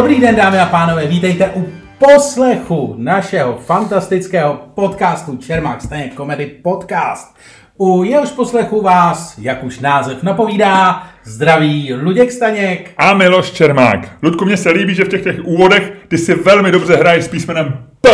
Dobrý 0.00 0.20
den, 0.20 0.36
dámy 0.36 0.58
a 0.58 0.66
pánové, 0.66 1.06
vítejte 1.06 1.50
u 1.54 1.68
poslechu 1.98 2.94
našeho 2.98 3.58
fantastického 3.58 4.54
podcastu 4.74 5.36
Čermák 5.36 5.82
Staněk 5.82 6.14
Comedy 6.14 6.46
Podcast. 6.46 7.36
U 7.78 8.04
jehož 8.04 8.30
poslechu 8.30 8.82
vás, 8.82 9.38
jak 9.38 9.64
už 9.64 9.80
název 9.80 10.22
napovídá, 10.22 11.06
zdraví 11.24 11.94
Luděk 11.94 12.32
Staněk. 12.32 12.90
A 12.96 13.14
Miloš 13.14 13.50
Čermák. 13.50 14.08
Ludku, 14.22 14.44
mně 14.44 14.56
se 14.56 14.70
líbí, 14.70 14.94
že 14.94 15.04
v 15.04 15.08
těch, 15.08 15.22
těch 15.22 15.44
úvodech 15.44 15.92
ty 16.08 16.18
si 16.18 16.34
velmi 16.34 16.72
dobře 16.72 16.96
hraješ 16.96 17.24
s 17.24 17.28
písmenem 17.28 17.86
P. 18.00 18.10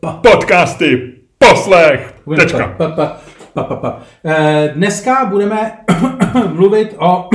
Podcasty, 0.00 1.12
poslech, 1.38 2.14
tečka. 2.36 2.76
Eh, 4.24 4.72
Dneska 4.74 5.24
budeme 5.24 5.72
mluvit 6.52 6.94
o... 6.98 7.28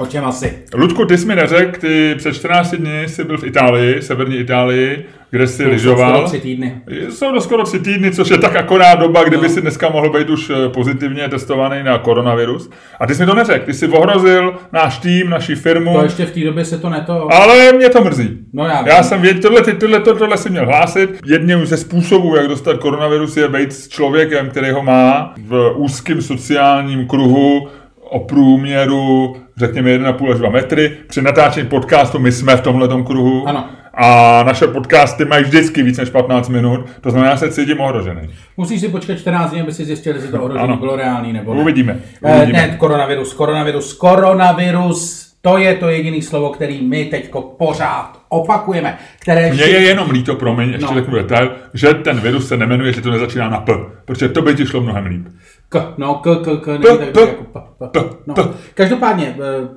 o 0.00 0.06
čem 0.06 0.24
asi? 0.24 0.58
Ludku, 0.74 1.04
ty 1.04 1.18
jsi 1.18 1.26
mi 1.26 1.36
neřekl, 1.36 1.80
ty 1.80 2.14
před 2.18 2.34
14 2.34 2.74
dny 2.74 3.04
jsi 3.06 3.24
byl 3.24 3.38
v 3.38 3.44
Itálii, 3.44 4.02
severní 4.02 4.36
Itálii, 4.36 5.04
kde 5.30 5.46
jsi 5.46 5.66
lyžoval. 5.66 6.12
Skoro 6.12 6.28
tři 6.28 6.40
týdny. 6.40 6.80
Jsou 7.10 7.32
to 7.32 7.40
skoro 7.40 7.64
tři 7.64 7.78
týdny, 7.78 8.10
což 8.10 8.30
je 8.30 8.38
tak 8.38 8.56
akorát 8.56 8.94
doba, 8.94 9.24
kdyby 9.24 9.48
si 9.48 9.60
dneska 9.60 9.88
mohl 9.88 10.10
být 10.10 10.30
už 10.30 10.50
eh, 10.50 10.68
pozitivně 10.68 11.28
testovaný 11.28 11.82
na 11.82 11.98
koronavirus. 11.98 12.70
A 13.00 13.06
ty 13.06 13.14
jsi 13.14 13.22
mi 13.22 13.26
to 13.26 13.34
neřekl, 13.34 13.64
ty 13.64 13.74
jsi 13.74 13.88
ohrozil 13.88 14.54
náš 14.72 14.98
tým, 14.98 15.30
naši 15.30 15.54
firmu. 15.54 15.94
To 15.94 16.02
ještě 16.04 16.26
v 16.26 16.30
té 16.30 16.40
době 16.40 16.64
se 16.64 16.78
to 16.78 16.90
neto... 16.90 17.28
Ale 17.32 17.72
mě 17.72 17.88
to 17.88 18.04
mrzí. 18.04 18.38
No 18.52 18.64
já 18.66 18.88
já 18.88 18.94
vím. 18.94 19.04
jsem 19.04 19.20
věděl, 19.20 19.42
tohle, 19.42 19.62
ty- 19.62 19.72
tohle, 19.72 20.00
tohle, 20.00 20.18
tohle 20.18 20.36
si 20.36 20.50
měl 20.50 20.66
hlásit. 20.66 21.10
Jedním 21.26 21.66
ze 21.66 21.76
způsobů, 21.76 22.36
jak 22.36 22.48
dostat 22.48 22.76
koronavirus, 22.78 23.36
je 23.36 23.48
být 23.48 23.72
s 23.72 23.88
člověkem, 23.88 24.48
který 24.48 24.70
ho 24.70 24.82
má 24.82 25.34
v 25.46 25.72
úzkém 25.76 26.22
sociálním 26.22 27.06
kruhu 27.06 27.68
o 28.10 28.18
průměru, 28.20 29.36
řekněme 29.60 29.90
1,5 29.98 30.32
až 30.32 30.38
2 30.38 30.50
metry. 30.50 30.92
Při 31.06 31.22
natáčení 31.22 31.68
podcastu 31.68 32.18
my 32.18 32.32
jsme 32.32 32.56
v 32.56 32.60
tomhle 32.60 32.88
kruhu. 33.02 33.48
Ano. 33.48 33.66
A 33.94 34.42
naše 34.46 34.66
podcasty 34.66 35.24
mají 35.24 35.44
vždycky 35.44 35.82
víc 35.82 35.98
než 35.98 36.10
15 36.10 36.48
minut, 36.48 36.80
to 37.00 37.10
znamená, 37.10 37.32
že 37.32 37.38
se 37.38 37.50
cítím 37.52 37.80
ohrožený. 37.80 38.20
Musíš 38.56 38.80
si 38.80 38.88
počkat 38.88 39.18
14 39.18 39.50
dní, 39.50 39.60
aby 39.60 39.72
si 39.72 39.84
zjistil, 39.84 40.14
jestli 40.14 40.30
to 40.30 40.42
ohrožení 40.42 40.64
Ano. 40.64 40.76
bylo 40.76 40.96
reálný 40.96 41.32
nebo 41.32 41.54
ne. 41.54 41.60
Uvidíme. 41.60 41.98
Eh, 42.24 42.36
Uvidíme. 42.36 42.58
ne, 42.66 42.76
koronavirus, 42.76 43.34
koronavirus, 43.34 43.92
koronavirus, 43.92 45.30
to 45.42 45.58
je 45.58 45.74
to 45.74 45.88
jediný 45.88 46.22
slovo, 46.22 46.50
který 46.50 46.86
my 46.86 47.04
teďko 47.04 47.42
pořád 47.42 48.20
opakujeme. 48.28 48.98
Které 49.20 49.52
Mně 49.52 49.62
je 49.64 49.80
jenom 49.80 50.10
líto, 50.10 50.34
promiň, 50.34 50.68
ještě 50.70 50.86
No. 50.86 50.94
řeknu 50.94 51.14
detail, 51.14 51.52
že 51.74 51.94
ten 51.94 52.20
virus 52.20 52.48
se 52.48 52.56
nemenuje, 52.56 52.92
že 52.92 53.00
to 53.00 53.10
nezačíná 53.10 53.48
na 53.48 53.60
P, 53.60 53.72
protože 54.04 54.28
to 54.28 54.42
by 54.42 54.54
ti 54.54 54.66
šlo 54.66 54.80
mnohem 54.80 55.06
líp. 55.06 55.26
K, 55.72 55.94
no, 55.98 56.14
k, 56.14 56.36
k, 56.44 56.60
k, 56.64 56.66
není 56.66 56.98
tak 56.98 57.12
p, 57.12 57.20
jako 57.20 57.44
p, 57.44 57.60
p, 57.78 57.88
p, 57.88 58.16
no. 58.26 58.34
Každopádně, 58.74 59.36
eh, 59.38 59.68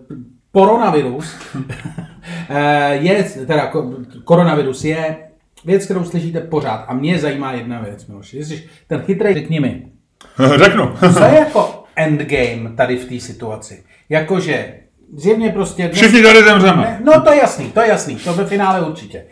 koronavirus 0.51 1.35
eh, 2.49 2.95
je, 2.95 3.23
teda 3.47 3.71
ko- 3.71 4.05
koronavirus 4.23 4.83
je 4.83 5.17
věc, 5.65 5.85
kterou 5.85 6.03
slyšíte 6.03 6.39
pořád. 6.41 6.85
A 6.87 6.93
mě 6.93 7.19
zajímá 7.19 7.51
jedna 7.53 7.79
věc, 7.81 8.07
Miloš. 8.07 8.33
Jsi 8.33 8.63
ten 8.87 9.01
chytrý, 9.01 9.33
řekni 9.33 9.59
mi, 9.59 9.85
Řeknu. 10.55 10.93
co 11.13 11.23
je 11.23 11.39
jako 11.39 11.83
endgame 11.95 12.69
tady 12.77 12.97
v 12.97 13.05
té 13.09 13.19
situaci? 13.19 13.83
Jakože 14.09 14.73
zjevně 15.17 15.49
prostě... 15.49 15.83
dnes- 15.87 15.95
Všichni 15.95 16.23
tady 16.23 16.43
zemřeme. 16.43 17.01
No 17.03 17.21
to 17.21 17.31
je 17.31 17.37
jasný, 17.37 17.71
to 17.71 17.81
je 17.81 17.87
jasný, 17.87 18.15
to 18.15 18.33
ve 18.33 18.45
finále 18.45 18.81
určitě. 18.81 19.25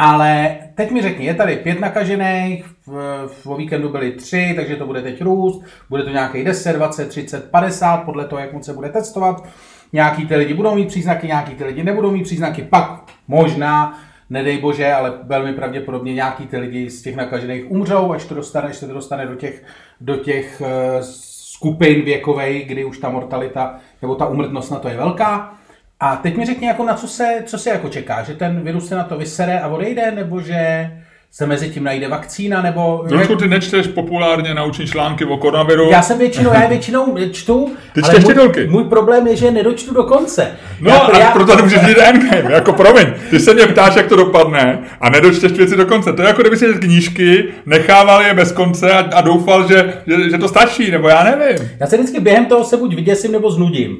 Ale 0.00 0.56
teď 0.74 0.90
mi 0.90 1.02
řekni, 1.02 1.26
je 1.26 1.34
tady 1.34 1.56
pět 1.56 1.80
nakažených, 1.80 2.64
v, 2.86 3.26
v, 3.44 3.56
víkendu 3.56 3.88
byly 3.88 4.12
tři, 4.12 4.52
takže 4.56 4.76
to 4.76 4.86
bude 4.86 5.02
teď 5.02 5.22
růst, 5.22 5.62
bude 5.90 6.02
to 6.02 6.10
nějaký 6.10 6.44
10, 6.44 6.72
20, 6.72 7.08
30, 7.08 7.50
50, 7.50 7.96
podle 7.96 8.24
toho, 8.24 8.40
jak 8.40 8.52
moc 8.52 8.64
se 8.64 8.72
bude 8.72 8.88
testovat. 8.88 9.48
Nějaký 9.92 10.26
ty 10.26 10.36
lidi 10.36 10.54
budou 10.54 10.74
mít 10.74 10.88
příznaky, 10.88 11.26
nějaký 11.26 11.54
ty 11.54 11.64
lidi 11.64 11.84
nebudou 11.84 12.10
mít 12.10 12.22
příznaky, 12.22 12.62
pak 12.62 13.04
možná, 13.28 13.98
nedej 14.30 14.58
bože, 14.58 14.92
ale 14.92 15.12
velmi 15.22 15.52
pravděpodobně 15.52 16.14
nějaký 16.14 16.46
ty 16.46 16.58
lidi 16.58 16.90
z 16.90 17.02
těch 17.02 17.16
nakažených 17.16 17.70
umřou, 17.70 18.12
až 18.12 18.24
to 18.24 18.34
dostane, 18.34 18.68
až 18.68 18.76
se 18.76 18.86
to 18.86 18.94
dostane 18.94 19.26
do 19.26 19.34
těch, 19.34 19.62
do 20.00 20.16
těch 20.16 20.62
eh, 20.64 21.02
skupin 21.02 22.02
věkových, 22.02 22.66
kdy 22.66 22.84
už 22.84 22.98
ta 22.98 23.08
mortalita 23.08 23.76
nebo 24.02 24.14
ta 24.14 24.26
umrtnost 24.26 24.70
na 24.70 24.78
to 24.78 24.88
je 24.88 24.96
velká. 24.96 25.58
A 26.00 26.16
teď 26.16 26.36
mi 26.36 26.46
řekni, 26.46 26.66
jako 26.66 26.84
na 26.84 26.94
co 26.94 27.08
se, 27.08 27.42
co 27.46 27.58
se 27.58 27.70
jako 27.70 27.88
čeká, 27.88 28.22
že 28.22 28.34
ten 28.34 28.60
virus 28.60 28.88
se 28.88 28.96
na 28.96 29.04
to 29.04 29.18
vysere 29.18 29.60
a 29.60 29.68
odejde, 29.68 30.10
nebo 30.10 30.40
že 30.40 30.90
se 31.30 31.46
mezi 31.46 31.70
tím 31.70 31.84
najde 31.84 32.08
vakcína, 32.08 32.62
nebo... 32.62 33.04
Trošku 33.08 33.36
ty 33.36 33.48
nečteš 33.48 33.86
populárně 33.86 34.54
nauční 34.54 34.86
články 34.86 35.24
o 35.24 35.36
koronaviru. 35.36 35.90
Já 35.90 36.02
jsem 36.02 36.18
většinou, 36.18 36.52
já 36.54 36.66
většinou 36.66 37.16
čtu, 37.32 37.72
Ty 37.94 38.00
ale 38.00 38.12
můj, 38.20 38.34
titulky. 38.34 38.66
můj 38.66 38.84
problém 38.84 39.26
je, 39.26 39.36
že 39.36 39.50
nedočtu 39.50 39.94
do 39.94 40.04
konce. 40.04 40.50
No 40.80 40.90
já, 40.90 40.98
a 40.98 41.18
já, 41.18 41.30
proto 41.30 41.56
nemůžeš 41.56 41.80
říct 41.80 41.98
endgame, 41.98 42.52
jako 42.52 42.72
promiň, 42.72 43.06
ty 43.30 43.40
se 43.40 43.54
mě 43.54 43.66
ptáš, 43.66 43.96
jak 43.96 44.06
to 44.06 44.16
dopadne 44.16 44.78
a 45.00 45.10
nedočteš 45.10 45.52
věci 45.52 45.76
do 45.76 45.86
konce. 45.86 46.12
To 46.12 46.22
je 46.22 46.28
jako 46.28 46.40
kdyby 46.40 46.56
si 46.56 46.66
knížky, 46.66 47.44
nechával 47.66 48.22
je 48.22 48.34
bez 48.34 48.52
konce 48.52 48.92
a, 48.92 48.98
a 48.98 49.20
doufal, 49.20 49.68
že, 49.68 49.94
že, 50.06 50.30
že, 50.30 50.38
to 50.38 50.48
stačí, 50.48 50.90
nebo 50.90 51.08
já 51.08 51.24
nevím. 51.24 51.68
já 51.80 51.86
se 51.86 51.96
vždycky 51.96 52.20
během 52.20 52.46
toho 52.46 52.64
se 52.64 52.76
buď 52.76 52.94
vyděsím, 52.94 53.32
nebo 53.32 53.50
znudím. 53.50 53.96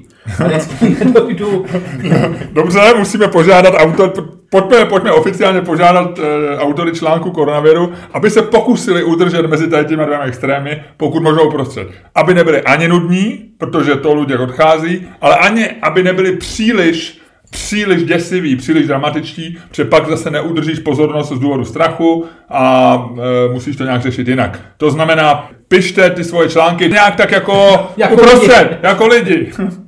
Nedojdu. 1.04 1.64
Dobře, 2.52 2.80
musíme 2.98 3.28
požádat 3.28 3.74
autor, 3.76 4.12
pojďme, 4.50 4.84
pojďme 4.84 5.12
oficiálně 5.12 5.60
požádat 5.60 6.18
e, 6.18 6.58
autory 6.58 6.92
článku 6.92 7.30
koronaviru, 7.30 7.92
aby 8.12 8.30
se 8.30 8.42
pokusili 8.42 9.04
udržet 9.04 9.46
mezi 9.46 9.68
tady 9.70 9.84
těmi 9.84 10.04
dvěma 10.06 10.24
extrémy, 10.24 10.82
pokud 10.96 11.22
možno 11.22 11.42
uprostřed. 11.44 11.88
Aby 12.14 12.34
nebyli 12.34 12.62
ani 12.62 12.88
nudní, 12.88 13.44
protože 13.58 13.96
to 13.96 14.14
lidé 14.14 14.38
odchází, 14.38 15.08
ale 15.20 15.36
ani, 15.36 15.68
aby 15.82 16.02
nebyli 16.02 16.36
příliš 16.36 17.18
příliš 17.50 18.02
děsivý, 18.04 18.56
příliš 18.56 18.86
dramatičtí, 18.86 19.58
protože 19.68 19.84
pak 19.84 20.08
zase 20.08 20.30
neudržíš 20.30 20.78
pozornost 20.78 21.32
z 21.32 21.38
důvodu 21.38 21.64
strachu 21.64 22.24
a 22.50 22.94
e, 23.48 23.52
musíš 23.52 23.76
to 23.76 23.84
nějak 23.84 24.02
řešit 24.02 24.28
jinak. 24.28 24.60
To 24.76 24.90
znamená, 24.90 25.50
pište 25.68 26.10
ty 26.10 26.24
svoje 26.24 26.48
články 26.48 26.88
nějak 26.88 27.16
tak 27.16 27.32
jako, 27.32 27.86
Jako 27.96 28.14
uprostřed, 28.14 28.62
lidi. 28.62 28.76
jako 28.82 29.06
lidi. 29.06 29.52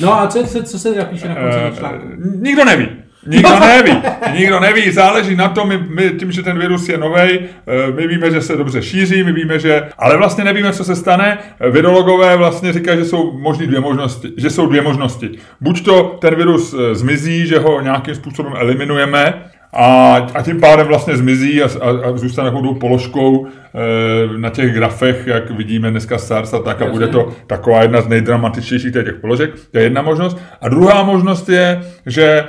No 0.00 0.20
a 0.20 0.26
co, 0.26 0.46
co, 0.46 0.62
co 0.62 0.78
se 0.78 0.94
napíše 0.94 1.28
na 1.28 1.34
konci 1.34 1.58
toho 1.58 1.70
Eh, 1.72 1.78
článku? 1.78 2.06
Nikdo 2.40 2.64
neví. 2.64 2.88
Nikdo 3.26 3.60
neví, 3.60 3.92
nikdo 4.32 4.60
neví, 4.60 4.90
záleží 4.90 5.36
na 5.36 5.48
tom, 5.48 5.68
my, 5.68 5.78
my 5.78 6.10
tím, 6.10 6.32
že 6.32 6.42
ten 6.42 6.58
virus 6.58 6.88
je 6.88 6.98
novej, 6.98 7.40
eh, 7.66 7.92
my 7.92 8.06
víme, 8.06 8.30
že 8.30 8.40
se 8.40 8.56
dobře 8.56 8.82
šíří, 8.82 9.22
my 9.22 9.32
víme, 9.32 9.58
že, 9.58 9.88
ale 9.98 10.16
vlastně 10.16 10.44
nevíme, 10.44 10.72
co 10.72 10.84
se 10.84 10.96
stane. 10.96 11.38
Virologové 11.70 12.36
vlastně 12.36 12.72
říkají, 12.72 12.98
že 12.98 13.04
jsou 13.04 13.38
možný 13.38 13.66
dvě 13.66 13.80
možnosti, 13.80 14.32
že 14.36 14.50
jsou 14.50 14.66
dvě 14.66 14.82
možnosti. 14.82 15.30
Buď 15.60 15.84
to 15.84 16.02
ten 16.20 16.34
virus 16.34 16.74
eh, 16.74 16.94
zmizí, 16.94 17.46
že 17.46 17.58
ho 17.58 17.80
nějakým 17.80 18.14
způsobem 18.14 18.52
eliminujeme, 18.56 19.44
a, 19.72 20.16
a 20.34 20.42
tím 20.42 20.60
pádem 20.60 20.86
vlastně 20.86 21.16
zmizí 21.16 21.62
a, 21.62 21.68
a, 21.80 21.88
a 21.88 22.16
zůstane 22.16 22.50
takovou 22.50 22.74
položkou 22.74 23.46
e, 23.46 24.38
na 24.38 24.50
těch 24.50 24.74
grafech, 24.74 25.26
jak 25.26 25.50
vidíme 25.50 25.90
dneska 25.90 26.18
SARS 26.18 26.54
a 26.54 26.58
tak, 26.58 26.82
a 26.82 26.86
bude 26.86 27.08
to 27.08 27.28
taková 27.46 27.82
jedna 27.82 28.00
z 28.00 28.08
nejdramatičtějších 28.08 28.92
těch 28.92 29.14
položek. 29.20 29.50
To 29.70 29.78
je 29.78 29.84
jedna 29.84 30.02
možnost. 30.02 30.38
A 30.60 30.68
druhá 30.68 31.02
možnost 31.02 31.48
je, 31.48 31.80
že, 32.06 32.44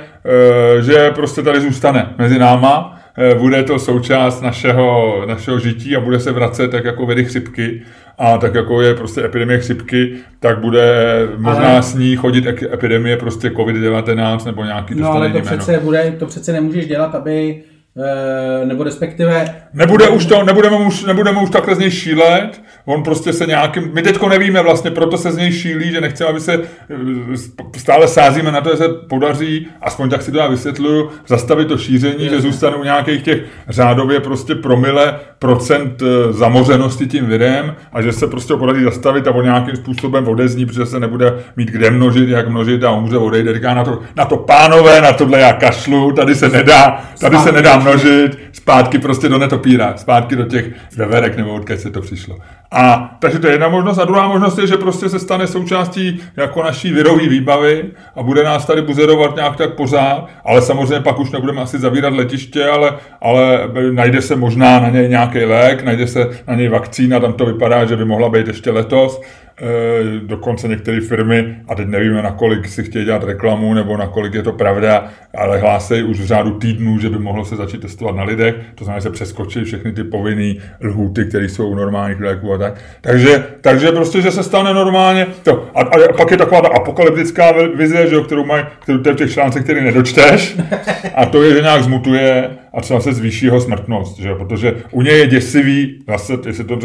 e, 0.78 0.82
že 0.82 1.10
prostě 1.10 1.42
tady 1.42 1.60
zůstane 1.60 2.14
mezi 2.18 2.38
náma, 2.38 3.00
e, 3.18 3.34
bude 3.34 3.62
to 3.62 3.78
součást 3.78 4.40
našeho, 4.40 5.22
našeho 5.26 5.58
žití 5.58 5.96
a 5.96 6.00
bude 6.00 6.20
se 6.20 6.32
vracet 6.32 6.70
tak 6.70 6.84
jako 6.84 7.06
vedy 7.06 7.24
chřipky. 7.24 7.82
A 8.18 8.38
tak 8.38 8.54
jako 8.54 8.80
je 8.82 8.94
prostě 8.94 9.24
epidemie 9.24 9.58
chřipky, 9.58 10.14
tak 10.40 10.58
bude 10.60 10.92
možná 11.36 11.68
Ale- 11.68 11.82
s 11.82 11.94
ní 11.94 12.16
chodit 12.16 12.46
epidemie 12.72 13.16
prostě 13.16 13.48
COVID-19 13.48 14.46
nebo 14.46 14.64
nějaký 14.64 14.94
No 14.94 15.12
ale 15.12 15.28
to 15.30 15.38
jméno. 15.38 15.46
přece, 15.46 15.78
bude, 15.80 16.14
to 16.18 16.26
přece 16.26 16.52
nemůžeš 16.52 16.86
dělat, 16.86 17.14
aby, 17.14 17.62
nebo 18.64 18.84
respektive... 18.84 19.54
Nebude 19.74 20.08
už 20.08 20.26
to, 20.26 20.44
nebudeme 20.44 20.76
už, 20.76 21.04
nebudeme 21.04 21.40
už 21.40 21.50
takhle 21.50 21.74
z 21.74 21.78
něj 21.78 21.90
šílet, 21.90 22.62
on 22.84 23.02
prostě 23.02 23.32
se 23.32 23.46
nějakým, 23.46 23.90
my 23.94 24.02
teďko 24.02 24.28
nevíme 24.28 24.62
vlastně, 24.62 24.90
proto 24.90 25.18
se 25.18 25.32
z 25.32 25.36
něj 25.36 25.52
šílí, 25.52 25.90
že 25.90 26.00
nechceme, 26.00 26.30
aby 26.30 26.40
se 26.40 26.52
eh, 26.54 27.76
stále 27.76 28.08
sázíme 28.08 28.52
na 28.52 28.60
to, 28.60 28.70
že 28.70 28.76
se 28.76 28.88
podaří, 28.88 29.66
aspoň 29.80 30.10
tak 30.10 30.22
si 30.22 30.32
to 30.32 30.38
já 30.38 30.48
vysvětluju, 30.48 31.10
zastavit 31.26 31.68
to 31.68 31.78
šíření, 31.78 32.28
že 32.28 32.40
zůstanou 32.40 32.84
nějakých 32.84 33.22
těch 33.22 33.38
řádově 33.68 34.20
prostě 34.20 34.54
promile 34.54 35.14
procent 35.38 36.02
eh, 36.02 36.32
zamořenosti 36.32 37.06
tím 37.06 37.26
virem 37.26 37.74
a 37.92 38.02
že 38.02 38.12
se 38.12 38.26
prostě 38.26 38.54
podaří 38.54 38.84
zastavit 38.84 39.26
a 39.28 39.30
on 39.30 39.44
nějakým 39.44 39.76
způsobem 39.76 40.28
odezní, 40.28 40.66
protože 40.66 40.86
se 40.86 41.00
nebude 41.00 41.34
mít 41.56 41.68
kde 41.68 41.90
množit, 41.90 42.28
jak 42.28 42.48
množit 42.48 42.84
a 42.84 42.90
umře, 42.90 43.18
odejde, 43.18 43.54
říká 43.54 43.74
na 43.74 43.84
to, 43.84 43.98
na 44.16 44.24
to 44.24 44.36
pánové, 44.36 45.00
na 45.00 45.12
tohle 45.12 45.40
já 45.40 45.52
kašlu, 45.52 46.12
tady 46.12 46.34
se 46.34 46.48
nedá, 46.48 47.02
tady 47.20 47.38
se 47.38 47.52
nedá 47.52 47.81
množit, 47.82 48.38
zpátky 48.52 48.98
prostě 48.98 49.28
do 49.28 49.38
netopíra, 49.38 49.96
zpátky 49.96 50.36
do 50.36 50.44
těch 50.44 50.64
veverek 50.96 51.36
nebo 51.36 51.54
odkud 51.54 51.80
se 51.80 51.90
to 51.90 52.00
přišlo. 52.00 52.36
A 52.72 53.16
takže 53.18 53.38
to 53.38 53.46
je 53.46 53.52
jedna 53.52 53.68
možnost. 53.68 53.98
A 53.98 54.04
druhá 54.04 54.28
možnost 54.28 54.58
je, 54.58 54.66
že 54.66 54.76
prostě 54.76 55.08
se 55.08 55.18
stane 55.18 55.46
součástí 55.46 56.20
jako 56.36 56.62
naší 56.62 56.92
virové 56.92 57.28
výbavy 57.28 57.84
a 58.16 58.22
bude 58.22 58.44
nás 58.44 58.66
tady 58.66 58.82
buzerovat 58.82 59.36
nějak 59.36 59.56
tak 59.56 59.74
pořád, 59.74 60.28
ale 60.44 60.62
samozřejmě 60.62 61.00
pak 61.00 61.18
už 61.18 61.30
nebudeme 61.30 61.62
asi 61.62 61.78
zavírat 61.78 62.12
letiště, 62.12 62.66
ale, 62.66 62.92
ale 63.22 63.68
najde 63.92 64.22
se 64.22 64.36
možná 64.36 64.80
na 64.80 64.88
něj 64.88 65.08
nějaký 65.08 65.44
lék, 65.44 65.82
najde 65.82 66.06
se 66.06 66.30
na 66.48 66.54
něj 66.54 66.68
vakcína, 66.68 67.20
tam 67.20 67.32
to 67.32 67.46
vypadá, 67.46 67.84
že 67.84 67.96
by 67.96 68.04
mohla 68.04 68.28
být 68.28 68.48
ještě 68.48 68.70
letos. 68.70 69.20
E, 69.62 70.20
dokonce 70.20 70.68
některé 70.68 71.00
firmy, 71.00 71.56
a 71.68 71.74
teď 71.74 71.86
nevíme, 71.86 72.22
na 72.22 72.30
kolik 72.30 72.68
si 72.68 72.84
chtějí 72.84 73.04
dělat 73.04 73.24
reklamu, 73.24 73.74
nebo 73.74 73.96
na 73.96 74.06
kolik 74.06 74.34
je 74.34 74.42
to 74.42 74.52
pravda, 74.52 75.08
ale 75.36 75.58
hlásejí 75.58 76.02
už 76.02 76.20
v 76.20 76.24
řádu 76.24 76.50
týdnů, 76.50 76.98
že 76.98 77.10
by 77.10 77.18
mohlo 77.18 77.44
se 77.44 77.56
začít 77.56 77.80
testovat 77.80 78.16
na 78.16 78.22
lidech, 78.22 78.54
to 78.74 78.84
znamená, 78.84 78.98
že 78.98 79.02
se 79.02 79.10
přeskočí 79.10 79.64
všechny 79.64 79.92
ty 79.92 80.04
povinné 80.04 80.54
lhuty, 80.84 81.24
které 81.24 81.48
jsou 81.48 81.68
u 81.68 81.74
normálních 81.74 82.20
léků 82.20 82.52
a 82.52 82.58
tak. 82.58 82.80
Takže, 83.00 83.44
takže 83.60 83.92
prostě, 83.92 84.20
že 84.20 84.30
se 84.30 84.42
stane 84.42 84.74
normálně. 84.74 85.26
To. 85.42 85.66
A, 85.74 85.80
a, 85.80 86.12
pak 86.16 86.30
je 86.30 86.36
taková 86.36 86.60
ta 86.60 86.68
apokalyptická 86.68 87.52
vize, 87.74 88.06
že, 88.10 88.20
kterou 88.20 88.44
mají, 88.44 88.64
kterou 88.80 88.98
v 88.98 89.14
těch 89.14 89.32
článcích, 89.32 89.62
který 89.62 89.84
nedočteš, 89.84 90.56
a 91.14 91.26
to 91.26 91.42
je, 91.42 91.54
že 91.54 91.60
nějak 91.62 91.82
zmutuje 91.82 92.50
a 92.74 92.80
třeba 92.80 93.00
se 93.00 93.12
zvýší 93.12 93.46
jeho 93.46 93.60
smrtnost, 93.60 94.18
že? 94.18 94.34
protože 94.34 94.74
u 94.90 95.02
něj 95.02 95.18
je 95.18 95.26
děsivý, 95.26 96.04
zase, 96.08 96.32
jestli 96.46 96.64
to 96.64 96.76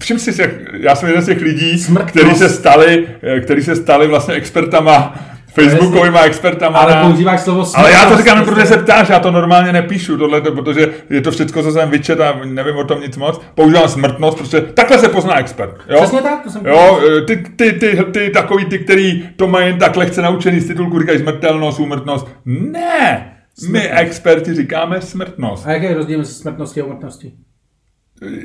Všim 0.00 0.18
si, 0.18 0.42
jak, 0.42 0.50
já 0.72 0.94
jsem 0.94 1.08
jeden 1.08 1.22
z 1.22 1.26
těch 1.26 1.40
lidí, 1.40 1.84
kteří 2.06 2.34
se 2.34 2.48
stali, 2.48 3.08
eh, 3.22 3.40
který 3.40 3.62
se 3.62 3.76
stali 3.76 4.08
vlastně 4.08 4.34
expertama 4.34 5.14
Facebookovýma 5.54 6.20
expertama. 6.20 6.78
Ale 6.78 7.02
používáš 7.02 7.40
slovo 7.40 7.64
smrtnost. 7.64 7.78
Ale 7.78 7.92
já 7.92 8.10
to 8.10 8.16
říkám, 8.16 8.44
protože 8.44 8.66
se 8.66 8.76
ptáš, 8.76 9.08
já 9.08 9.20
to 9.20 9.30
normálně 9.30 9.72
nepíšu, 9.72 10.18
tohle, 10.18 10.40
protože 10.40 10.88
je 11.10 11.20
to 11.20 11.30
všechno, 11.30 11.62
co 11.62 11.72
jsem 11.72 11.90
vyčet 11.90 12.20
a 12.20 12.40
nevím 12.44 12.76
o 12.76 12.84
tom 12.84 13.00
nic 13.00 13.16
moc. 13.16 13.40
Používám 13.54 13.88
smrtnost, 13.88 14.38
protože 14.38 14.60
takhle 14.60 14.98
se 14.98 15.08
pozná 15.08 15.38
expert. 15.38 15.74
Jo? 15.88 15.96
Přesně 15.96 16.22
tak, 16.22 16.42
to 16.42 16.50
jsem 16.50 16.66
Jo, 16.66 17.00
eh, 17.18 17.20
ty, 17.20 17.36
ty, 17.56 17.72
ty, 17.72 17.98
ty, 18.12 18.30
takový, 18.30 18.64
ty, 18.64 18.78
který 18.78 19.28
to 19.36 19.46
mají 19.46 19.66
jen 19.66 19.78
tak 19.78 19.96
lehce 19.96 20.22
naučený 20.22 20.60
z 20.60 20.66
titulku, 20.66 21.00
říkají 21.00 21.18
smrtelnost, 21.18 21.80
úmrtnost. 21.80 22.28
Ne! 22.44 23.30
Smrtnost. 23.58 23.72
My 23.72 23.90
experti 23.90 24.54
říkáme 24.54 25.00
smrtnost. 25.00 25.66
A 25.66 25.72
jaký 25.72 25.84
je 25.84 25.94
rozdíl 25.94 26.18
mezi 26.18 26.34
smrtností 26.34 26.80
a 26.80 26.84
úmrtností? 26.84 27.34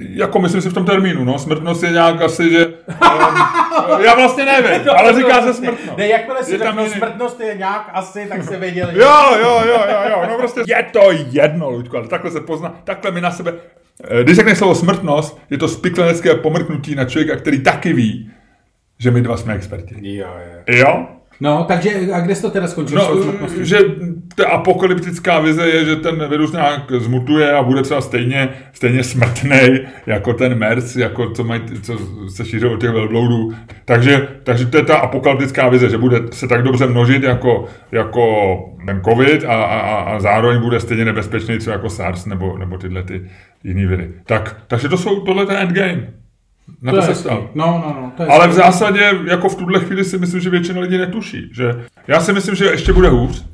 Jako 0.10 0.40
myslím 0.40 0.62
si 0.62 0.70
v 0.70 0.74
tom 0.74 0.86
termínu, 0.86 1.24
no. 1.24 1.40
Smrtnost 1.40 1.84
je 1.84 1.92
nějak 1.92 2.22
asi, 2.22 2.50
že... 2.50 2.68
Um, 2.68 4.04
já 4.04 4.16
vlastně 4.16 4.46
nevím, 4.46 4.82
no, 4.86 5.00
ale 5.00 5.14
říká 5.14 5.42
se 5.42 5.54
smrtnost. 5.54 5.98
Ne, 5.98 6.08
jakmile 6.08 6.44
si 6.44 6.58
řeknu, 6.58 6.90
smrtnost 6.90 7.40
je 7.40 7.56
nějak 7.58 7.90
asi, 7.94 8.26
tak 8.30 8.44
se 8.44 8.58
věděli. 8.58 9.00
jo, 9.00 9.38
jo, 9.42 9.62
jo, 9.66 9.84
jo, 9.90 10.10
jo, 10.10 10.24
no 10.30 10.38
prostě 10.38 10.62
je 10.68 10.84
to 10.94 11.00
jedno, 11.32 11.70
Luďko, 11.70 11.98
ale 11.98 12.08
takhle 12.08 12.32
se 12.32 12.42
pozná, 12.42 12.76
takhle 12.84 13.12
my 13.12 13.22
na 13.22 13.32
sebe... 13.32 13.54
Eh, 14.04 14.24
když 14.24 14.36
řekneš 14.36 14.58
slovo 14.58 14.76
smrtnost, 14.76 15.42
je 15.50 15.58
to 15.58 15.68
spiklenecké 15.68 16.36
pomrknutí 16.36 16.96
na 16.96 17.06
člověka, 17.06 17.36
který 17.36 17.64
taky 17.64 17.94
ví, 17.94 18.32
že 19.00 19.12
my 19.12 19.22
dva 19.22 19.38
jsme 19.38 19.54
experti. 19.54 19.96
Jo, 20.02 20.28
jo. 20.68 20.76
Jo? 20.76 21.08
No, 21.42 21.66
takže 21.68 21.92
a 22.14 22.20
kde 22.20 22.36
jsi 22.36 22.42
to 22.42 22.50
teda 22.50 22.68
skončil? 22.68 22.98
No, 22.98 23.48
že 23.64 23.78
ta 24.36 24.48
apokalyptická 24.48 25.40
vize 25.40 25.68
je, 25.68 25.86
že 25.86 25.96
ten 25.96 26.30
virus 26.30 26.52
nějak 26.52 26.92
zmutuje 26.98 27.54
a 27.54 27.64
bude 27.64 27.82
třeba 27.82 28.02
stejně, 28.02 28.50
stejně 28.74 29.04
smrtný 29.04 29.80
jako 30.06 30.34
ten 30.34 30.56
MERS, 30.56 30.96
jako 30.96 31.30
co, 31.30 31.44
mají, 31.44 31.62
co 31.82 31.98
se 32.30 32.46
šíří 32.46 32.66
od 32.66 32.82
těch 32.82 32.90
velbloudů. 32.90 33.52
Takže, 33.86 34.28
takže 34.44 34.66
to 34.66 34.78
je 34.78 34.86
ta 34.86 34.98
apokalyptická 34.98 35.70
vize, 35.70 35.90
že 35.90 35.98
bude 35.98 36.22
se 36.32 36.48
tak 36.48 36.64
dobře 36.64 36.88
množit 36.88 37.24
jako, 37.24 37.66
jako 37.92 38.26
ten 38.86 39.02
COVID 39.10 39.46
a, 39.46 39.64
a, 39.64 39.80
a 40.00 40.20
zároveň 40.20 40.62
bude 40.62 40.80
stejně 40.80 41.06
nebezpečný 41.06 41.58
třeba 41.58 41.74
jako 41.74 41.90
SARS 41.90 42.26
nebo, 42.26 42.58
nebo 42.58 42.78
tyhle 42.78 43.04
ty 43.04 43.22
jiný 43.64 43.86
viry. 43.86 44.12
Tak, 44.26 44.62
takže 44.68 44.90
to 44.90 44.98
jsou, 44.98 45.20
tohle 45.20 45.46
ten 45.46 45.58
endgame. 45.58 46.19
Na 46.82 46.92
to, 46.92 46.98
to 46.98 47.04
se 47.04 47.16
stal. 47.16 47.50
No, 47.56 47.66
no, 47.66 48.02
no, 48.02 48.12
to 48.18 48.24
je 48.24 48.30
Ale 48.30 48.48
v 48.48 48.54
zásadě, 48.54 49.12
jako 49.26 49.50
v 49.50 49.56
tuhle 49.56 49.80
chvíli 49.80 50.04
si 50.04 50.18
myslím, 50.18 50.42
že 50.42 50.50
většina 50.50 50.82
lidí 50.82 50.98
netuší. 50.98 51.50
Že 51.54 51.86
já 52.08 52.20
si 52.20 52.34
myslím, 52.34 52.56
že 52.56 52.66
ještě 52.66 52.94
bude 52.94 53.10
hůř, 53.10 53.46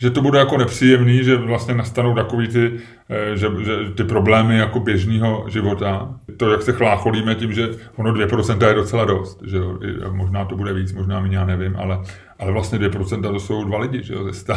že 0.00 0.10
to 0.10 0.22
bude 0.22 0.38
jako 0.38 0.58
nepříjemný, 0.58 1.24
že 1.24 1.36
vlastně 1.36 1.74
nastanou 1.74 2.14
takový 2.14 2.48
ty, 2.48 2.72
eh, 3.08 3.36
že, 3.36 3.46
že 3.64 3.90
ty 3.94 4.04
problémy 4.04 4.58
jako 4.58 4.80
běžného 4.80 5.44
života. 5.48 6.14
To, 6.36 6.50
jak 6.50 6.62
se 6.62 6.72
chlácholíme 6.72 7.34
tím, 7.34 7.52
že 7.52 7.68
ono 7.96 8.12
2% 8.12 8.68
je 8.68 8.74
docela 8.74 9.04
dost, 9.04 9.42
že 9.46 9.56
jo? 9.56 9.78
možná 10.12 10.44
to 10.44 10.56
bude 10.56 10.72
víc, 10.72 10.92
možná 10.92 11.20
méně, 11.20 11.36
já 11.36 11.44
nevím, 11.44 11.76
ale, 11.76 12.00
ale 12.38 12.52
vlastně 12.52 12.78
2% 12.78 13.32
to 13.32 13.40
jsou 13.40 13.64
dva 13.64 13.78
lidi, 13.78 14.02
že 14.02 14.14
jo, 14.14 14.24
ze 14.24 14.32
100. 14.32 14.54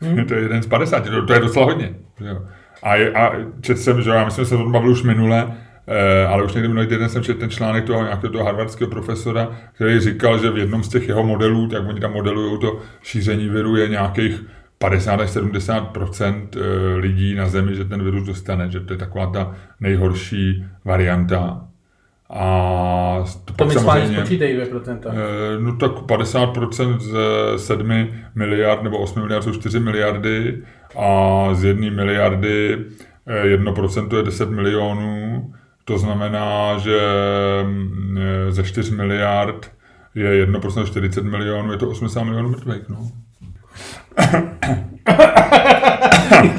Hmm. 0.00 0.24
to 0.28 0.34
je 0.34 0.40
jeden 0.40 0.62
z 0.62 0.66
50, 0.66 1.04
to, 1.04 1.26
to 1.26 1.32
je 1.32 1.40
docela 1.40 1.64
hodně. 1.64 1.94
Že 2.20 2.28
jo? 2.28 2.38
A, 2.82 2.94
a 3.18 3.32
četl 3.60 3.80
jsem, 3.80 4.02
že 4.02 4.10
já 4.10 4.24
myslím, 4.24 4.44
že 4.44 4.48
se 4.48 4.56
to 4.56 4.70
bavil 4.70 4.90
už 4.90 5.02
minule, 5.02 5.54
ale 6.28 6.42
už 6.42 6.54
někdy 6.54 6.68
minulý 6.68 6.86
týden 6.86 7.08
jsem 7.08 7.22
četl 7.22 7.40
ten 7.40 7.50
článek 7.50 7.84
toho 7.84 8.02
nějakého 8.02 8.32
toho 8.32 8.44
harvardského 8.44 8.90
profesora, 8.90 9.48
který 9.74 10.00
říkal, 10.00 10.38
že 10.38 10.50
v 10.50 10.58
jednom 10.58 10.82
z 10.82 10.88
těch 10.88 11.08
jeho 11.08 11.22
modelů, 11.22 11.68
tak 11.68 11.88
oni 11.88 12.00
tam 12.00 12.12
modelují 12.12 12.60
to 12.60 12.78
šíření 13.02 13.48
viru, 13.48 13.76
je 13.76 13.88
nějakých 13.88 14.44
50 14.82 15.20
až 15.20 15.30
70 15.30 15.96
eh, 15.96 16.60
lidí 16.96 17.34
na 17.34 17.48
Zemi, 17.48 17.74
že 17.74 17.84
ten 17.84 18.02
virus 18.02 18.26
dostane, 18.26 18.70
že 18.70 18.80
to 18.80 18.92
je 18.92 18.98
taková 18.98 19.26
ta 19.26 19.54
nejhorší 19.80 20.64
varianta. 20.84 21.68
A 22.30 23.24
to, 23.44 23.64
to 23.64 23.70
samozřejmě, 23.70 24.16
spočítej 24.16 24.58
2%. 24.58 24.98
Eh, 25.06 25.60
no 25.60 25.76
tak 25.76 25.92
50% 25.92 26.98
z 26.98 27.16
7 27.56 28.08
miliard 28.34 28.82
nebo 28.82 28.98
8 28.98 29.22
miliard 29.22 29.42
jsou 29.42 29.52
4 29.52 29.80
miliardy 29.80 30.62
a 30.98 31.48
z 31.52 31.64
1 31.64 31.90
miliardy 31.90 32.78
1% 33.26 34.16
je 34.16 34.22
10 34.22 34.50
milionů 34.50 35.52
to 35.84 35.98
znamená, 35.98 36.78
že 36.78 37.00
mm, 37.62 38.18
ze 38.48 38.64
4 38.64 38.94
miliard 38.94 39.70
je 40.14 40.46
1% 40.46 40.86
40 40.86 41.24
milionů, 41.24 41.72
je 41.72 41.78
to 41.78 41.88
80 41.88 42.22
milionů 42.22 42.48
mrtvých. 42.48 42.88
No. 42.88 43.10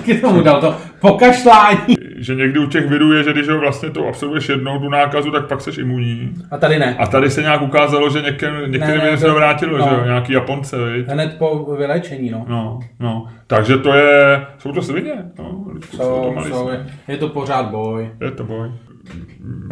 Ty 0.05 0.17
tomu 0.17 0.41
dal 0.41 0.61
to 0.61 0.75
pokašlání. 0.99 1.95
Že 2.17 2.35
někdy 2.35 2.59
u 2.59 2.67
těch 2.67 2.87
virů 2.87 3.13
je, 3.13 3.23
že 3.23 3.33
když 3.33 3.49
ho 3.49 3.59
vlastně 3.59 3.89
to 3.89 4.07
absolvuješ 4.07 4.49
jednou 4.49 4.79
tu 4.79 4.89
nákazu, 4.89 5.31
tak 5.31 5.47
pak 5.47 5.61
seš 5.61 5.77
imunní. 5.77 6.33
A 6.51 6.57
tady 6.57 6.79
ne. 6.79 6.95
A 6.99 7.07
tady 7.07 7.29
se 7.29 7.41
nějak 7.41 7.61
ukázalo, 7.61 8.09
že 8.09 8.21
některým, 8.21 8.71
některým 8.71 9.01
ne, 9.01 9.11
ne, 9.11 9.17
se 9.17 9.25
to 9.25 9.33
vrátilo, 9.33 9.77
no. 9.77 9.89
že 9.89 9.95
jo, 9.95 10.05
nějaký 10.05 10.33
Japonce, 10.33 10.85
viď? 10.85 11.07
Hned 11.07 11.35
po 11.37 11.75
vyléčení, 11.77 12.29
no. 12.29 12.45
No, 12.47 12.79
no. 12.99 13.27
Takže 13.47 13.77
to 13.77 13.93
je, 13.93 14.45
jsou 14.57 14.71
to 14.71 14.81
svině, 14.81 15.15
no. 15.39 15.65
Jsou, 15.89 15.97
jsou, 15.97 16.35
to 16.43 16.49
jsou 16.49 16.69
je, 16.69 16.85
je 17.07 17.17
to 17.17 17.29
pořád 17.29 17.65
boj. 17.65 18.11
Je 18.21 18.31
to 18.31 18.43
boj 18.43 18.71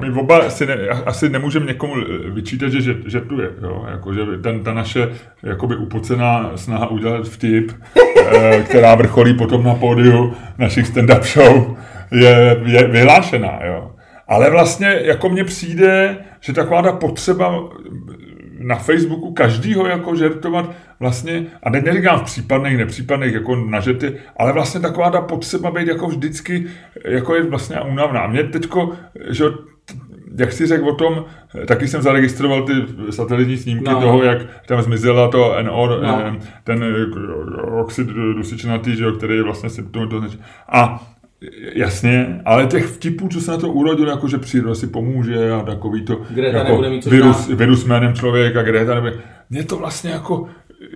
my 0.02 0.12
oba 0.20 0.38
asi, 0.38 0.66
ne, 0.66 0.76
asi 1.06 1.30
nemůžeme 1.30 1.66
někomu 1.66 1.94
vyčítat, 2.34 2.72
že 2.72 2.96
žertuje, 3.06 3.50
jo? 3.62 3.86
Jako, 3.92 4.14
že 4.14 4.22
ten, 4.44 4.64
ta 4.64 4.74
naše 4.74 5.10
jakoby 5.44 5.76
upocená 5.76 6.52
snaha 6.56 6.88
udělat 6.88 7.28
vtip, 7.28 7.72
eh, 8.32 8.64
která 8.64 8.96
vrcholí 8.96 9.34
potom 9.34 9.64
na 9.64 9.76
pódiu 9.76 10.34
našich 10.58 10.86
stand-up 10.86 11.22
show, 11.22 11.78
je, 12.12 12.62
je 12.66 12.88
vyhlášená, 12.88 13.60
jo. 13.66 13.92
Ale 14.28 14.50
vlastně 14.50 15.00
jako 15.02 15.30
mně 15.30 15.44
přijde, 15.44 16.18
že 16.40 16.54
taková 16.54 16.82
ta 16.82 16.92
potřeba 16.92 17.70
na 18.62 18.76
Facebooku 18.76 19.34
každýho 19.34 19.88
jako 19.88 20.16
žertovat 20.16 20.72
vlastně, 21.00 21.46
a 21.64 21.70
ne, 21.70 21.82
neříkám 21.82 22.20
v 22.20 22.24
případných, 22.24 22.78
nepřípadných 22.78 23.34
jako 23.34 23.56
na 23.56 23.80
žerty, 23.80 24.14
ale 24.38 24.54
vlastně 24.54 24.80
taková 24.80 25.10
ta 25.10 25.22
potřeba 25.22 25.72
být 25.72 25.88
jako 25.88 26.08
vždycky, 26.08 26.66
jako 27.06 27.36
je 27.36 27.44
vlastně 27.44 27.82
únavná. 27.82 28.28
Mě 28.28 28.44
teďko, 28.44 28.92
že 29.30 29.46
jak 30.38 30.54
jsi 30.54 30.68
řekl 30.68 30.90
o 30.90 30.96
tom, 30.96 31.26
taky 31.66 31.88
jsem 31.88 32.02
zaregistroval 32.02 32.62
ty 32.64 32.74
satelitní 33.10 33.58
snímky 33.58 33.90
no. 33.90 34.02
toho, 34.02 34.24
jak 34.24 34.42
tam 34.68 34.82
zmizela 34.82 35.28
to 35.28 35.56
NO, 35.62 35.88
no. 35.88 36.22
Eh, 36.26 36.40
ten 36.64 36.84
eh, 36.84 37.62
oxid 37.62 38.08
dusičnatý, 38.08 38.96
že 38.96 39.04
jo, 39.04 39.12
který 39.12 39.36
je 39.36 39.44
vlastně 39.44 39.70
symptom. 39.70 40.28
A 40.70 41.08
Jasně, 41.76 42.42
ale 42.46 42.68
těch 42.68 42.86
vtipů, 42.86 43.28
co 43.28 43.42
se 43.42 43.52
na 43.52 43.58
to 43.58 43.70
urodil, 43.70 44.08
jako 44.08 44.28
že 44.28 44.38
příroda 44.38 44.76
si 44.76 44.88
pomůže 44.88 45.52
a 45.52 45.60
takový 45.60 46.02
to 46.02 46.22
Greta 46.30 46.58
jako 46.58 46.82
mít 46.82 47.06
virus, 47.06 47.48
virus 47.48 47.86
jménem 47.86 48.14
člověka, 48.14 48.64
Greta 48.64 48.96
nebude. 48.96 49.14
Mně 49.50 49.64
to 49.64 49.78
vlastně 49.78 50.12
jako, 50.12 50.48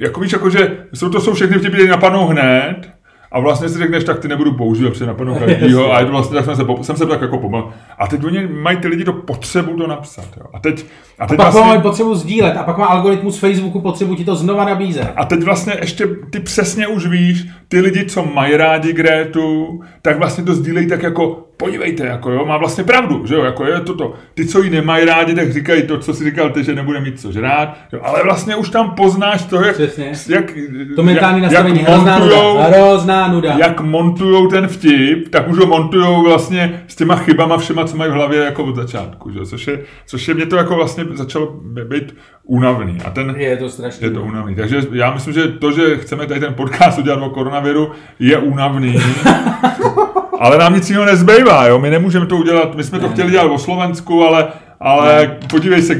jako 0.01 0.19
víš, 0.19 0.31
jako 0.31 0.49
že 0.49 0.77
jsou 0.93 1.09
to 1.09 1.21
jsou 1.21 1.33
všechny 1.33 1.57
vtipy, 1.57 1.75
které 1.75 1.89
napadnou 1.89 2.27
hned, 2.27 2.94
a 3.31 3.39
vlastně 3.39 3.69
si 3.69 3.77
řekneš, 3.77 4.03
tak 4.03 4.19
ty 4.19 4.27
nebudu 4.27 4.53
používat, 4.53 4.89
protože 4.89 5.05
napadnou 5.05 5.35
každýho. 5.35 5.93
A 5.93 5.99
je 5.99 6.05
to 6.05 6.11
vlastně, 6.11 6.35
tak 6.35 6.45
jsem 6.45 6.55
se, 6.55 6.63
jsem 6.81 6.97
se 6.97 7.05
tak 7.05 7.21
jako 7.21 7.37
pomal. 7.37 7.73
A 7.97 8.07
teď 8.07 8.23
oni 8.23 8.47
mají 8.47 8.77
ty 8.77 8.87
lidi 8.87 9.03
to 9.03 9.13
potřebu 9.13 9.77
to 9.77 9.87
napsat. 9.87 10.27
Jo. 10.37 10.45
A 10.53 10.59
teď, 10.59 10.85
a 11.19 11.27
teď 11.27 11.39
a 11.39 11.43
pak 11.43 11.53
vlastně, 11.53 11.75
má 11.75 11.81
potřebu 11.81 12.15
sdílet. 12.15 12.57
A 12.57 12.63
pak 12.63 12.77
má 12.77 12.85
algoritmus 12.85 13.39
Facebooku 13.39 13.81
potřebu 13.81 14.15
ti 14.15 14.25
to 14.25 14.35
znova 14.35 14.65
nabízet. 14.65 15.13
A 15.15 15.25
teď 15.25 15.43
vlastně 15.43 15.73
ještě 15.81 16.07
ty 16.29 16.39
přesně 16.39 16.87
už 16.87 17.07
víš, 17.07 17.47
ty 17.67 17.79
lidi, 17.79 18.05
co 18.05 18.25
mají 18.25 18.57
rádi 18.57 18.93
Grétu, 18.93 19.81
tak 20.01 20.17
vlastně 20.17 20.43
to 20.43 20.55
sdílejí 20.55 20.87
tak 20.87 21.03
jako 21.03 21.45
podívejte, 21.57 22.05
jako 22.05 22.31
jo, 22.31 22.45
má 22.45 22.57
vlastně 22.57 22.83
pravdu, 22.83 23.25
že 23.25 23.35
jo, 23.35 23.43
jako 23.43 23.65
je 23.65 23.79
toto. 23.79 24.13
Ty, 24.33 24.45
co 24.45 24.63
ji 24.63 24.69
nemají 24.69 25.05
rádi, 25.05 25.35
tak 25.35 25.53
říkají 25.53 25.83
to, 25.83 25.97
co 25.97 26.13
si 26.13 26.23
říkal 26.23 26.49
ty, 26.49 26.63
že 26.63 26.75
nebude 26.75 26.99
mít 26.99 27.19
co 27.19 27.31
žrát, 27.31 27.77
jo, 27.93 27.99
ale 28.03 28.23
vlastně 28.23 28.55
už 28.55 28.69
tam 28.69 28.91
poznáš 28.91 29.43
to, 29.43 29.61
jak, 29.61 29.75
Přesně. 29.75 30.11
jak 30.29 30.53
to 30.95 31.03
mentální 31.03 31.43
jak, 31.43 31.51
nastavení, 31.51 31.79
jak 31.79 31.89
hrozná 31.89 32.19
montujou, 32.19 32.53
nuda, 32.53 32.67
hrozná 32.67 33.27
nuda. 33.27 33.55
Jak 33.57 33.81
montujou 33.81 34.47
ten 34.47 34.67
vtip, 34.67 35.29
tak 35.29 35.47
už 35.47 35.57
ho 35.57 35.65
montujou 35.65 36.23
vlastně 36.23 36.83
s 36.87 36.95
těma 36.95 37.15
chybama 37.15 37.57
všema, 37.57 37.85
co 37.85 37.97
mají 37.97 38.11
v 38.11 38.13
hlavě 38.13 38.43
jako 38.43 38.63
od 38.63 38.75
začátku, 38.75 39.31
že? 39.31 39.45
Což, 39.45 39.67
je, 39.67 39.79
což 40.05 40.27
je 40.27 40.33
mě 40.33 40.45
to 40.45 40.55
jako 40.55 40.75
vlastně 40.75 41.05
začalo 41.13 41.53
být 41.89 42.15
únavný. 42.43 42.97
A 43.05 43.09
ten, 43.09 43.35
je 43.37 43.57
to 43.57 43.69
strašně. 43.69 44.07
Je 44.07 44.11
to 44.11 44.21
únavný. 44.21 44.55
Takže 44.55 44.81
já 44.91 45.13
myslím, 45.13 45.33
že 45.33 45.47
to, 45.47 45.71
že 45.71 45.97
chceme 45.97 46.27
tady 46.27 46.39
ten 46.39 46.53
podcast 46.53 46.99
udělat 46.99 47.21
o 47.21 47.29
koronaviru, 47.29 47.91
je 48.19 48.37
únavný. 48.37 48.95
ale 50.39 50.57
nám 50.57 50.75
nic 50.75 50.89
jiného 50.89 51.05
nezbývá, 51.05 51.67
jo? 51.67 51.79
My 51.79 51.89
nemůžeme 51.89 52.25
to 52.25 52.37
udělat, 52.37 52.75
my 52.75 52.83
jsme 52.83 52.99
to 52.99 53.09
chtěli 53.09 53.31
dělat 53.31 53.51
o 53.51 53.57
Slovensku, 53.57 54.23
ale, 54.23 54.47
ale 54.79 55.37
podívej 55.49 55.81
se, 55.81 55.95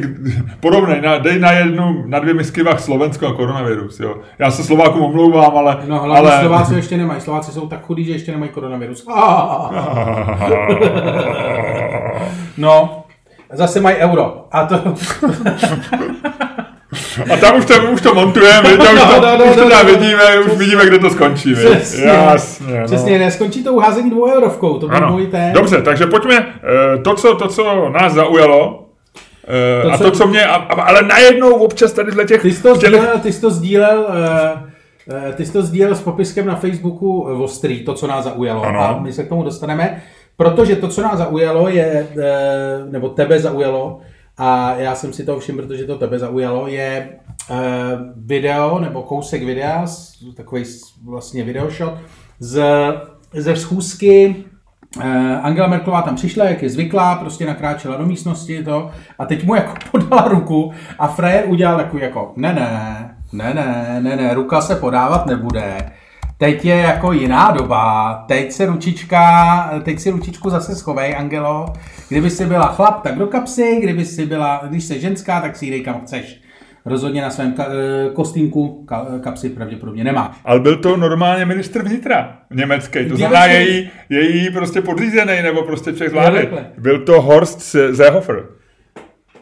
porovnej, 0.59 1.01
na, 1.01 1.17
dej 1.17 1.39
na 1.39 1.51
jednu, 1.51 2.03
na 2.07 2.19
dvě 2.19 2.33
misky 2.33 2.63
vah 2.63 2.79
Slovensko 2.79 3.27
a 3.27 3.33
koronavirus, 3.33 3.99
jo. 3.99 4.15
Já 4.39 4.51
se 4.51 4.63
Slovákům 4.63 5.01
omlouvám, 5.01 5.57
ale... 5.57 5.77
No 5.87 5.99
hlavně 5.99 6.31
ale... 6.31 6.41
Slováci 6.41 6.75
ještě 6.75 6.97
nemají. 6.97 7.21
Slováci 7.21 7.51
jsou 7.51 7.67
tak 7.67 7.85
chudí, 7.85 8.03
že 8.03 8.11
ještě 8.11 8.31
nemají 8.31 8.51
koronavirus. 8.51 9.07
No, 12.57 13.03
zase 13.53 13.81
mají 13.81 13.95
euro. 13.95 14.47
A 14.51 14.65
to... 14.65 14.75
A 17.33 17.37
tam 17.37 17.57
už 17.57 17.65
to, 17.65 17.73
už 17.91 18.01
to 18.01 18.13
montujeme, 18.15 18.69
už 18.73 18.77
to, 18.87 18.95
No, 18.95 19.21
no, 19.21 19.37
no, 19.37 19.45
už 19.45 19.55
to 19.55 19.63
no, 19.63 19.69
tam 19.69 19.85
no. 19.87 19.93
vidíme, 19.93 20.39
už 20.39 20.57
vidíme, 20.57 20.85
kde 20.85 20.99
to 20.99 21.09
skončí. 21.09 21.53
Přesně. 21.55 22.03
Jasně, 22.05 22.79
no. 22.79 22.85
Přesně, 22.85 23.19
neskončí 23.19 23.63
to 23.63 23.73
uházení 23.73 24.09
dvou 24.09 24.31
eurovkou, 24.33 24.77
to 24.79 24.87
byl 24.87 24.97
Ano. 24.97 25.11
můj 25.11 25.27
ten. 25.27 25.53
Dobře, 25.53 25.81
takže 25.81 26.05
pojďme, 26.05 26.35
eh, 26.37 26.97
to, 27.01 27.15
co, 27.15 27.35
to, 27.35 27.47
co 27.47 27.89
nás 27.89 28.13
zaujalo, 28.13 28.85
eh, 29.47 29.83
To, 29.83 29.91
a 29.93 29.97
co- 29.97 30.03
to, 30.03 30.11
co 30.11 30.27
mě, 30.27 30.45
a, 30.45 30.55
ale 30.55 31.01
najednou 31.01 31.53
občas 31.53 31.91
tady 31.93 32.25
těch... 32.25 32.41
Ty 32.41 32.53
jsi 32.53 32.63
to 32.63 32.77
těch- 32.77 32.89
sdílel, 32.89 33.19
ty 33.23 33.31
jsi 33.33 33.41
to 33.41 33.49
sdílel, 33.51 34.05
eh, 35.29 35.33
ty 35.33 35.45
jsi 35.45 35.51
to 35.53 35.61
sdílel 35.61 35.95
s 35.95 36.01
popiskem 36.01 36.45
na 36.47 36.55
Facebooku 36.55 37.21
Ostrý, 37.21 37.79
to, 37.85 37.93
co 37.93 38.07
nás 38.07 38.23
zaujalo. 38.23 38.63
Ano. 38.63 38.79
A 38.81 38.99
my 39.01 39.13
se 39.13 39.23
k 39.23 39.29
tomu 39.29 39.43
dostaneme, 39.43 40.01
protože 40.37 40.75
to, 40.75 40.87
co 40.87 41.01
nás 41.01 41.17
zaujalo, 41.17 41.69
je, 41.69 42.07
nebo 42.91 43.09
tebe 43.09 43.39
zaujalo, 43.39 43.99
a 44.37 44.75
já 44.75 44.95
jsem 44.95 45.13
si 45.13 45.25
to 45.25 45.39
všiml, 45.39 45.61
protože 45.61 45.85
to 45.85 45.97
tebe 45.97 46.19
zaujalo, 46.19 46.67
je 46.67 47.09
eh, 47.49 47.55
video, 48.15 48.79
nebo 48.79 49.03
kousek 49.03 49.43
videa, 49.43 49.85
takový 50.35 50.63
vlastně 51.05 51.43
videoshot, 51.43 51.93
z, 52.39 52.63
ze 53.33 53.55
schůzky 53.55 54.45
Eh, 55.01 55.39
Angela 55.41 55.67
Merkelová 55.67 56.01
tam 56.01 56.15
přišla, 56.15 56.45
jak 56.45 56.63
je 56.63 56.69
zvyklá, 56.69 57.15
prostě 57.15 57.45
nakráčela 57.45 57.97
do 57.97 58.05
místnosti 58.05 58.63
to 58.63 58.91
a 59.19 59.25
teď 59.25 59.43
mu 59.43 59.55
jako 59.55 59.73
podala 59.91 60.27
ruku 60.27 60.73
a 60.99 61.07
Frajer 61.07 61.43
udělal 61.47 61.77
takový 61.77 62.03
jako 62.03 62.33
ne, 62.35 62.53
ne, 62.53 63.15
ne, 63.33 63.53
ne, 63.53 63.99
ne, 64.01 64.15
ne, 64.15 64.33
ruka 64.33 64.61
se 64.61 64.75
podávat 64.75 65.25
nebude. 65.25 65.91
Teď 66.37 66.65
je 66.65 66.75
jako 66.75 67.11
jiná 67.11 67.51
doba, 67.51 68.13
teď 68.27 68.51
se 68.51 68.65
ručička, 68.65 69.69
teď 69.83 69.99
si 69.99 70.09
ručičku 70.11 70.49
zase 70.49 70.75
schovej, 70.75 71.15
Angelo. 71.17 71.65
Kdyby 72.09 72.29
si 72.29 72.45
byla 72.45 72.67
chlap, 72.67 73.01
tak 73.03 73.15
do 73.17 73.27
kapsy, 73.27 73.79
kdyby 73.83 74.05
si 74.05 74.25
byla, 74.25 74.61
když 74.69 74.83
jsi 74.83 74.99
ženská, 74.99 75.41
tak 75.41 75.55
si 75.55 75.65
ji 75.65 75.71
dej 75.71 75.81
kam 75.81 76.01
chceš. 76.01 76.41
Rozhodně 76.85 77.21
na 77.21 77.29
svém 77.29 77.53
ka- 77.53 77.65
eh, 77.69 78.09
kostýmku 78.13 78.85
ka- 78.87 79.19
kapsy 79.19 79.49
pravděpodobně 79.49 80.03
nemá. 80.03 80.35
Ale 80.45 80.59
byl 80.59 80.75
to 80.77 80.97
normálně 80.97 81.45
ministr 81.45 81.83
vnitra 81.83 82.37
německý, 82.53 83.05
to 83.09 83.17
znamená 83.17 83.45
její, 83.45 83.89
její 84.09 84.49
prostě 84.51 84.81
podřízený, 84.81 85.41
nebo 85.43 85.63
prostě 85.63 85.91
člověk 85.93 86.13
vlády. 86.13 86.49
Byl 86.77 86.99
to 87.05 87.21
Horst 87.21 87.61
Seehofer, 87.95 88.43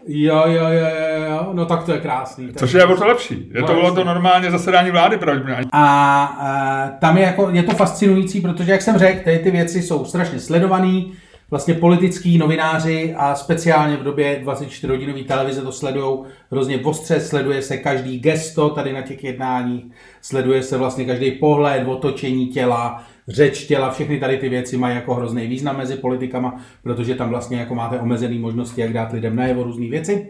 Jo, 0.08 0.44
jo, 0.46 0.64
jo, 0.70 0.88
jo, 1.30 1.50
no 1.54 1.66
tak 1.66 1.84
to 1.84 1.92
je 1.92 2.00
krásný. 2.00 2.48
To 2.48 2.60
což 2.60 2.72
je 2.74 2.86
o 2.86 2.96
to 2.98 3.08
lepší. 3.08 3.50
Je 3.54 3.62
No, 3.62 3.68
to 3.68 3.74
bylo 3.74 3.86
jasně. 3.86 3.96
to 3.96 4.04
normálně 4.04 4.52
zasedání 4.52 4.92
vlády 4.92 5.18
pravděpodobně. 5.18 5.66
A, 5.72 6.24
a 6.24 6.88
tam 7.00 7.18
je, 7.18 7.24
jako, 7.24 7.50
je 7.52 7.64
to 7.64 7.72
fascinující, 7.76 8.42
protože, 8.42 8.72
jak 8.72 8.82
jsem 8.82 8.98
řekl, 8.98 9.24
tady 9.24 9.40
ty 9.40 9.52
věci 9.52 9.82
jsou 9.82 10.06
strašně 10.06 10.40
sledovaný, 10.40 11.14
vlastně 11.52 11.74
politický 11.74 12.38
novináři 12.38 13.16
a 13.18 13.36
speciálně 13.36 13.98
v 13.98 14.04
době 14.04 14.42
24-hodinové 14.46 15.26
televize 15.28 15.62
to 15.62 15.72
sledují 15.72 16.20
hrozně 16.52 16.78
ostře, 16.84 17.20
sleduje 17.20 17.62
se 17.62 17.78
každý 17.78 18.20
gesto 18.20 18.70
tady 18.70 18.94
na 18.94 19.02
těch 19.02 19.24
jednáních, 19.24 19.84
sleduje 20.22 20.64
se 20.64 20.78
vlastně 20.78 21.06
každý 21.06 21.32
pohled, 21.32 21.88
otočení 21.88 22.48
těla, 22.48 23.04
řeč 23.28 23.66
těla, 23.66 23.92
všechny 23.92 24.20
tady 24.20 24.38
ty 24.38 24.50
věci 24.50 24.78
mají 24.78 24.96
jako 24.96 25.14
hrozný 25.14 25.48
význam 25.48 25.78
mezi 25.78 25.96
politikama, 25.96 26.56
protože 26.84 27.16
tam 27.16 27.30
vlastně 27.30 27.58
jako 27.58 27.76
máte 27.76 28.00
omezené 28.00 28.40
možnosti, 28.40 28.82
jak 28.82 28.94
dát 28.94 29.12
lidem 29.12 29.36
najevo 29.36 29.64
různé 29.64 29.88
věci. 29.90 30.30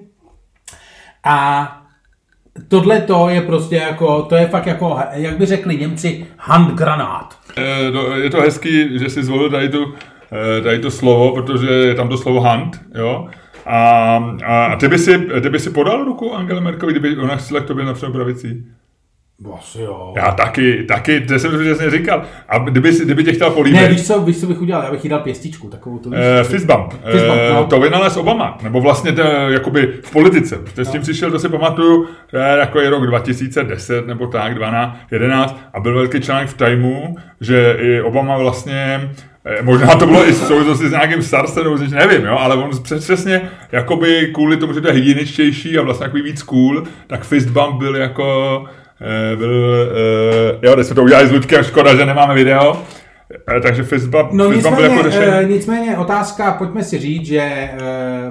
A 1.23 1.67
tohle 2.67 3.01
to 3.01 3.29
je 3.29 3.41
prostě 3.41 3.75
jako, 3.75 4.21
to 4.21 4.35
je 4.35 4.47
fakt 4.47 4.65
jako, 4.65 4.99
jak 5.11 5.37
by 5.37 5.45
řekli 5.45 5.77
Němci, 5.77 6.25
handgranát. 6.37 7.39
Eh, 7.57 7.91
no, 7.91 8.17
Je 8.17 8.29
to 8.29 8.41
hezký, 8.41 8.99
že 8.99 9.09
jsi 9.09 9.23
zvolil 9.23 9.49
tady, 9.49 9.69
tu, 9.69 9.93
eh, 10.57 10.61
tady 10.61 10.79
to 10.79 10.91
slovo, 10.91 11.31
protože 11.31 11.67
je 11.67 11.95
tam 11.95 12.09
to 12.09 12.17
slovo 12.17 12.39
hand, 12.39 12.81
jo. 12.95 13.27
A, 13.65 14.15
a 14.45 14.75
ty, 14.75 14.87
by 14.87 14.99
si, 14.99 15.17
ty 15.41 15.49
by 15.49 15.59
si 15.59 15.69
podal 15.69 16.03
ruku 16.03 16.35
Angele 16.35 16.61
Merkelovi, 16.61 16.99
kdyby 16.99 17.21
ona 17.21 17.37
šla 17.37 17.59
k 17.59 17.65
tobě 17.65 17.85
například 17.85 18.11
pravicí? 18.11 18.63
Asi 19.59 19.81
jo. 19.81 20.13
Já 20.15 20.31
taky, 20.31 20.83
taky, 20.87 21.21
to 21.21 21.39
jsem 21.39 21.51
to 21.51 21.57
přesně 21.57 21.89
říkal. 21.89 22.23
A 22.49 22.57
kdyby, 22.57 22.93
si- 22.93 23.05
kdyby 23.05 23.23
tě 23.23 23.31
chtěl 23.33 23.49
políbit, 23.49 23.81
Ne, 23.81 23.87
víš 23.87 24.07
co, 24.07 24.19
víš, 24.21 24.39
co 24.39 24.47
bych 24.47 24.61
udělal? 24.61 24.83
Já 24.83 24.91
bych 24.91 25.03
jí 25.03 25.09
dal 25.09 25.19
pěstičku, 25.19 25.67
takovou 25.69 25.97
tu. 25.97 26.09
víš, 26.09 26.19
Uh, 26.41 26.47
fist 26.47 26.65
bump. 26.65 26.93
Fist 27.11 27.25
bump, 27.25 27.39
Eh, 27.49 27.53
no. 27.53 27.63
To 27.65 27.79
vynalez 27.79 28.17
Obama, 28.17 28.57
nebo 28.63 28.81
vlastně 28.81 29.11
to, 29.11 29.21
jakoby 29.49 29.93
v 30.03 30.11
politice. 30.11 30.55
Protože 30.57 30.85
s 30.85 30.89
tím 30.91 31.01
přišel, 31.01 31.31
to 31.31 31.39
si 31.39 31.49
pamatuju, 31.49 32.05
to 32.29 32.37
je 32.37 32.57
jako 32.59 32.79
je 32.79 32.89
rok 32.89 33.07
2010 33.07 34.07
nebo 34.07 34.27
tak, 34.27 34.55
12, 34.55 34.97
11 35.11 35.57
a 35.73 35.79
byl 35.79 35.93
velký 35.95 36.21
článek 36.21 36.47
v 36.49 36.57
Timeu, 36.57 37.15
že 37.41 37.77
i 37.79 38.01
Obama 38.01 38.37
vlastně 38.37 39.09
eh, 39.45 39.61
Možná 39.61 39.95
to 39.95 40.05
bylo 40.05 40.27
i 40.27 40.31
v 40.31 40.35
souvislosti 40.37 40.87
s 40.87 40.91
nějakým 40.91 41.21
SARSem, 41.21 41.63
nebo 41.63 41.77
nevím, 41.77 42.25
jo, 42.25 42.37
ale 42.39 42.55
on 42.55 42.69
přes- 42.83 43.03
přesně, 43.03 43.41
jakoby 43.71 44.31
kvůli 44.33 44.57
tomu, 44.57 44.73
že 44.73 44.81
to 44.81 44.87
je 44.87 44.93
hygieničtější 44.93 45.77
a 45.77 45.81
vlastně 45.81 46.05
takový 46.05 46.23
víc 46.23 46.43
cool, 46.43 46.83
tak 47.07 47.23
fist 47.23 47.45
bump 47.49 47.75
byl 47.79 47.95
jako, 47.95 48.63
eh, 48.69 48.82
byl, 49.35 49.75
eh, 50.61 50.67
jo, 50.67 50.75
teď 50.75 50.85
jsme 50.85 50.95
to 50.95 51.03
udělali 51.03 51.27
s 51.27 51.31
Luďkem, 51.31 51.63
škoda, 51.63 51.95
že 51.95 52.05
nemáme 52.05 52.33
video, 52.33 52.81
Eh, 53.57 53.61
takže 53.61 53.83
fist 53.83 54.05
bump, 54.07 54.31
No 54.31 54.49
fist 54.49 54.63
bump 54.63 54.75
byl 54.75 54.83
nicméně, 54.89 55.09
jako 55.09 55.09
řešení. 55.09 55.53
nicméně 55.53 55.97
otázka, 55.97 56.51
pojďme 56.51 56.83
si 56.83 56.97
říct, 56.97 57.25
že 57.25 57.69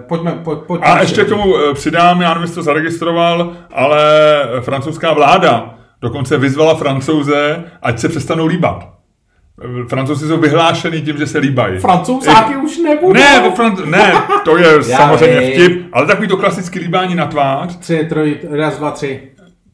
pojďme, 0.08 0.32
po, 0.44 0.56
pojďme 0.56 0.86
A 0.86 0.96
si 0.96 1.02
ještě 1.02 1.24
k 1.24 1.28
tomu 1.28 1.56
eh, 1.56 1.74
přidám, 1.74 2.20
já 2.20 2.28
nevím, 2.28 2.42
jestli 2.42 2.54
to 2.54 2.62
zaregistroval, 2.62 3.52
ale 3.72 4.04
francouzská 4.60 5.12
vláda 5.12 5.74
dokonce 6.02 6.38
vyzvala 6.38 6.74
francouze, 6.74 7.64
ať 7.82 7.98
se 7.98 8.08
přestanou 8.08 8.46
líbat. 8.46 8.88
Eh, 9.64 9.88
Francouzi 9.88 10.26
jsou 10.28 10.36
vyhlášený 10.36 11.02
tím, 11.02 11.16
že 11.18 11.26
se 11.26 11.38
líbají. 11.38 11.78
Francouzáky 11.78 12.56
už 12.56 12.78
nebudou. 12.78 13.12
Ne, 13.12 13.52
Fran- 13.56 13.90
ne, 13.90 14.12
to 14.44 14.56
je 14.58 14.82
samozřejmě 14.82 15.40
vtip, 15.40 15.86
ale 15.92 16.06
takový 16.06 16.28
to 16.28 16.36
klasický 16.36 16.78
líbání 16.78 17.14
na 17.14 17.26
tvář. 17.26 17.76
Tři, 17.76 18.06
troj, 18.08 18.38
raz, 18.50 18.78
dva, 18.78 18.90
tři. 18.90 19.20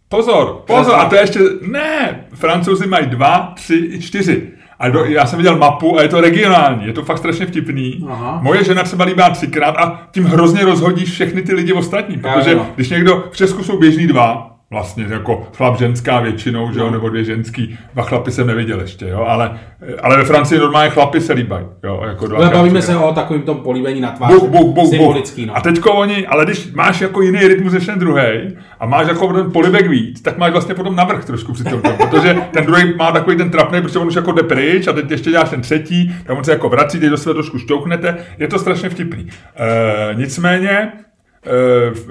Pozor, 0.09 0.63
pozor, 0.67 0.95
a 0.95 1.05
to 1.05 1.15
je 1.15 1.23
ještě, 1.23 1.41
ne, 1.63 2.25
francouzi 2.35 2.87
mají 2.87 3.07
dva, 3.07 3.53
tři 3.57 3.89
i 3.93 4.01
čtyři. 4.01 4.43
A 4.79 4.89
do, 4.89 5.05
já 5.05 5.27
jsem 5.27 5.37
viděl 5.37 5.57
mapu 5.59 5.99
a 5.99 6.03
je 6.03 6.09
to 6.09 6.21
regionální, 6.21 6.87
je 6.87 6.93
to 6.93 7.05
fakt 7.05 7.19
strašně 7.19 7.47
vtipný. 7.47 8.07
Aha. 8.11 8.39
Moje 8.43 8.65
žena 8.65 8.83
třeba 8.83 9.05
líbá 9.05 9.31
třikrát 9.31 9.71
a 9.77 10.09
tím 10.13 10.25
hrozně 10.25 10.65
rozhodíš 10.65 11.11
všechny 11.11 11.43
ty 11.43 11.55
lidi 11.55 11.73
ostatní, 11.73 12.19
protože 12.19 12.59
když 12.75 12.91
někdo, 12.91 13.25
v 13.33 13.37
Česku 13.37 13.65
jsou 13.65 13.79
běžný 13.79 14.07
dva, 14.07 14.58
vlastně 14.71 15.07
jako 15.09 15.49
chlap 15.57 15.79
ženská 15.79 16.21
většinou, 16.21 16.73
že 16.73 16.81
jo, 16.81 16.91
nebo 16.91 17.09
dvě 17.09 17.25
ženský, 17.25 17.79
dva 17.95 18.03
chlapy 18.03 18.31
jsem 18.31 18.47
neviděl 18.47 18.81
ještě, 18.81 19.09
jo, 19.09 19.25
ale, 19.29 19.59
ale 20.03 20.17
ve 20.17 20.25
Francii 20.25 20.61
normálně 20.61 20.91
chlapy 20.91 21.21
se 21.21 21.33
líbají, 21.33 21.67
jo, 21.85 22.03
jako 22.07 22.27
dva. 22.27 22.39
Ale 22.39 22.51
bavíme 22.51 22.83
se 22.83 22.97
o 22.97 23.13
takovém 23.13 23.43
tom 23.43 23.57
políbení 23.57 24.01
na 24.01 24.11
tvář. 24.11 24.33
Buk, 24.33 24.49
buk, 24.49 24.75
buk. 24.75 24.91
Symbolický, 24.91 25.47
no. 25.47 25.57
A 25.57 25.61
teďko 25.61 25.93
oni, 25.93 26.27
ale 26.27 26.45
když 26.45 26.73
máš 26.73 27.01
jako 27.01 27.23
jiný 27.23 27.49
rytmus 27.49 27.73
než 27.73 27.87
ten 27.87 27.99
druhý 27.99 28.57
a 28.81 28.87
máš 28.87 29.09
jako 29.09 29.33
ten 29.33 29.53
polibek 29.53 29.89
víc, 29.89 30.21
tak 30.21 30.39
máš 30.39 30.53
vlastně 30.53 30.75
potom 30.75 30.97
navrh 30.97 31.25
trošku 31.25 31.53
při 31.53 31.65
tom, 31.65 31.81
protože 31.97 32.37
ten 32.51 32.67
druhý 32.67 32.95
má 32.97 33.13
takový 33.13 33.37
ten 33.37 33.51
trapný, 33.51 33.83
protože 33.83 33.99
on 33.99 34.09
už 34.09 34.15
jako 34.15 34.33
jde 34.33 34.43
pryč 34.43 34.87
a 34.87 34.93
teď 34.93 35.11
ještě 35.11 35.31
děláš 35.31 35.51
ten 35.51 35.61
třetí, 35.61 36.15
tak 36.27 36.39
on 36.39 36.45
se 36.45 36.53
jako 36.53 36.69
vrací, 36.69 37.01
teď 37.01 37.11
do 37.11 37.17
sebe 37.17 37.35
trošku 37.35 37.59
šťouchnete, 37.59 38.17
je 38.39 38.49
to 38.49 38.59
strašně 38.59 38.89
vtipný. 38.89 39.27
E, 39.57 40.15
nicméně, 40.15 40.93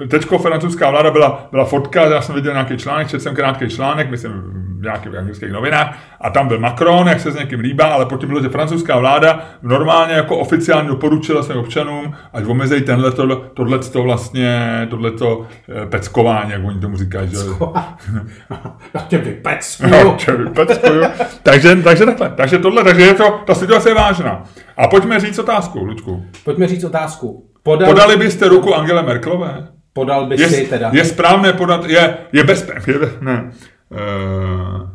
Teďko 0.08 0.38
francouzská 0.38 0.90
vláda 0.90 1.10
byla, 1.10 1.48
byla 1.50 1.64
fotka, 1.64 2.04
já 2.04 2.20
jsem 2.20 2.34
viděl 2.34 2.52
nějaký 2.52 2.76
článek, 2.76 3.08
četl 3.08 3.22
jsem 3.22 3.34
krátký 3.34 3.68
článek, 3.68 4.10
myslím 4.10 4.32
v 4.78 4.82
nějakých 4.82 5.14
anglických 5.14 5.52
novinách, 5.52 5.98
a 6.20 6.30
tam 6.30 6.48
byl 6.48 6.58
Macron, 6.58 7.08
jak 7.08 7.20
se 7.20 7.32
s 7.32 7.34
někým 7.34 7.60
líbá, 7.60 7.84
ale 7.84 8.06
potom 8.06 8.28
bylo, 8.28 8.42
že 8.42 8.48
francouzská 8.48 8.98
vláda 8.98 9.46
normálně 9.62 10.14
jako 10.14 10.36
oficiálně 10.36 10.88
doporučila 10.88 11.42
svým 11.42 11.58
občanům, 11.58 12.14
ať 12.32 12.44
omezejí 12.44 12.82
tenhle, 12.82 13.12
tohleto 13.54 14.02
vlastně, 14.02 14.86
tohleto 14.90 15.46
eh, 15.82 15.86
peckování, 15.86 16.50
jak 16.50 16.64
oni 16.64 16.80
tomu 16.80 16.96
říkají. 16.96 17.30
Že? 17.30 17.36
Já 18.94 19.00
tě 19.08 19.18
vypeckuju. 19.18 20.14
Tě 20.16 20.32
vypeckuju. 20.32 21.02
takže, 21.42 21.76
takže 21.76 22.06
takhle, 22.06 22.32
takže 22.36 22.58
tohle, 22.58 22.84
takže 22.84 23.02
je 23.02 23.14
to, 23.14 23.40
ta 23.46 23.54
situace 23.54 23.88
je 23.88 23.94
vážná. 23.94 24.44
A 24.76 24.88
pojďme 24.88 25.20
říct 25.20 25.38
otázku, 25.38 25.84
Luďku. 25.84 26.24
Pojďme 26.44 26.66
říct 26.66 26.84
otázku. 26.84 27.47
Podal, 27.68 27.88
Podali 27.88 28.16
byste 28.16 28.48
ruku 28.48 28.74
Angele 28.74 29.02
Merkelové? 29.02 29.68
podal 29.92 30.26
by 30.26 30.40
Je, 30.40 30.48
si 30.48 30.66
teda. 30.66 30.90
je 30.92 31.04
správné 31.04 31.52
podat, 31.52 31.84
je, 31.84 32.16
je 32.32 32.44
bezpečné, 32.44 32.92
je, 32.92 32.98
be- 32.98 33.12
ne. 33.20 33.52
Uh, 33.90 34.88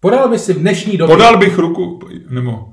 Podal 0.00 0.28
by 0.28 0.38
si 0.38 0.52
v 0.52 0.58
dnešní 0.58 0.96
době. 0.96 1.16
podal 1.16 1.36
bych 1.36 1.58
ruku, 1.58 2.00
nebo, 2.30 2.72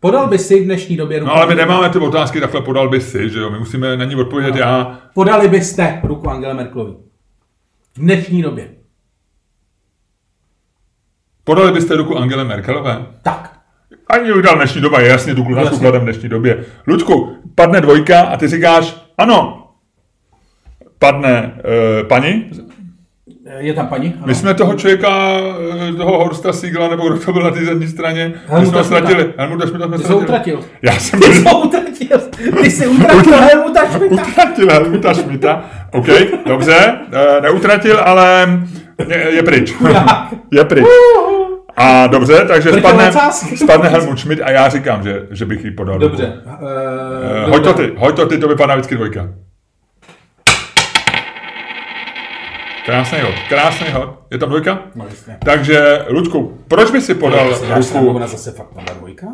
podal 0.00 0.26
by 0.28 0.38
si 0.38 0.60
v 0.60 0.64
dnešní 0.64 0.96
době 0.96 1.18
ruku. 1.18 1.28
no 1.28 1.36
ale 1.36 1.46
my 1.46 1.54
nemáme 1.54 1.90
ty 1.90 1.98
otázky, 1.98 2.40
takhle 2.40 2.60
podal 2.62 2.88
by 2.88 3.00
si, 3.00 3.30
že 3.30 3.38
jo, 3.38 3.50
my 3.50 3.58
musíme 3.58 3.96
na 3.96 4.04
ní 4.04 4.14
odpovědět 4.16 4.56
já. 4.56 4.98
Podali 5.14 5.48
byste 5.48 6.00
ruku 6.04 6.28
Angele 6.30 6.54
Merkelovi. 6.54 6.92
V 7.94 7.98
dnešní 8.00 8.42
době. 8.42 8.70
Podali 11.44 11.72
byste 11.72 11.96
ruku 11.96 12.16
Angele 12.18 12.44
Merkelové? 12.44 13.06
Tak. 13.22 13.57
Ani 14.08 14.32
udělal 14.32 14.56
dnešní 14.56 14.80
doba, 14.80 15.00
je 15.00 15.08
jasně, 15.08 15.34
tu 15.34 15.44
kluzačku 15.44 15.78
kladem 15.78 16.00
v 16.00 16.04
dnešní 16.04 16.28
době. 16.28 16.64
Luďku, 16.86 17.36
padne 17.54 17.80
dvojka 17.80 18.20
a 18.20 18.36
ty 18.36 18.48
říkáš, 18.48 18.96
ano, 19.18 19.66
padne 20.98 21.52
uh, 22.02 22.08
paní, 22.08 22.50
Je 23.58 23.74
tam 23.74 23.86
paní? 23.86 24.14
Ano. 24.16 24.26
my 24.26 24.34
jsme 24.34 24.54
toho 24.54 24.74
člověka, 24.74 25.08
eh, 25.88 25.92
toho 25.92 26.18
Horsta 26.18 26.52
Siegla, 26.52 26.88
nebo 26.88 27.08
kdo 27.08 27.18
to 27.18 27.32
byl 27.32 27.42
na 27.42 27.50
té 27.50 27.64
zadní 27.64 27.88
straně, 27.88 28.28
my 28.28 28.40
Helmuta 28.46 28.70
jsme 28.70 28.78
ho 28.78 28.84
ztratili. 28.84 29.34
Helmuta 29.38 29.66
Schmidta 29.66 29.86
jsme 29.86 29.98
ztratili. 29.98 30.22
utratil. 30.24 30.60
Já 30.82 30.92
jsem 30.92 31.20
Ty 31.20 31.26
jsi 31.26 31.42
ho 31.48 31.60
utratil. 31.60 32.18
Ty 32.62 32.70
jsi 32.70 32.86
utratil 32.86 33.32
Helmuta 33.40 33.80
Schmidta. 33.90 34.22
utratil 34.26 34.70
Helmuta 34.70 35.14
Schmidta. 35.14 35.64
OK, 35.92 36.06
dobře, 36.46 36.98
eh, 37.12 37.40
neutratil, 37.40 37.98
ale 38.04 38.48
je, 39.08 39.16
je 39.34 39.42
pryč. 39.42 39.74
je 40.52 40.64
pryč. 40.64 40.84
A 41.78 42.06
dobře, 42.06 42.44
takže 42.48 42.72
spadne, 42.72 43.12
spadne 43.56 43.88
Helmut 43.88 44.18
Schmidt 44.18 44.40
a 44.42 44.50
já 44.50 44.68
říkám, 44.68 45.02
že, 45.02 45.26
že 45.30 45.46
bych 45.46 45.64
jí 45.64 45.70
podal. 45.70 45.98
Dobře. 45.98 46.32
Eh, 46.46 47.44
Uh, 47.46 47.50
Hoď 47.50 47.64
to 47.64 47.72
ty, 47.74 47.92
hoď 47.96 48.16
to 48.16 48.26
ty, 48.26 48.38
to 48.38 48.48
vypadá 48.48 48.74
vždycky 48.74 48.94
dvojka. 48.94 49.28
Krásný 52.86 53.18
hod, 53.20 53.34
krásný 53.48 53.86
hod. 53.92 54.18
Je 54.30 54.38
tam 54.38 54.48
dvojka? 54.48 54.78
No 54.94 55.04
jasně. 55.08 55.38
Takže, 55.44 56.04
Ludku, 56.08 56.58
proč 56.68 56.90
by 56.90 57.00
si 57.00 57.14
podal 57.14 57.50
Já 57.68 57.82
si 57.82 57.94
ruku? 57.98 58.10
ona 58.10 58.26
zase 58.26 58.52
fakt 58.52 58.66
padla 58.74 58.94
dvojka? 58.94 59.26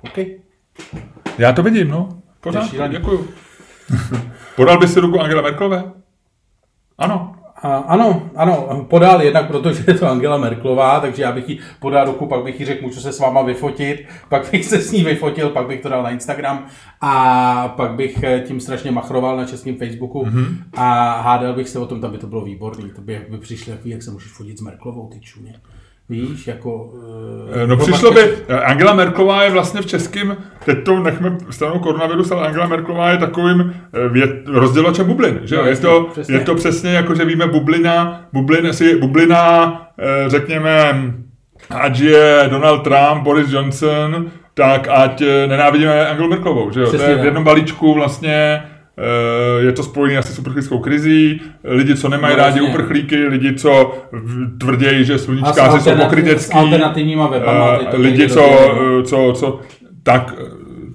OK. 0.00 0.18
Já 1.38 1.52
to 1.52 1.62
vidím, 1.62 1.90
no. 1.90 2.08
Pořád, 2.40 2.70
děkuju. 2.88 3.28
podal 4.56 4.78
by 4.78 4.88
si 4.88 5.00
ruku 5.00 5.20
Angela 5.20 5.42
Merkelové? 5.42 5.84
Ano. 6.98 7.36
A, 7.64 7.76
ano, 7.76 8.30
ano, 8.36 8.86
podal 8.90 9.22
jednak, 9.22 9.46
protože 9.46 9.84
je 9.88 9.94
to 9.94 10.08
Angela 10.10 10.36
Merklová, 10.36 11.00
takže 11.00 11.22
já 11.22 11.32
bych 11.32 11.48
jí 11.48 11.60
podal 11.80 12.04
ruku, 12.06 12.26
pak 12.26 12.42
bych 12.44 12.60
jí 12.60 12.66
řekl, 12.66 12.82
můžu 12.86 13.00
se 13.00 13.12
s 13.12 13.18
váma 13.18 13.42
vyfotit, 13.42 14.04
pak 14.28 14.50
bych 14.50 14.64
se 14.64 14.78
s 14.80 14.92
ní 14.92 15.04
vyfotil, 15.04 15.50
pak 15.50 15.66
bych 15.66 15.80
to 15.80 15.88
dal 15.88 16.02
na 16.02 16.10
Instagram 16.10 16.66
a 17.00 17.68
pak 17.76 17.90
bych 17.90 18.22
eh, 18.22 18.40
tím 18.40 18.60
strašně 18.60 18.90
machroval 18.90 19.36
na 19.36 19.44
českém 19.44 19.76
Facebooku 19.76 20.24
Mhm. 20.26 20.38
mm-hmm. 20.44 20.56
a 20.74 21.20
hádal 21.20 21.52
bych 21.54 21.68
se 21.68 21.78
o 21.78 21.86
tom, 21.86 22.00
tam 22.00 22.10
by 22.12 22.18
to 22.18 22.26
bylo 22.26 22.44
výborný, 22.44 22.90
to 22.90 23.00
by, 23.00 23.12
jak 23.12 23.30
by 23.30 23.38
přišli 23.38 23.72
takový, 23.72 23.90
jak 23.90 24.02
se 24.02 24.10
můžeš 24.10 24.32
fotit 24.32 24.58
s 24.58 24.60
Merklovou, 24.60 25.08
ty 25.12 25.20
čuně. 25.20 25.54
Víš, 26.08 26.46
jako... 26.46 26.92
Eh, 27.62 27.66
No 27.66 27.76
přišlo 27.76 28.12
by, 28.12 28.20
Angela 28.64 28.94
Merklová 28.94 29.42
je 29.42 29.50
vlastně 29.50 29.80
v 29.82 29.86
českém, 29.86 30.36
teď 30.64 30.84
to 30.84 31.00
nechme 31.00 31.36
stranou 31.50 31.78
koronavirus, 31.78 32.30
ale 32.30 32.46
Angela 32.46 32.66
Merklová 32.66 33.10
je 33.10 33.18
takovým 33.18 33.74
eh, 33.92 34.08
vět, 34.08 34.30
rozděločem 34.46 35.06
bublin, 35.06 35.40
že 35.44 35.54
jo? 35.54 35.62
No, 35.62 35.68
je, 35.68 35.76
to, 35.76 36.08
přesně. 36.12 36.34
je 36.34 36.40
to 36.40 36.54
přesně 36.54 36.92
jako, 36.92 37.14
že 37.14 37.24
víme 37.24 37.46
bublina, 37.46 38.26
bublina, 38.32 38.72
si, 38.72 38.96
bublina 38.96 39.72
eh, 39.98 40.30
řekněme, 40.30 40.92
ať 41.70 42.00
je 42.00 42.46
Donald 42.50 42.78
Trump, 42.78 43.22
Boris 43.22 43.52
Johnson, 43.52 44.30
tak 44.54 44.88
ať 44.90 45.22
eh, 45.22 45.46
nenávidíme 45.46 46.06
Angelu 46.06 46.28
Merklovou, 46.28 46.70
že 46.70 46.80
jo? 46.80 46.86
Přesně 46.86 47.04
to 47.04 47.10
je 47.10 47.16
v 47.16 47.18
tak. 47.18 47.24
jednom 47.24 47.44
balíčku 47.44 47.94
vlastně 47.94 48.34
eh, 48.34 48.73
je 49.60 49.72
to 49.72 49.82
spojené 49.82 50.18
asi 50.18 50.32
s 50.32 50.38
uprchlickou 50.38 50.78
krizí, 50.78 51.40
lidi, 51.64 51.96
co 51.96 52.08
nemají 52.08 52.36
No, 52.36 52.42
rádi 52.42 52.58
jasně. 52.58 52.70
uprchlíky, 52.74 53.16
lidi, 53.26 53.54
co 53.54 53.92
tvrdějí, 54.60 55.04
že 55.04 55.18
sluníčkáři 55.18 55.80
jsou 55.80 55.96
pokrytecký, 55.96 56.54
alternativníma 56.58 57.26
webama. 57.26 57.78
Eh, 57.82 57.84
to 57.84 57.96
lidi, 58.00 58.28
co, 58.28 58.42
eh, 59.00 59.02
co, 59.02 59.32
co, 59.36 59.60
tak 60.02 60.34
eh, 60.38 60.44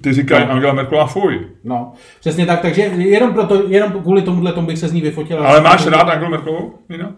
ty 0.00 0.12
říkají 0.12 0.44
No. 0.46 0.52
Angela 0.52 0.72
Merkelová 0.72 1.06
fuj. 1.06 1.40
No, 1.64 1.92
přesně 2.20 2.46
tak, 2.46 2.60
takže 2.60 2.82
jenom, 2.82 3.32
proto, 3.34 3.62
jenom 3.68 3.92
kvůli 3.92 4.22
tomuhle 4.22 4.52
tomu 4.52 4.66
bych 4.66 4.78
se 4.78 4.88
z 4.88 4.92
ní 4.92 5.00
vyfotil. 5.00 5.46
Ale 5.46 5.60
máš 5.60 5.86
rád 5.86 6.02
Angelu 6.08 6.30
Merkelovou? 6.30 6.74
Jinak? 6.88 7.10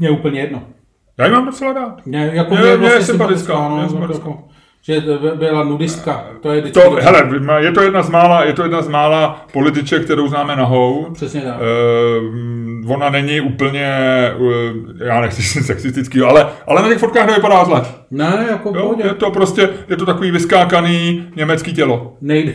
Je 0.00 0.10
úplně 0.10 0.40
jedno. 0.40 0.62
Já 1.18 1.26
ji 1.26 1.32
mám 1.32 1.46
docela 1.46 1.72
rád. 1.72 2.06
Mě, 2.06 2.30
jako 2.34 2.54
Mě- 2.54 2.62
mě, 2.62 2.76
mě 2.76 2.86
je 2.86 2.90
vlastně 2.90 3.04
sympatická, 3.06 3.52
sympatická, 3.54 3.82
no, 3.82 3.88
sympatická. 3.88 4.28
jako, 4.28 4.42
že 4.82 5.00
by- 5.00 5.36
byla 5.36 5.64
nudistka. 5.64 6.24
To 6.40 6.52
je 6.52 6.60
vždycky 6.60 6.80
To, 6.80 6.90
hele, 6.90 7.30
je 7.64 7.72
to 7.72 7.82
jedna 7.82 8.02
z 8.02 8.10
mála, 8.10 8.44
je 8.44 8.52
to 8.52 8.62
jedna 8.62 8.82
z 8.82 8.88
mála 8.88 9.46
političek, 9.52 10.04
kterou 10.04 10.28
známe 10.28 10.56
nahou. 10.56 11.06
Přesně 11.14 11.40
tak. 11.40 11.56
Uh, 12.82 12.92
ona 12.92 13.10
není 13.10 13.40
úplně, 13.40 13.90
uh, 14.38 14.50
já 15.06 15.20
nechci 15.20 15.42
říct 15.42 15.66
sexistický, 15.66 16.20
ale, 16.20 16.46
ale 16.66 16.82
na 16.82 16.88
těch 16.88 16.98
fotkách 16.98 17.26
nevypadá 17.26 17.64
zle. 17.64 17.82
Ne, 18.10 18.46
jako 18.50 18.68
Jo, 18.68 18.82
pohodě. 18.82 19.02
je 19.06 19.14
to 19.14 19.30
prostě, 19.30 19.68
je 19.88 19.96
to 19.96 20.06
takový 20.06 20.30
vyskákaný 20.30 21.26
německý 21.36 21.74
tělo. 21.74 22.16
Nejde. 22.20 22.52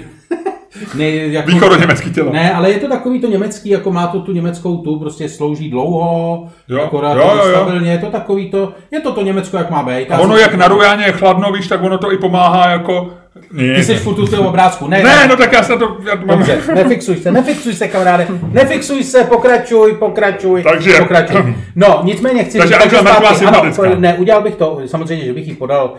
Ne, 0.95 1.09
jako, 1.09 1.51
Východoněmecký 1.51 2.11
tělo. 2.11 2.31
Ne, 2.33 2.53
ale 2.53 2.71
je 2.71 2.79
to 2.79 2.87
takový 2.87 3.21
to 3.21 3.27
německý, 3.27 3.69
jako 3.69 3.91
má 3.91 4.07
to 4.07 4.19
tu 4.19 4.31
německou 4.31 4.77
tu, 4.77 4.99
prostě 4.99 5.29
slouží 5.29 5.69
dlouho, 5.69 6.47
Jo, 6.69 6.81
akorát 6.81 7.13
jo, 7.13 7.31
jo, 7.35 7.49
stabilně, 7.49 7.91
je 7.91 7.97
to 7.97 8.05
takový 8.05 8.49
to, 8.49 8.73
je 8.91 8.99
to 8.99 9.11
to 9.13 9.21
Německo, 9.21 9.57
jak 9.57 9.69
má 9.69 9.83
být. 9.83 10.11
A 10.11 10.17
ono 10.19 10.37
jak 10.37 10.53
na 10.55 10.67
Rujáně 10.67 11.05
je 11.05 11.11
chladno, 11.11 11.51
víš, 11.51 11.67
tak 11.67 11.83
ono 11.83 11.97
to 11.97 12.11
i 12.11 12.17
pomáhá 12.17 12.69
jako... 12.69 13.09
Ne, 13.51 13.75
Ty 13.75 13.83
jsi 13.83 13.95
furt 13.95 14.19
u 14.19 14.27
toho 14.27 14.49
obrázku. 14.49 14.87
Ne, 14.87 15.03
ne, 15.03 15.27
no 15.27 15.35
tak 15.37 15.53
já 15.53 15.63
se 15.63 15.77
to... 15.77 15.97
Já 16.09 16.17
to 16.17 16.25
mám... 16.25 16.37
Dobře, 16.37 16.59
nefixuj 16.75 17.15
se, 17.15 17.31
nefixuj 17.31 17.73
se, 17.73 17.87
kamaráde, 17.87 18.27
nefixuj 18.51 19.03
se, 19.03 19.23
pokračuj, 19.23 19.93
pokračuj, 19.93 20.63
Takže- 20.63 20.97
pokračuj. 20.99 21.55
No, 21.75 22.01
nicméně 22.03 22.43
chci 22.43 22.57
Takže 22.57 22.73
říct, 22.73 22.83
Angela 22.83 23.01
Merkelová 23.01 23.35
zpátky, 23.35 23.45
ano, 23.45 23.57
sympatická. 23.73 23.99
ne, 23.99 24.13
udělal 24.13 24.41
bych 24.41 24.55
to, 24.55 24.79
samozřejmě, 24.85 25.25
že 25.25 25.33
bych 25.33 25.47
jí 25.47 25.55
podal, 25.55 25.93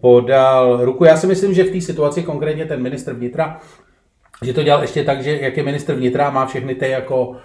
podal 0.00 0.84
ruku. 0.84 1.04
Já 1.04 1.16
si 1.16 1.26
myslím, 1.26 1.54
že 1.54 1.64
v 1.64 1.70
té 1.70 1.80
situaci 1.80 2.22
konkrétně 2.22 2.64
ten 2.64 2.82
ministr 2.82 3.12
vnitra, 3.12 3.60
že 4.42 4.52
to 4.52 4.62
dělal 4.62 4.82
ještě 4.82 5.04
tak, 5.04 5.22
že 5.22 5.38
jak 5.40 5.56
je 5.56 5.62
ministr 5.62 5.94
vnitra, 5.94 6.30
má 6.30 6.46
všechny 6.46 6.74
ty 6.74 6.88
jako 6.88 7.36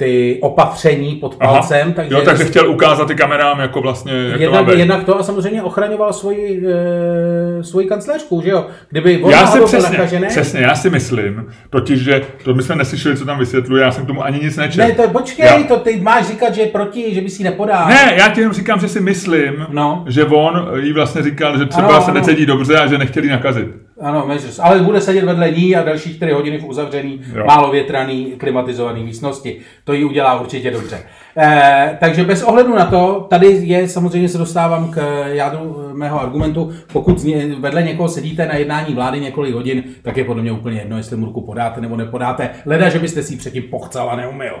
ty 0.00 0.38
opatření 0.42 1.14
pod 1.14 1.34
palcem, 1.36 1.92
takže, 1.92 2.14
jo, 2.14 2.20
takže 2.24 2.44
chtěl 2.44 2.70
ukázat 2.70 3.10
i 3.10 3.14
kamerám, 3.14 3.60
jako 3.60 3.80
vlastně, 3.80 4.12
jak 4.12 4.36
to 4.36 4.42
Jednak, 4.42 4.66
být. 4.66 4.78
jednak 4.78 5.04
to 5.04 5.18
a 5.18 5.22
samozřejmě 5.22 5.62
ochraňoval 5.62 6.12
svoji, 6.12 6.62
e, 6.66 7.64
svoji 7.64 7.86
kancléřku, 7.86 8.40
že 8.44 8.50
jo? 8.50 8.66
Kdyby 8.90 9.22
on 9.22 9.30
Já 9.30 9.46
si 9.46 9.60
přesně, 9.60 9.90
nakažený, 9.98 10.26
přesně, 10.28 10.60
já 10.60 10.74
si 10.74 10.90
myslím, 10.90 11.46
totiž, 11.70 12.00
že 12.00 12.22
to 12.44 12.54
my 12.54 12.62
jsme 12.62 12.76
neslyšeli, 12.76 13.16
co 13.16 13.24
tam 13.24 13.38
vysvětluje, 13.38 13.82
já 13.82 13.90
jsem 13.92 14.06
tomu 14.06 14.24
ani 14.24 14.38
nic 14.42 14.56
nečetl. 14.56 14.88
Ne, 14.88 14.94
to 14.94 15.08
počkej, 15.08 15.46
Já- 15.46 15.62
to 15.62 15.76
ty 15.76 16.00
máš 16.00 16.26
říkat, 16.26 16.54
že 16.54 16.60
je 16.60 16.66
proti, 16.66 17.14
že 17.14 17.20
by 17.20 17.30
si 17.30 17.42
nepodal. 17.44 17.88
Ne, 17.88 18.14
já 18.16 18.28
ti 18.28 18.40
jenom 18.40 18.54
říkám, 18.54 18.80
že 18.80 18.88
si 18.88 19.00
myslím, 19.00 19.66
No. 19.70 20.04
že 20.08 20.24
on 20.24 20.68
jí 20.80 20.92
vlastně 20.92 21.22
říkal, 21.22 21.58
že 21.58 21.66
třeba 21.66 21.88
Ano, 21.96 22.02
se 22.04 22.12
necítí 22.12 22.46
dobře 22.46 22.78
a 22.78 22.86
že 22.86 22.98
nechtěli 22.98 23.28
nakazit. 23.28 23.68
Ano, 24.00 24.24
measures. 24.26 24.58
ale 24.58 24.78
bude 24.80 25.00
sedět 25.00 25.24
vedle 25.24 25.50
ní 25.50 25.76
a 25.76 25.82
další 25.82 26.14
4 26.14 26.32
hodiny 26.32 26.58
v 26.58 26.64
uzavřený, 26.64 27.20
Jo. 27.34 27.44
málo 27.46 27.70
větraný, 27.70 28.24
klimatizovaný 28.38 29.04
místnosti. 29.04 29.60
To 29.84 29.92
jí 29.92 30.04
udělá 30.04 30.40
určitě 30.40 30.70
dobře. 30.70 30.98
Eh, 31.36 31.96
takže 32.00 32.24
bez 32.24 32.42
ohledu 32.42 32.74
na 32.74 32.86
to, 32.86 33.26
tady 33.30 33.46
je 33.46 33.88
samozřejmě 33.88 34.28
se 34.28 34.38
dostávám 34.38 34.90
k 34.90 35.24
jádru 35.26 35.84
eh, 35.90 35.94
mého 35.94 36.20
argumentu. 36.20 36.72
Pokud 36.92 37.24
vedle 37.58 37.82
někoho 37.82 38.08
sedíte 38.08 38.46
na 38.46 38.54
jednání 38.54 38.94
vlády 38.94 39.20
několik 39.20 39.54
hodin, 39.54 39.84
tak 40.02 40.16
je 40.16 40.24
podle 40.24 40.42
mě 40.42 40.52
úplně 40.52 40.78
jedno, 40.78 40.96
jestli 40.96 41.16
mu 41.16 41.26
ruku 41.26 41.40
podáte 41.40 41.80
nebo 41.80 41.96
nepodáte. 41.96 42.50
Leda, 42.66 42.88
že 42.88 42.98
byste 42.98 43.22
si 43.22 43.32
ji 43.32 43.38
předtím 43.38 43.62
pochcal 43.62 44.10
a 44.10 44.16
neumil. 44.16 44.54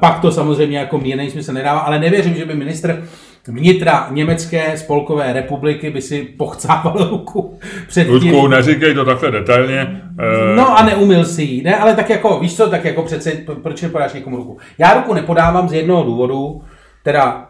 Pak 0.00 0.20
to 0.20 0.32
samozřejmě 0.32 0.78
jako 0.78 0.98
mírný 0.98 1.30
smysl 1.30 1.52
nedává, 1.52 1.80
ale 1.80 1.98
nevěřím, 1.98 2.34
že 2.34 2.44
by 2.44 2.54
ministr 2.54 3.04
vnitra 3.48 4.08
Německé 4.10 4.78
spolkové 4.78 5.32
republiky 5.32 5.90
by 5.90 6.02
si 6.02 6.22
pochcával 6.22 6.96
ruku 7.10 7.58
před 7.88 8.04
tím. 8.04 8.12
Ludku, 8.12 8.46
neříkej 8.46 8.94
to 8.94 9.04
takhle 9.04 9.30
detailně. 9.30 10.02
eh, 10.18 10.56
No 10.56 10.78
a 10.78 10.82
neumil 10.82 11.24
si 11.24 11.42
ji. 11.42 11.62
Ne, 11.62 11.76
ale 11.76 11.94
tak 11.94 12.10
jako, 12.10 12.40
víš 12.40 12.56
co, 12.56 12.70
tak 12.70 12.84
jako 12.84 13.02
přece, 13.02 13.30
proč 13.62 13.82
nepodáš 13.82 14.12
někomu 14.12 14.36
ruku? 14.36 14.58
Já 14.78 14.94
ruku 14.94 15.14
nepodávám 15.14 15.68
z 15.68 15.72
jednoho 15.72 16.04
důvodu, 16.04 16.62
teda 17.02 17.46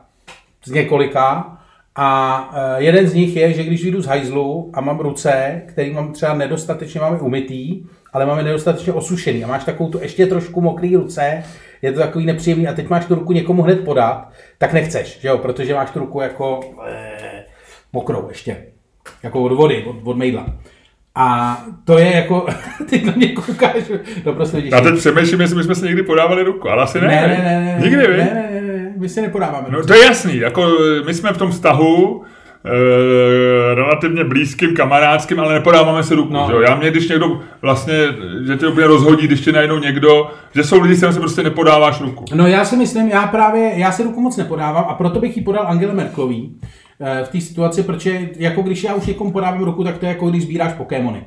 z 0.64 0.70
několika, 0.70 1.56
a 1.96 2.50
eh, 2.54 2.82
jeden 2.82 3.06
z 3.06 3.14
nich 3.14 3.36
je, 3.36 3.52
že 3.52 3.64
když 3.64 3.82
vyjdu 3.82 4.02
z 4.02 4.06
hajzlu 4.06 4.70
a 4.74 4.80
mám 4.80 4.98
ruce, 4.98 5.62
který 5.66 5.92
mám 5.92 6.12
třeba 6.12 6.34
nedostatečně 6.34 7.00
máme 7.00 7.18
umytý, 7.20 7.82
ale 8.14 8.26
máme 8.26 8.42
nedostatečně 8.42 8.92
osušený 8.92 9.44
a 9.44 9.46
máš 9.46 9.64
takovou 9.64 9.90
tu 9.90 10.00
ještě 10.00 10.26
trošku 10.26 10.60
mokrý 10.60 10.96
ruce, 10.96 11.42
je 11.82 11.92
to 11.92 12.00
takový 12.00 12.26
nepříjemný 12.26 12.68
a 12.68 12.72
teď 12.72 12.88
máš 12.88 13.06
tu 13.06 13.14
ruku 13.14 13.32
někomu 13.32 13.62
hned 13.62 13.84
podat, 13.84 14.28
tak 14.58 14.72
nechceš, 14.72 15.20
že 15.20 15.28
jo, 15.28 15.38
protože 15.38 15.74
máš 15.74 15.90
tu 15.90 15.98
ruku 15.98 16.20
jako 16.20 16.60
eh, 16.86 17.44
mokrou 17.92 18.28
ještě, 18.28 18.56
jako 19.22 19.42
od 19.42 19.52
vody, 19.52 19.84
od, 19.84 19.96
od 20.04 20.16
mejdla. 20.16 20.46
A 21.14 21.58
to 21.84 21.98
je 21.98 22.16
jako, 22.16 22.46
ty 22.90 23.02
na 23.04 23.12
mě 23.16 23.28
koukáš, 23.28 23.74
no 24.24 24.32
prostě 24.32 24.56
vidíš. 24.56 24.72
Já 24.72 24.80
teď 24.80 24.98
přemýšlím, 24.98 25.40
jestli 25.40 25.56
bychom 25.56 25.74
si 25.74 25.84
někdy 25.84 26.02
podávali 26.02 26.42
ruku, 26.42 26.68
ale 26.68 26.82
asi 26.82 27.00
ne. 27.00 27.06
ne, 27.06 27.28
ne, 27.28 27.38
ne, 27.44 27.64
ne, 27.64 27.78
Nikdy, 27.80 27.96
ne, 27.96 28.16
ne, 28.16 28.48
ne, 28.52 28.60
ne, 28.60 28.82
ne, 28.82 28.92
my 28.96 29.08
si 29.08 29.22
nepodáváme. 29.22 29.66
No 29.70 29.86
to 29.86 29.94
je 29.94 30.04
jasný, 30.04 30.36
jako 30.36 30.68
my 31.06 31.14
jsme 31.14 31.32
v 31.32 31.38
tom 31.38 31.50
vztahu 31.50 32.24
e, 32.64 33.74
relativně 33.74 34.24
blízkým, 34.24 34.76
kamarádským, 34.76 35.40
ale 35.40 35.54
nepodáváme 35.54 36.02
se 36.02 36.14
ruku. 36.14 36.32
No. 36.32 36.48
No. 36.48 36.60
Já 36.60 36.74
mě, 36.74 36.90
když 36.90 37.08
někdo 37.08 37.40
vlastně, 37.62 37.94
že 38.46 38.56
tě 38.56 38.66
úplně 38.66 38.86
rozhodí, 38.86 39.26
když 39.26 39.40
tě 39.40 39.52
najednou 39.52 39.78
někdo, 39.78 40.30
že 40.54 40.64
jsou 40.64 40.80
lidi, 40.80 40.94
s 40.94 40.98
kterým 40.98 41.12
si 41.12 41.20
prostě 41.20 41.42
nepodáváš 41.42 42.00
ruku. 42.00 42.24
No 42.34 42.46
já 42.46 42.64
si 42.64 42.76
myslím, 42.76 43.08
já 43.08 43.26
právě, 43.26 43.72
já 43.76 43.92
si 43.92 44.02
ruku 44.02 44.20
moc 44.20 44.36
nepodávám 44.36 44.84
a 44.88 44.94
proto 44.94 45.20
bych 45.20 45.36
ji 45.36 45.42
podal 45.42 45.66
Angele 45.68 45.94
Merklový 45.94 46.56
eh, 47.00 47.24
v 47.24 47.28
té 47.28 47.40
situaci, 47.40 47.82
protože 47.82 48.28
jako 48.36 48.62
když 48.62 48.84
já 48.84 48.94
už 48.94 49.06
někomu 49.06 49.32
podávám 49.32 49.64
ruku, 49.64 49.84
tak 49.84 49.98
to 49.98 50.06
je 50.06 50.12
jako 50.12 50.30
když 50.30 50.42
sbíráš 50.42 50.72
Pokémony. 50.72 51.24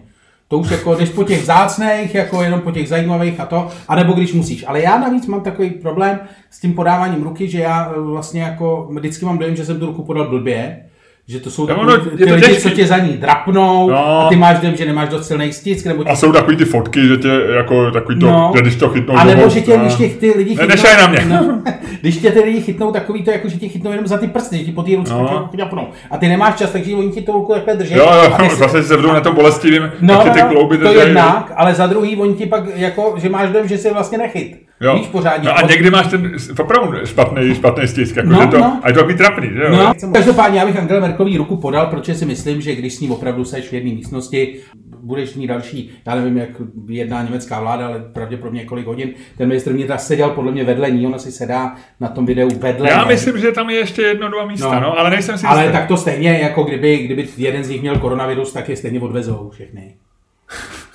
To 0.48 0.58
už 0.58 0.72
jako 0.72 0.96
jdeš 0.96 1.10
po 1.10 1.24
těch 1.24 1.46
zácných, 1.46 2.16
jako 2.16 2.44
jenom 2.44 2.62
po 2.62 2.72
těch 2.72 2.90
zajímavých 2.90 3.40
a 3.40 3.46
to, 3.46 3.68
anebo 3.88 4.14
když 4.14 4.34
musíš. 4.34 4.66
Ale 4.68 4.82
já 4.82 5.00
navíc 5.00 5.28
mám 5.28 5.42
takový 5.42 5.70
problém 5.70 6.20
s 6.50 6.60
tím 6.60 6.74
podáváním 6.74 7.24
ruky, 7.24 7.48
že 7.48 7.60
já 7.60 7.92
eh, 7.92 8.00
vlastně 8.00 8.42
jako 8.42 8.90
vždycky 8.92 9.26
mám 9.26 9.38
dojem, 9.38 9.56
že 9.56 9.66
jsem 9.66 9.80
tu 9.80 9.86
ruku 9.86 10.04
podal 10.04 10.30
blbě, 10.30 10.84
Že 11.30 11.40
to 11.40 11.52
jsou 11.52 11.62
No, 11.62 11.68
takový, 11.68 11.88
no, 11.88 12.18
ty 12.18 12.26
to 12.26 12.34
lidi, 12.36 12.48
těžký. 12.48 12.62
co 12.62 12.70
tě 12.70 12.88
za 12.88 12.98
ní 12.98 13.10
drapnou 13.18 13.90
No. 13.90 14.26
a 14.26 14.30
ty 14.30 14.36
máš 14.36 14.60
dojem, 14.60 14.76
že 14.76 14.86
nemáš 14.86 15.10
dost 15.10 15.28
silný 15.28 15.54
stisk, 15.54 15.86
nebo 15.86 16.04
tě 16.04 16.10
A 16.10 16.16
jsou 16.16 16.32
takový 16.32 16.58
ty 16.58 16.66
fotky, 16.66 17.08
že 17.08 17.18
tě 17.18 17.28
jako 17.58 17.92
takový 17.92 18.20
to, 18.20 18.26
No. 18.28 18.52
že 18.56 18.62
když 18.62 18.76
to 18.76 18.90
chytnou 18.90 19.16
A 19.18 19.24
nebo 19.24 19.50
že 19.50 19.62
tě, 19.62 19.78
no. 19.78 19.84
když 19.84 19.96
tě 19.96 20.08
ty 20.10 20.32
lidi 20.38 20.50
Ne, 20.56 20.62
chytnou... 20.62 20.68
nešaj 20.68 20.98
na 20.98 21.08
mě. 21.08 21.26
No, 21.26 21.62
když 22.02 22.18
tě 22.18 22.32
ty 22.32 22.40
lidi 22.40 22.62
chytnou 22.62 22.92
takový 22.92 23.24
to, 23.24 23.32
jako 23.32 23.50
že 23.50 23.58
tě 23.58 23.68
chytnou 23.68 23.92
jenom 23.92 24.08
za 24.08 24.18
ty 24.18 24.28
prsty, 24.28 24.58
že 24.58 24.64
ti 24.64 24.72
po 24.72 24.84
té 24.84 24.96
ruce 24.96 25.14
No. 25.14 25.50
no. 25.76 25.90
A 26.12 26.18
ty 26.18 26.28
nemáš 26.28 26.56
čas, 26.56 26.70
takže 26.72 26.96
oni 26.96 27.12
ti 27.12 27.22
to 27.22 27.32
ruku 27.32 27.54
takhle 27.54 27.76
drží. 27.76 27.94
Jo, 27.94 28.06
a 28.08 28.38
ty 28.38 28.44
jo, 28.44 28.50
si- 28.50 28.56
zase 28.56 28.84
se 28.84 28.98
vdou 28.98 29.14
na 29.14 29.22
tom 29.22 29.36
bolestivým, 29.36 29.82
No, 30.02 30.14
no, 30.14 30.24
ti 30.24 30.30
ty 30.30 30.42
klouby 30.42 30.78
to 30.78 30.84
držej. 30.84 31.00
jednak, 31.06 31.52
ale 31.56 31.76
za 31.76 31.88
druhý, 31.88 32.16
oni 32.18 32.34
ti 32.34 32.46
pak, 32.46 32.64
jako, 32.76 33.16
že 33.18 33.30
máš 33.30 33.50
dojem, 33.50 33.68
že 33.68 33.78
jsi 33.78 33.94
vlastně 33.94 34.18
nechyt. 34.18 34.58
Jo. 34.82 34.96
Víš, 34.98 35.08
pořádně. 35.08 35.50
No 35.50 35.58
a 35.58 35.62
někdy 35.62 35.90
máš 35.92 36.08
ten 36.08 36.36
opravdu 36.60 37.06
špatný, 37.06 37.56
špatný 37.56 37.88
stisk, 37.88 38.16
jako 38.16 38.30
No, 38.30 38.42
že 38.42 38.48
to, 38.48 38.58
no. 38.58 38.80
a 38.84 38.88
je 38.88 38.94
to 38.94 39.00
takový 39.00 39.18
trapný, 39.18 39.50
že 39.54 39.62
jo? 39.64 39.70
No, 39.72 39.94
každopádně 40.14 40.60
já 40.60 40.66
bych 40.66 40.78
Angele 40.80 41.02
Merkelový 41.02 41.38
ruku 41.38 41.58
podal, 41.58 41.86
protože 41.88 42.16
si 42.16 42.26
myslím, 42.26 42.62
že 42.62 42.76
když 42.76 42.94
s 42.94 43.00
ním 43.00 43.12
opravdu 43.12 43.46
seš 43.46 43.70
v 43.70 43.74
jedné 43.74 43.92
místnosti, 43.92 44.60
budeš 45.02 45.36
mít 45.36 45.48
další, 45.48 45.92
já 46.08 46.16
nevím, 46.16 46.38
jak 46.38 46.50
jedná 46.88 47.24
německá 47.24 47.60
vláda, 47.60 47.88
ale 47.88 48.00
pravděpodobně 48.14 48.60
několik 48.60 48.86
hodin, 48.86 49.10
ten 49.38 49.48
ministr 49.48 49.72
vnitra 49.74 49.98
seděl 49.98 50.30
podle 50.30 50.52
mě 50.52 50.64
vedle 50.64 50.92
ní, 50.92 51.08
ona 51.08 51.18
si 51.18 51.32
sedá 51.32 51.76
na 52.00 52.08
tom 52.08 52.26
videu 52.26 52.50
vedle 52.60 52.90
Já 52.90 53.02
ní. 53.02 53.08
myslím, 53.08 53.38
že 53.38 53.52
tam 53.52 53.70
je 53.70 53.76
ještě 53.78 54.02
jedno, 54.02 54.30
dva 54.30 54.46
místa, 54.46 54.74
no, 54.76 54.82
No. 54.82 55.00
ale 55.00 55.10
nejsem 55.10 55.38
si 55.38 55.46
Ale 55.48 55.62
jistý. 55.62 55.78
tak 55.78 55.88
to 55.88 55.98
stejně, 55.98 56.40
jako 56.44 56.64
kdyby, 56.64 56.98
kdyby 56.98 57.28
jeden 57.38 57.64
z 57.64 57.70
nich 57.70 57.82
měl 57.82 57.96
koronavirus, 58.00 58.54
tak 58.54 58.70
je 58.70 58.76
stejně 58.78 59.00
odvezou 59.00 59.50
všechny. 59.54 59.94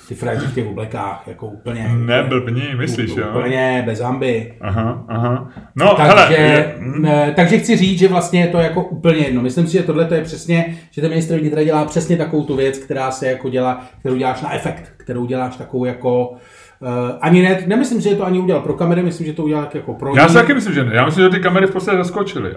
Ty 0.07 0.15
frajeři 0.15 0.45
v 0.45 0.55
těch 0.55 0.67
oblekách, 0.67 1.23
jako 1.27 1.47
úplně. 1.47 1.91
Ne, 1.97 2.23
blbni, 2.23 2.75
myslíš, 2.77 3.15
jo? 3.15 3.25
Úplně 3.29 3.83
bez 3.85 3.99
hamby. 3.99 4.53
Aha, 4.61 5.05
aha. 5.07 5.49
No, 5.75 5.93
Takže, 5.97 6.13
hele, 6.13 6.33
je, 6.33 6.75
eh, 7.05 7.33
takže 7.35 7.57
chci 7.57 7.77
říct, 7.77 7.99
že 7.99 8.07
vlastně 8.07 8.41
je 8.41 8.47
to 8.47 8.57
jako 8.57 8.83
úplně 8.83 9.17
jedno. 9.17 9.41
Myslím 9.41 9.67
si, 9.67 9.73
že 9.73 9.83
tohle 9.83 10.07
je 10.11 10.21
přesně, 10.21 10.75
že 10.91 11.01
ten 11.01 11.09
ministr 11.09 11.37
vnitra 11.37 11.63
dělá 11.63 11.85
přesně 11.85 12.17
takovou 12.17 12.43
tu 12.43 12.55
věc, 12.55 12.77
která 12.77 13.11
se 13.11 13.27
jako 13.27 13.49
dělá, 13.49 13.85
kterou 13.99 14.15
děláš 14.15 14.41
na 14.41 14.53
efekt, 14.55 14.93
kterou 14.97 15.25
děláš 15.25 15.57
takovou 15.57 15.85
jako 15.85 16.29
uh, 16.29 16.37
ani 17.21 17.41
ne, 17.41 17.63
nemyslím 17.67 18.01
si, 18.01 18.09
že 18.09 18.15
to 18.15 18.25
ani 18.25 18.39
udělal 18.39 18.61
pro 18.61 18.73
kamery, 18.73 19.03
myslím, 19.03 19.27
že 19.27 19.33
to 19.33 19.43
udělal 19.43 19.67
jako 19.73 19.93
pro 19.93 20.15
já 20.15 20.27
si 20.27 20.33
taky 20.33 20.53
myslím, 20.53 20.73
že 20.73 20.83
ne. 20.83 20.95
Já 20.95 21.05
myslím, 21.05 21.23
že 21.23 21.29
ty 21.29 21.39
kamery 21.39 21.67
v 21.67 21.71
podstatě 21.71 21.97
zaskočily. 21.97 22.55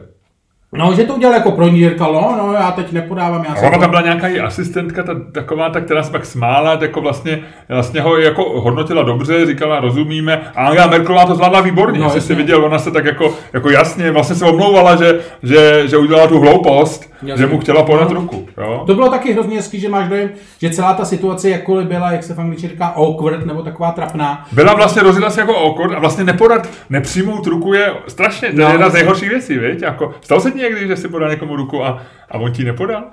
No, 0.72 0.94
že 0.94 1.05
to 1.05 1.14
udělal 1.14 1.35
jako 1.35 1.50
pro 1.52 1.68
říkal, 1.68 2.12
no, 2.12 2.46
no, 2.46 2.52
já 2.52 2.70
teď 2.70 2.92
nepodávám, 2.92 3.44
já 3.48 3.55
jsem 3.55 3.68
ona 3.68 3.79
tam 3.79 3.90
byla 3.90 4.02
nějaká 4.02 4.26
její 4.29 4.40
asistentka, 4.40 5.02
ta, 5.02 5.12
taková, 5.33 5.70
ta, 5.70 5.81
která 5.81 6.02
se 6.02 6.11
pak 6.12 6.26
smála, 6.26 6.79
jako 6.81 7.00
vlastně, 7.00 7.40
vlastně 7.68 8.00
ho 8.00 8.16
jako 8.18 8.61
hodnotila 8.61 9.02
dobře, 9.02 9.46
říkala, 9.46 9.81
rozumíme. 9.81 10.42
A 10.57 10.66
Angela 10.66 10.87
Merkelová 10.87 11.26
to 11.26 11.35
zvládla 11.35 11.61
výborně, 11.61 11.98
No, 11.98 12.05
no, 12.05 12.11
jsi 12.11 12.16
jasně. 12.16 12.35
viděl, 12.35 12.64
ona 12.64 12.79
se 12.79 12.90
tak 12.90 13.05
jako, 13.05 13.35
jako 13.52 13.70
jasně, 13.70 14.11
vlastně 14.11 14.37
se 14.37 14.44
omlouvala, 14.44 14.96
že, 14.96 15.20
že, 15.42 15.83
že 15.88 15.96
udělala 15.96 16.26
tu 16.26 16.38
hloupost, 16.40 17.12
Jasně. 17.22 17.46
že 17.46 17.52
mu 17.52 17.59
chtěla 17.61 17.83
podat 17.83 18.09
No. 18.09 18.14
ruku. 18.14 18.48
Jo? 18.59 18.83
To 18.87 18.94
bylo 18.94 19.09
taky 19.11 19.33
hrozně 19.33 19.57
hezký, 19.57 19.81
že 19.81 19.88
máš 19.88 20.09
dojem, 20.09 20.31
že 20.61 20.70
celá 20.70 20.94
ta 20.94 21.05
situace, 21.05 21.50
jakkoliv 21.50 21.87
byla, 21.88 22.12
jak 22.12 22.22
se 22.22 22.35
v 22.35 22.38
angličtině 22.40 22.70
říká, 22.72 22.87
awkward, 22.87 23.46
nebo 23.46 23.62
taková 23.62 23.90
trapná, 23.90 24.46
Byla 24.52 24.74
vlastně 24.74 25.02
rozjela 25.02 25.31
se 25.31 25.40
jako 25.40 25.55
okord 25.55 25.92
a 25.94 25.98
vlastně 25.98 26.24
nepodat, 26.24 26.68
nepřijmout 26.90 27.46
ruku 27.46 27.72
je 27.72 27.92
strašně, 28.09 28.48
to 28.52 28.61
je 28.61 28.66
No, 28.66 28.72
jedna 28.72 28.87
z 28.88 28.92
jasně. 28.92 28.98
nejhorších 28.98 29.29
věcí, 29.29 29.59
viď? 29.59 29.83
Jako, 29.83 30.14
stalo 30.20 30.40
se 30.40 30.50
někdy, 30.57 30.87
že 30.88 30.97
si 30.97 31.09
podal 31.09 31.31
někomu 31.31 31.57
ruku 31.57 31.85
a, 31.85 32.03
a 32.31 32.38
on 32.38 32.53
ti 32.53 32.64
nepodal? 32.64 33.05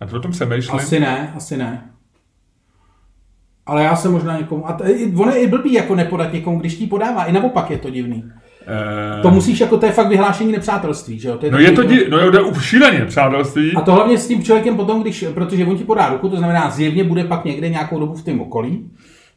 A 0.00 0.06
to 0.06 0.16
o 0.16 0.20
tom 0.20 0.30
přemýšlím. 0.30 0.76
Asi 0.80 1.00
ne, 1.00 1.32
asi 1.36 1.56
ne. 1.56 1.90
Ale 3.66 3.82
já 3.84 3.96
se 3.96 4.08
možná 4.08 4.38
někomu... 4.38 4.68
A 4.68 4.72
t- 4.72 4.84
ono 5.16 5.32
je 5.32 5.42
i 5.42 5.46
blbý 5.46 5.72
jako 5.72 5.94
nepodat 5.94 6.32
někomu, 6.32 6.58
když 6.60 6.74
ti 6.76 6.86
podává. 6.86 7.24
I 7.24 7.32
naopak 7.32 7.70
je 7.70 7.78
to 7.78 7.90
divný. 7.90 8.24
Eh, 9.18 9.22
To 9.22 9.30
musíš 9.30 9.60
jako, 9.60 9.76
to 9.78 9.86
je 9.86 9.92
fakt 9.92 10.08
vyhlášení 10.08 10.52
nepřátelství, 10.52 11.18
že 11.18 11.28
jo? 11.28 11.34
To 11.38 11.46
No 11.46 11.50
takový 11.50 11.64
je 11.64 11.72
to, 11.72 11.82
di- 11.82 12.08
no 12.10 12.30
jde 12.30 12.40
už 12.40 12.64
šíleně, 12.64 13.04
přátelství. 13.04 13.72
A 13.76 13.80
to 13.80 13.92
hlavně 13.92 14.18
s 14.18 14.28
tím 14.28 14.42
člověkem 14.42 14.76
potom, 14.76 15.02
když, 15.02 15.24
protože 15.34 15.66
on 15.66 15.76
ti 15.78 15.84
podá 15.84 16.08
ruku, 16.08 16.28
to 16.28 16.36
znamená 16.36 16.70
zjevně 16.70 17.04
bude 17.04 17.24
pak 17.24 17.44
někde 17.44 17.68
nějakou 17.68 18.00
dobu 18.00 18.14
v 18.14 18.24
tom 18.24 18.40
okolí 18.40 18.90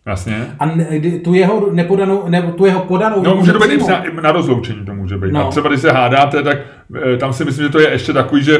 Jasně. 0.07 0.45
a 0.59 0.65
ne, 0.65 0.85
tu 1.23 1.33
jeho 1.33 1.67
nepodanou, 1.71 2.23
nebo 2.29 2.51
tu 2.51 2.65
jeho 2.65 2.79
podanou 2.79 3.23
No 3.23 3.35
může 3.35 3.53
to 3.53 3.59
být 3.59 3.71
i 3.71 4.21
na 4.21 4.31
rozloučení, 4.31 4.85
to 4.85 4.93
může 4.93 5.17
být. 5.17 5.31
No. 5.31 5.47
A 5.47 5.49
třeba 5.51 5.69
když 5.69 5.81
se 5.81 5.91
hádáte, 5.91 6.43
tak 6.43 6.57
eh, 7.13 7.17
tam 7.17 7.33
si 7.33 7.45
myslím, 7.45 7.65
že 7.65 7.71
to 7.71 7.79
je 7.79 7.89
ještě 7.91 8.13
takový, 8.13 8.43
že, 8.43 8.57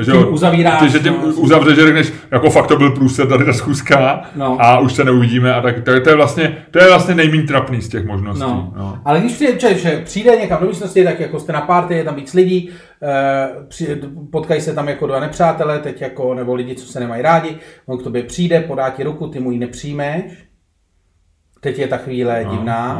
eh, 0.00 0.04
že 0.04 0.12
Tím 0.12 0.32
uzavíráš, 0.34 0.80
ty, 0.82 0.88
že 0.88 0.98
tím 0.98 1.12
no. 1.12 1.26
uzavřeš, 1.34 1.76
že 1.76 1.82
řekneš, 1.82 2.12
jako 2.30 2.50
fakt 2.50 2.66
to 2.66 2.76
byl 2.76 2.90
průser 2.90 3.26
tady 3.26 3.44
ta 3.44 3.52
schůzka 3.52 4.22
No. 4.36 4.56
a 4.60 4.78
už 4.78 4.92
se 4.92 5.04
neuvidíme 5.04 5.54
a 5.54 5.60
tak 5.62 5.82
to, 5.84 5.90
je- 5.90 6.00
to 6.00 6.10
je 6.10 6.16
vlastně, 6.16 6.56
to 6.70 6.78
je 6.78 6.88
vlastně 6.88 7.14
nejméně 7.14 7.42
trapný 7.42 7.80
z 7.80 7.88
těch 7.88 8.04
možností. 8.06 8.40
No. 8.42 8.72
No. 8.76 8.98
Ale 9.04 9.20
když 9.20 9.32
přijde, 9.32 9.52
člověk, 9.58 9.78
že 9.78 10.00
přijde 10.04 10.36
někam 10.36 10.60
do 10.60 10.66
místnosti, 10.66 11.04
tak 11.04 11.20
jako 11.20 11.40
jste 11.40 11.52
na 11.52 11.60
party, 11.60 11.94
je 11.94 12.04
tam 12.04 12.14
víc 12.14 12.34
lidí, 12.34 12.70
eh, 13.02 13.96
potkají 14.32 14.60
se 14.60 14.74
tam 14.74 14.88
jako 14.88 15.06
dva 15.06 15.20
nepřátelé, 15.20 15.78
teď 15.78 16.00
jako, 16.00 16.34
nebo 16.34 16.54
lidi, 16.54 16.74
co 16.74 16.86
se 16.86 17.00
nemají 17.00 17.22
rádi, 17.22 17.56
on 17.86 17.98
k 17.98 18.02
tobě 18.02 18.22
přijde, 18.22 18.60
podá 18.60 18.90
ti 18.90 19.02
ruku, 19.02 19.28
ty 19.28 19.40
mu 19.40 19.50
ji 19.50 19.58
nepřijmeš, 19.58 20.22
teď 21.64 21.78
je 21.78 21.86
ta 21.88 21.96
chvíle 21.96 22.46
divná, 22.50 22.94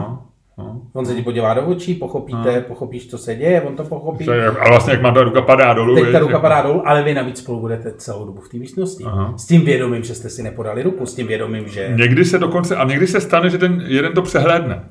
No, 0.59 0.64
no. 0.64 0.81
on 0.92 1.07
se 1.07 1.14
ti 1.14 1.22
podívá 1.22 1.55
do 1.55 1.62
očí, 1.66 1.94
pochopíte, 1.94 2.61
pochopíš, 2.61 3.07
co 3.11 3.18
se 3.18 3.35
děje, 3.35 3.62
on 3.62 3.77
to 3.77 3.85
pochopí, 3.85 4.29
ale 4.29 4.50
vlastně 4.68 4.92
jak 4.92 5.03
má 5.03 5.11
ta 5.11 5.22
ruka 5.22 5.42
padá 5.42 5.74
dolů. 5.74 5.94
teď 5.94 6.12
ta 6.12 6.18
ruka 6.18 6.33
jako- 6.33 6.42
padá 6.42 6.62
dolů, 6.62 6.88
ale 6.88 7.03
vy 7.03 7.14
navíc 7.14 7.38
spolu 7.38 7.61
budete 7.61 7.92
celou 7.96 8.27
dobu 8.27 8.40
v 8.40 8.48
té 8.48 8.57
místnosti. 8.57 9.05
Aha. 9.05 9.35
S 9.37 9.46
tím 9.46 9.64
vědomím, 9.64 10.03
že 10.05 10.14
jste 10.14 10.29
si 10.29 10.42
nepodali 10.42 10.83
ruku, 10.83 11.07
s 11.07 11.14
tím 11.14 11.27
vědomím, 11.27 11.68
že... 11.68 11.92
Někdy 11.96 12.24
se 12.24 12.38
dokonce, 12.38 12.77
a 12.77 12.85
někdy 12.85 13.07
se 13.07 13.20
stane, 13.20 13.50
že 13.50 13.59
ten 13.59 13.83
jeden 13.87 14.12
to 14.12 14.22
přehlédne. 14.22 14.85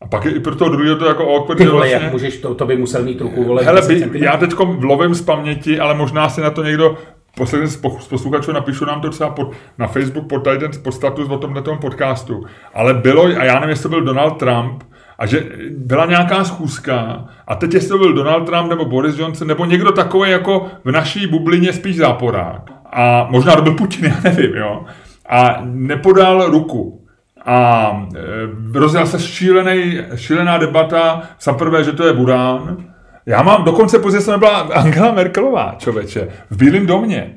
A 0.00 0.06
pak 0.06 0.24
je 0.24 0.32
i 0.32 0.40
pro 0.40 0.54
toho 0.56 0.70
druhého 0.70 0.96
to 0.96 1.06
jako 1.06 1.36
awkward, 1.36 1.58
Ty 1.58 1.66
vole, 1.66 1.76
vlastně- 1.76 1.94
jak 2.04 2.12
můžeš, 2.12 2.36
to, 2.36 2.54
to 2.54 2.66
by 2.66 2.76
musel 2.76 3.02
mít 3.02 3.20
ruku, 3.20 3.44
vole, 3.44 3.62
Hele, 3.64 3.80
10 3.80 4.06
by, 4.06 4.20
já 4.24 4.36
teď 4.36 4.50
lovím 4.82 5.14
z 5.14 5.22
paměti, 5.22 5.80
ale 5.80 5.94
možná 5.94 6.28
si 6.28 6.40
na 6.40 6.50
to 6.50 6.62
někdo 6.62 6.96
posledně 7.36 7.66
z 7.66 7.76
po- 7.76 7.98
z 8.00 8.08
posluchačů 8.08 8.52
napíšu 8.52 8.84
nám 8.84 9.00
to 9.00 9.10
třeba 9.10 9.30
pod, 9.30 9.52
na 9.78 9.86
Facebook 9.86 10.28
pod, 10.28 10.44
tady 10.44 10.58
ten, 10.58 10.70
pod 10.82 10.92
status 10.92 11.28
o 11.28 11.38
tomhle 11.38 11.62
tom 11.62 11.78
podcastu. 11.78 12.44
Ale 12.74 12.94
bylo, 12.94 13.24
a 13.24 13.44
já 13.44 13.54
nevím, 13.54 13.68
jestli 13.68 13.82
to 13.82 13.88
byl 13.88 14.00
Donald 14.02 14.38
Trump, 14.38 14.82
a 15.18 15.26
že 15.26 15.44
byla 15.70 16.06
nějaká 16.06 16.44
schůzka 16.44 17.24
a 17.46 17.54
teď 17.54 17.74
jestli 17.74 17.88
to 17.88 17.98
byl 17.98 18.12
Donald 18.12 18.46
Trump 18.46 18.70
nebo 18.70 18.84
Boris 18.84 19.18
Johnson 19.18 19.48
nebo 19.48 19.64
někdo 19.64 19.92
takový 19.92 20.30
jako 20.30 20.66
v 20.84 20.90
naší 20.90 21.26
bublině 21.26 21.72
spíš 21.72 21.96
záporák. 21.96 22.70
A 22.92 23.26
možná 23.30 23.56
to 23.56 23.62
byl 23.62 23.74
Putin, 23.74 24.04
já 24.04 24.16
nevím, 24.24 24.56
jo. 24.56 24.84
A 25.28 25.58
nepodal 25.64 26.46
ruku. 26.46 27.06
A 27.46 27.90
e, 28.16 28.78
rozjela 28.78 29.06
se 29.06 29.18
šílený, 29.18 29.98
šílená 30.14 30.58
debata, 30.58 31.22
za 31.40 31.52
prvé, 31.52 31.84
že 31.84 31.92
to 31.92 32.06
je 32.06 32.12
Budán. 32.12 32.76
Já 33.26 33.42
mám, 33.42 33.64
dokonce 33.64 33.98
později 33.98 34.22
jsem 34.22 34.32
nebyla 34.32 34.58
Angela 34.58 35.12
Merkelová, 35.12 35.74
člověče, 35.78 36.28
v 36.50 36.56
Bílém 36.56 36.86
domě. 36.86 37.36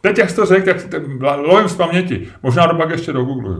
Teď, 0.00 0.18
jak 0.18 0.30
jsi 0.30 0.36
to 0.36 0.46
řekl, 0.46 0.74
tak 0.88 1.02
lovím 1.36 1.68
z 1.68 1.76
paměti. 1.76 2.28
Možná 2.42 2.68
to 2.68 2.74
pak 2.74 2.90
ještě 2.90 3.12
do 3.12 3.24
Google. 3.24 3.56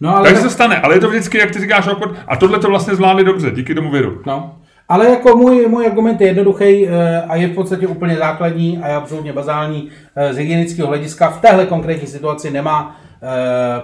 No, 0.00 0.16
ale 0.16 0.28
Takže 0.28 0.42
se 0.42 0.50
stane, 0.50 0.80
ale 0.80 0.94
je 0.94 1.00
to 1.00 1.08
vždycky, 1.08 1.38
jak 1.38 1.50
ty 1.50 1.60
říkáš, 1.60 1.86
awkward, 1.86 2.16
a 2.28 2.36
tohle 2.36 2.58
to 2.58 2.68
vlastně 2.68 2.94
zvládli 2.94 3.24
dobře, 3.24 3.50
díky 3.50 3.74
tomu 3.74 3.90
viru. 3.90 4.22
No. 4.26 4.56
Ale 4.88 5.10
jako 5.10 5.36
můj, 5.36 5.66
můj 5.68 5.86
argument 5.86 6.20
je 6.20 6.26
jednoduchý 6.26 6.88
eh, 6.88 7.22
a 7.28 7.36
je 7.36 7.48
v 7.48 7.54
podstatě 7.54 7.86
úplně 7.86 8.16
základní 8.16 8.78
a 8.78 8.88
je 8.88 8.94
absolutně 8.94 9.32
bazální. 9.32 9.88
Eh, 10.16 10.34
Z 10.34 10.36
hygienického 10.36 10.88
hlediska 10.88 11.30
v 11.30 11.40
téhle 11.40 11.66
konkrétní 11.66 12.08
situaci 12.08 12.50
nemá 12.50 13.00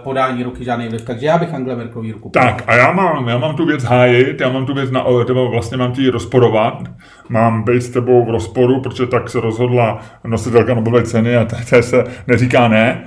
podání 0.03 0.43
ruky 0.43 0.65
žádný 0.65 0.89
vliv, 0.89 1.05
takže 1.05 1.27
já 1.27 1.39
bych 1.39 1.55
Angela 1.55 1.77
Merkelový 1.77 2.13
ruku. 2.13 2.31
Tak 2.31 2.63
a 2.67 2.75
já 2.75 2.93
mám, 2.93 3.29
já 3.29 3.39
mám 3.39 3.57
tu 3.57 3.67
věc 3.67 3.85
hájit, 3.85 4.41
já 4.41 4.49
mám 4.49 4.67
tu 4.67 4.75
věc 4.75 4.91
na, 4.91 5.05
nebo 5.29 5.51
vlastně 5.51 5.77
mám 5.77 5.93
ti 5.93 6.11
rozporovat, 6.11 6.83
mám 7.29 7.63
být 7.63 7.83
s 7.83 7.91
tebou 7.91 8.25
v 8.25 8.31
rozporu, 8.31 8.81
protože 8.81 9.07
tak 9.07 9.31
se 9.31 9.41
rozhodla 9.41 10.01
nositelka 10.25 10.75
Nobelové 10.75 11.03
ceny 11.03 11.37
a 11.37 11.45
té 11.71 11.83
se 11.83 12.05
neříká 12.27 12.69
ne, 12.69 13.05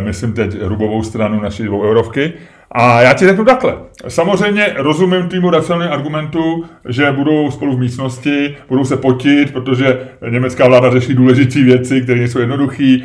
myslím 0.00 0.32
teď 0.32 0.60
hrubovou 0.60 1.02
stranu 1.02 1.40
naší 1.40 1.62
dvou 1.62 1.82
eurovky. 1.82 2.32
A 2.76 3.00
já 3.00 3.12
ti 3.12 3.26
řeknu 3.26 3.44
takhle. 3.44 3.74
Samozřejmě 4.08 4.74
rozumím 4.76 5.28
týmu 5.28 5.50
racionálního 5.50 5.94
argumentu, 5.94 6.64
že 6.88 7.12
budou 7.12 7.50
spolu 7.50 7.76
v 7.76 7.80
místnosti, 7.80 8.56
budou 8.68 8.84
se 8.84 8.96
potit, 8.96 9.52
protože 9.52 9.98
německá 10.30 10.68
vláda 10.68 10.90
řeší 10.90 11.14
důležité 11.14 11.62
věci, 11.62 12.00
které 12.00 12.18
nejsou 12.18 12.38
jednoduché, 12.38 12.98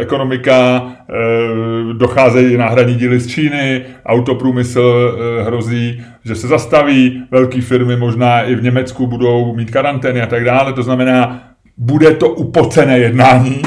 ekonomika, 0.00 0.82
e, 0.82 1.94
docházejí 1.94 2.56
náhradní 2.56 2.94
díly 2.94 3.20
z 3.20 3.26
Číny, 3.26 3.82
autoprůmysl 4.06 5.18
e, 5.40 5.44
hrozí, 5.44 6.04
že 6.24 6.34
se 6.34 6.48
zastaví, 6.48 7.22
velké 7.30 7.60
firmy 7.60 7.96
možná 7.96 8.42
i 8.42 8.54
v 8.54 8.62
Německu 8.62 9.06
budou 9.06 9.54
mít 9.56 9.70
karantény 9.70 10.22
a 10.22 10.26
tak 10.26 10.44
dále, 10.44 10.72
to 10.72 10.82
znamená, 10.82 11.42
bude 11.76 12.10
to 12.10 12.28
upocené 12.28 12.98
jednání, 12.98 13.62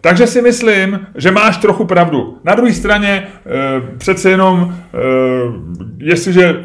takže 0.00 0.26
si 0.26 0.42
myslím, 0.42 1.06
že 1.14 1.30
máš 1.30 1.56
trochu 1.56 1.84
pravdu. 1.84 2.38
Na 2.44 2.54
druhé 2.54 2.72
straně 2.72 3.08
e, 3.12 3.26
přece 3.98 4.30
jenom, 4.30 4.74
e, 4.94 4.98
jestliže 5.98 6.64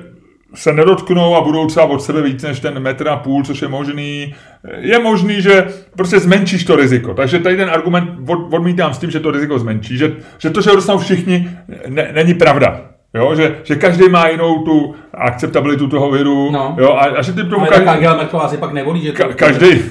se 0.56 0.74
nedotknou 0.74 1.36
a 1.36 1.42
budou 1.42 1.68
třeba 1.68 1.86
od 1.86 2.02
sebe 2.04 2.22
víc 2.22 2.44
než 2.44 2.60
ten 2.60 2.80
metr 2.80 3.08
a 3.08 3.16
půl, 3.16 3.44
což 3.44 3.62
je 3.62 3.68
možný, 3.68 4.36
je 4.78 5.00
možný, 5.00 5.42
že 5.42 5.66
prostě 5.98 6.20
zmenšíš 6.20 6.64
to 6.64 6.76
riziko. 6.76 7.14
Takže 7.14 7.40
tady 7.40 7.58
ten 7.58 7.70
argument 7.70 8.10
od, 8.28 8.54
odmítám 8.54 8.94
s 8.94 8.98
tím, 8.98 9.12
že 9.12 9.20
to 9.20 9.32
riziko 9.32 9.60
zmenší, 9.60 9.98
že, 9.98 10.12
že 10.38 10.50
to, 10.50 10.62
že 10.62 10.70
dostanou 10.72 11.00
všichni, 11.00 11.50
ne, 11.88 12.10
není 12.14 12.34
pravda. 12.34 12.82
Jo, 13.16 13.36
že, 13.36 13.56
že 13.64 13.76
každý 13.76 14.10
má 14.10 14.28
jinou 14.28 14.64
tu 14.64 14.96
akceptabilitu 15.14 15.88
toho 15.88 16.12
viru, 16.12 16.52
No. 16.52 16.76
jo, 16.80 16.90
a, 16.94 17.04
a 17.06 17.22
že 17.22 17.34
ty 17.34 17.44
tomu 17.44 17.66
každý, 17.66 17.88
Angela 17.88 18.18
Merkelová 18.18 18.48
si 18.50 18.58
pak 18.58 18.74
nevolí, 18.74 19.02
že 19.02 19.12
to... 19.12 19.24
Ka- 19.24 19.34
každý, 19.34 19.82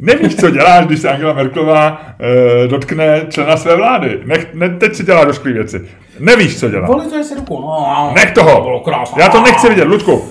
Nevíš, 0.00 0.36
co 0.36 0.50
děláš, 0.50 0.86
když 0.86 1.00
se 1.00 1.10
Angela 1.10 1.32
Merklová 1.32 2.02
e, 2.64 2.68
dotkne 2.68 3.20
člena 3.28 3.56
své 3.56 3.76
vlády. 3.76 4.20
Nech, 4.24 4.54
ne, 4.54 4.68
teď 4.68 4.94
si 4.94 5.04
dělá 5.04 5.24
došklý 5.24 5.52
věci. 5.52 5.88
Nevíš, 6.20 6.60
co 6.60 6.68
dělá. 6.70 6.86
Polizuje 6.86 7.24
si 7.24 7.34
ruku. 7.34 7.60
No, 7.60 8.12
Nech 8.14 8.30
to 8.30 8.40
toho. 8.40 8.60
bylo 8.62 8.80
krásné. 8.80 9.22
Já 9.22 9.28
to 9.28 9.42
nechci 9.42 9.68
vidět, 9.68 9.84
Ludku. 9.84 10.24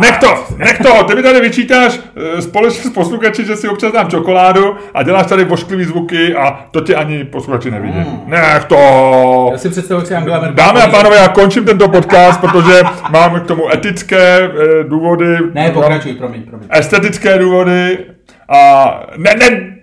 Nech 0.00 0.18
to, 0.18 0.26
nech 0.58 0.78
toho. 0.78 1.04
Ty 1.04 1.14
mi 1.14 1.22
tady 1.22 1.40
vyčítáš 1.40 2.00
e, 2.38 2.42
společně 2.42 2.90
s 2.90 2.92
posluchači, 2.92 3.44
že 3.44 3.56
si 3.56 3.68
občas 3.68 3.92
dám 3.92 4.10
čokoládu 4.10 4.76
a 4.94 5.02
děláš 5.02 5.26
tady 5.26 5.44
vošklivý 5.44 5.84
zvuky 5.84 6.34
a 6.34 6.64
to 6.70 6.80
tě 6.80 6.94
ani 6.94 7.24
posluchači 7.24 7.70
nevidí. 7.70 8.04
Nech 8.26 8.64
to. 8.64 9.48
Já 9.52 9.58
si 9.58 9.68
představuji, 9.70 10.06
si 10.06 10.14
Angela 10.14 10.40
Merkel... 10.40 10.56
Dámy 10.56 10.80
a 10.82 10.88
pánové, 10.88 11.16
já 11.16 11.28
končím 11.28 11.64
tento 11.64 11.88
podcast, 11.88 12.40
protože 12.40 12.82
mám 13.10 13.40
k 13.40 13.46
tomu 13.46 13.72
etické 13.74 14.38
e, 14.38 14.48
důvody. 14.84 15.36
Ne, 15.54 15.70
pokračuj, 15.70 16.12
promiň, 16.14 16.42
promiň. 16.42 16.68
estetické 16.70 17.38
důvody 17.38 17.98
a 18.48 19.00
ne, 19.16 19.34
ne, 19.34 19.76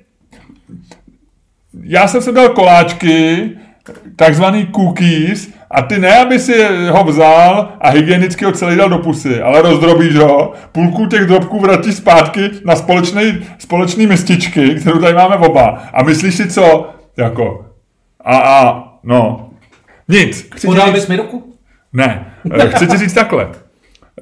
já 1.83 2.07
jsem 2.07 2.21
sem 2.21 2.33
dal 2.35 2.49
koláčky, 2.49 3.49
takzvaný 4.15 4.67
cookies, 4.75 5.49
a 5.71 5.81
ty 5.81 5.99
ne, 5.99 6.17
aby 6.17 6.39
si 6.39 6.63
ho 6.89 7.03
vzal 7.03 7.73
a 7.81 7.89
hygienicky 7.89 8.45
ho 8.45 8.51
celý 8.51 8.75
dal 8.77 8.89
do 8.89 8.97
pusy, 8.97 9.41
ale 9.41 9.61
rozdrobíš 9.61 10.15
ho, 10.15 10.53
půlku 10.71 11.05
těch 11.05 11.25
drobků 11.25 11.59
vrátíš 11.59 11.95
zpátky 11.95 12.49
na 12.65 12.75
společný, 12.75 13.47
společný 13.57 14.07
mističky, 14.07 14.75
kterou 14.75 14.99
tady 14.99 15.13
máme 15.13 15.35
oba. 15.35 15.83
A 15.93 16.03
myslíš 16.03 16.35
si 16.35 16.49
co? 16.49 16.89
Jako, 17.17 17.65
a, 18.23 18.37
a, 18.37 18.83
no, 19.03 19.49
nic. 20.07 20.49
Chci 20.55 20.67
Podal 20.67 20.91
bys 20.91 21.07
mi 21.07 21.15
ruku? 21.15 21.53
ne, 21.93 22.33
eh, 22.59 22.67
chci 22.69 22.87
ti 22.87 22.97
říct 22.97 23.13
takhle. 23.13 23.49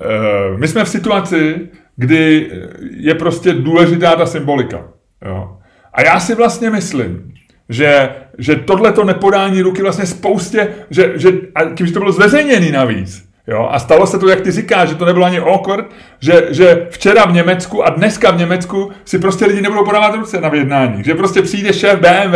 Eh, 0.02 0.58
My 0.58 0.68
jsme 0.68 0.84
v 0.84 0.90
situaci, 0.90 1.70
kdy 1.98 2.52
je 2.98 3.16
prostě 3.16 3.54
důležitá 3.54 4.16
ta 4.16 4.26
symbolika. 4.26 4.88
Jo. 5.26 5.58
A 5.94 6.02
já 6.02 6.20
si 6.20 6.36
vlastně 6.36 6.70
myslím, 6.70 7.34
že, 7.70 8.10
že 8.38 8.56
tohleto 8.56 9.04
nepodání 9.04 9.62
ruky 9.62 9.82
vlastně 9.82 10.06
spoustě, 10.06 10.68
že, 10.90 11.14
že 11.16 11.32
a 11.56 11.66
tím, 11.66 11.88
že 11.88 11.94
to 11.94 12.00
bylo 12.00 12.12
zveřejněný 12.12 12.72
navíc, 12.72 13.28
Jo? 13.48 13.70
A 13.72 13.80
stalo 13.80 14.08
se 14.08 14.20
to, 14.20 14.30
jak 14.30 14.42
ty 14.42 14.52
říkáš, 14.52 14.90
že 14.90 14.96
to 14.96 15.06
nebylo 15.06 15.26
ani 15.26 15.40
awkward, 15.40 15.86
že, 16.20 16.48
že 16.50 16.88
včera 16.90 17.26
v 17.26 17.34
Německu 17.34 17.84
a 17.86 17.90
dneska 17.90 18.32
v 18.32 18.38
Německu 18.38 18.92
si 19.06 19.20
prostě 19.20 19.46
lidi 19.46 19.62
nebudou 19.62 19.86
podávat 19.86 20.16
ruce 20.16 20.42
na 20.42 20.50
vyjednání. 20.50 21.04
Že 21.04 21.16
prostě 21.16 21.42
přijde 21.42 21.74
šéf 21.74 22.00
BMW 22.00 22.36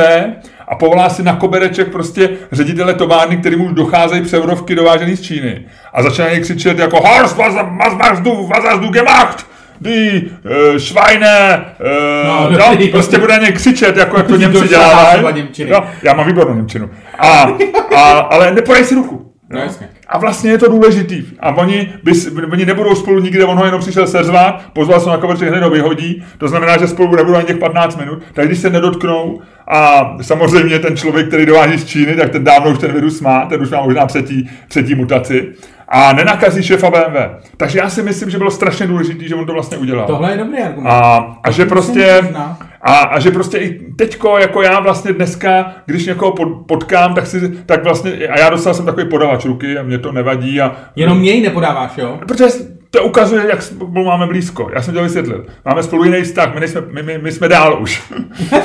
a 0.67 0.75
povolá 0.75 1.09
si 1.09 1.23
na 1.23 1.35
kobereček 1.35 1.91
prostě 1.91 2.29
ředitele 2.51 2.93
továrny, 2.93 3.37
kterým 3.37 3.61
už 3.61 3.71
docházejí 3.73 4.21
přeurovky 4.21 4.75
dovážený 4.75 5.15
z 5.15 5.21
Číny. 5.21 5.65
A 5.93 6.03
začínají 6.03 6.41
křičet 6.41 6.79
jako 6.79 7.01
Horst, 7.01 7.37
was, 7.37 7.53
was 7.55 7.93
machst 7.93 8.23
du, 8.23 8.47
was 8.47 8.63
hast 8.63 8.81
du 8.81 8.89
gemacht? 8.89 9.50
Die 9.81 10.21
uh, 10.71 10.77
Schweine, 10.77 11.65
uh, 11.79 12.27
No, 12.27 12.49
no, 12.49 12.57
dobrý. 12.71 12.89
prostě 12.89 13.17
bude 13.17 13.37
na 13.37 13.45
ně 13.45 13.51
křičet, 13.51 13.97
jako 13.97 14.17
jak 14.17 14.27
to 14.27 14.33
Ty 14.37 14.39
Němci 14.39 14.67
dělají. 14.67 15.23
No, 15.69 15.83
já 16.03 16.13
mám 16.13 16.27
výbornou 16.27 16.55
Němčinu. 16.55 16.89
A, 17.19 17.47
a, 17.95 18.01
ale 18.19 18.51
nepodej 18.51 18.85
si 18.85 18.95
ruku. 18.95 19.33
No, 19.49 19.59
jasně. 19.59 19.89
A 20.11 20.17
vlastně 20.17 20.51
je 20.51 20.57
to 20.57 20.69
důležitý. 20.71 21.23
A 21.39 21.49
oni, 21.49 21.93
bys, 22.03 22.31
oni 22.51 22.65
nebudou 22.65 22.95
spolu 22.95 23.19
nikde, 23.19 23.45
on 23.45 23.57
ho 23.57 23.65
jenom 23.65 23.81
přišel 23.81 24.07
seřvat, 24.07 24.63
pozval 24.73 24.99
se 24.99 25.09
na 25.09 25.17
koverček, 25.17 25.49
hned 25.49 25.63
ho 25.63 25.69
vyhodí, 25.69 26.23
to 26.37 26.47
znamená, 26.47 26.77
že 26.77 26.87
spolu 26.87 27.15
nebudou 27.15 27.37
ani 27.37 27.45
těch 27.45 27.57
15 27.57 27.97
minut, 27.97 28.23
tak 28.33 28.47
když 28.47 28.59
se 28.59 28.69
nedotknou 28.69 29.41
a 29.67 30.11
samozřejmě 30.21 30.79
ten 30.79 30.97
člověk, 30.97 31.27
který 31.27 31.45
dováží 31.45 31.77
z 31.77 31.85
Číny, 31.85 32.15
tak 32.15 32.29
ten 32.29 32.43
dávno 32.43 32.71
už 32.71 32.79
ten 32.79 32.91
virus 32.91 33.21
má, 33.21 33.45
ten 33.45 33.61
už 33.61 33.69
má 33.69 33.81
možná 33.81 34.05
třetí, 34.05 34.49
třetí 34.67 34.95
mutaci 34.95 35.47
a 35.87 36.13
nenakazí 36.13 36.63
šéfa 36.63 36.89
BMW. 36.89 37.17
Takže 37.57 37.79
já 37.79 37.89
si 37.89 38.03
myslím, 38.03 38.29
že 38.29 38.37
bylo 38.37 38.51
strašně 38.51 38.87
důležité, 38.87 39.27
že 39.27 39.35
on 39.35 39.45
to 39.45 39.53
vlastně 39.53 39.77
udělal. 39.77 40.07
Tohle 40.07 40.31
je 40.31 40.37
dobrý 40.37 40.57
argument. 40.61 40.87
A, 40.87 41.39
a 41.43 41.51
že 41.51 41.65
prostě. 41.65 42.33
A, 42.83 42.95
a 42.95 43.19
že 43.19 43.31
prostě 43.31 43.57
i 43.57 43.79
teďko, 43.95 44.37
jako 44.37 44.61
já 44.61 44.79
vlastně 44.79 45.13
dneska, 45.13 45.73
když 45.85 46.05
někoho 46.05 46.31
pod, 46.31 46.47
potkám, 46.67 47.15
tak 47.15 47.27
si, 47.27 47.49
tak 47.65 47.83
vlastně, 47.83 48.11
a 48.11 48.39
já 48.39 48.49
dostal 48.49 48.73
jsem 48.73 48.85
takový 48.85 49.09
podavač 49.09 49.45
ruky 49.45 49.77
a 49.77 49.83
mě 49.83 49.97
to 49.97 50.11
nevadí 50.11 50.61
a 50.61 50.75
Jenom 50.95 51.19
měj 51.19 51.41
nepodáváš, 51.41 51.97
jo? 51.97 52.19
Protože 52.27 52.45
to 52.89 53.03
ukazuje, 53.03 53.47
jak 53.49 53.61
spolu 53.61 54.05
máme 54.05 54.27
blízko. 54.27 54.69
Já 54.73 54.81
jsem 54.81 54.93
to 54.93 55.03
vysvětlil. 55.03 55.45
Máme 55.65 55.83
spolu 55.83 56.03
jiný 56.03 56.21
vztah, 56.21 56.53
my, 56.53 56.59
nejsme, 56.59 56.81
my, 56.91 57.03
my, 57.03 57.17
my 57.17 57.31
jsme 57.31 57.47
dál 57.47 57.77
už. 57.81 58.03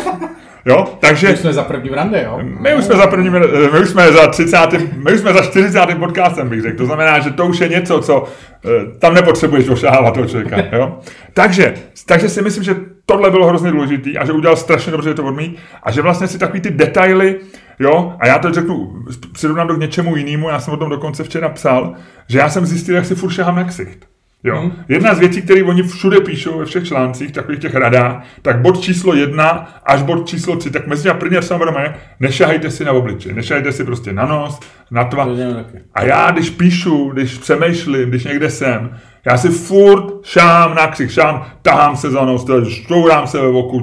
jo, 0.64 0.84
takže 1.00 1.28
My 1.28 1.36
jsme 1.36 1.52
za 1.52 1.62
první 1.64 1.90
rande, 1.90 2.22
jo? 2.24 2.40
my 2.60 2.74
už 2.74 2.84
jsme 2.84 2.96
za 2.96 3.06
první, 3.06 3.30
my 3.30 3.80
už 3.82 3.88
jsme 3.88 4.12
za 4.12 4.26
30, 4.26 4.58
my 4.96 5.12
už 5.12 5.20
jsme 5.20 5.32
za 5.32 5.42
40. 5.42 5.80
podcastem, 5.98 6.48
bych 6.48 6.62
řekl. 6.62 6.76
To 6.76 6.86
znamená, 6.86 7.18
že 7.18 7.30
to 7.30 7.46
už 7.46 7.60
je 7.60 7.68
něco, 7.68 8.00
co 8.00 8.24
eh, 8.64 8.98
tam 8.98 9.14
nepotřebuješ 9.14 9.68
ošáhávat 9.68 10.14
toho 10.14 10.26
člověka. 10.26 10.76
Jo? 10.76 10.98
Takže, 11.34 11.74
takže 12.06 12.28
si 12.28 12.42
myslím, 12.42 12.64
že 12.64 12.76
tohle 13.06 13.30
bylo 13.30 13.46
hrozně 13.46 13.70
důležitý 13.70 14.18
a 14.18 14.26
že 14.26 14.32
udělal 14.32 14.56
strašně 14.56 14.92
dobře, 14.92 15.08
že 15.08 15.14
to 15.14 15.24
odmít 15.24 15.58
a 15.82 15.90
že 15.90 16.02
vlastně 16.02 16.28
si 16.28 16.38
takový 16.38 16.60
ty 16.60 16.70
detaily, 16.70 17.40
jo, 17.78 18.16
a 18.20 18.26
já 18.26 18.38
to 18.38 18.52
řeknu, 18.52 19.04
přirovnám 19.32 19.68
to 19.68 19.74
k 19.74 19.80
něčemu 19.80 20.16
jinému, 20.16 20.48
já 20.48 20.60
jsem 20.60 20.74
o 20.74 20.76
tom 20.76 20.90
dokonce 20.90 21.24
včera 21.24 21.48
psal, 21.48 21.94
že 22.28 22.38
já 22.38 22.48
jsem 22.48 22.66
zjistil, 22.66 22.94
jak 22.94 23.06
si 23.06 23.14
furt 23.14 23.30
šahám 23.30 23.56
na 23.56 23.64
ksicht. 23.64 24.06
Jo. 24.44 24.60
Hmm. 24.60 24.72
Jedna 24.88 25.14
z 25.14 25.18
věcí, 25.18 25.42
které 25.42 25.62
oni 25.62 25.82
všude 25.82 26.20
píšou 26.20 26.58
ve 26.58 26.64
všech 26.64 26.86
článcích, 26.86 27.32
takových 27.32 27.60
těch 27.60 27.74
radách, 27.74 28.24
tak 28.42 28.60
bod 28.60 28.80
číslo 28.80 29.14
jedna 29.14 29.48
až 29.84 30.02
bod 30.02 30.28
číslo 30.28 30.56
tři, 30.56 30.70
tak 30.70 30.86
mezi 30.86 31.02
těmi 31.02 31.18
první 31.18 31.36
a 31.36 31.42
samozřejmě 31.42 31.94
nešahajte 32.20 32.70
si 32.70 32.84
na 32.84 32.92
obličej, 32.92 33.34
nešahajte 33.34 33.72
si 33.72 33.84
prostě 33.84 34.12
na 34.12 34.26
nos, 34.26 34.60
na 34.90 35.04
taky. 35.04 35.78
A 35.94 36.02
já, 36.02 36.30
když 36.30 36.50
píšu, 36.50 37.08
když 37.08 37.38
přemýšlím, 37.38 38.08
když 38.08 38.24
někde 38.24 38.50
jsem, 38.50 38.90
já 39.26 39.36
si 39.36 39.48
furt 39.48 40.04
šám 40.22 40.74
na 40.74 40.86
ksich, 40.86 41.12
šám, 41.12 41.46
tahám 41.62 41.96
se 41.96 42.10
za 42.10 42.24
nos, 42.24 42.44
teda 42.44 42.64
šťourám 42.64 43.26
se 43.26 43.40
ve 43.40 43.48
oku, 43.48 43.82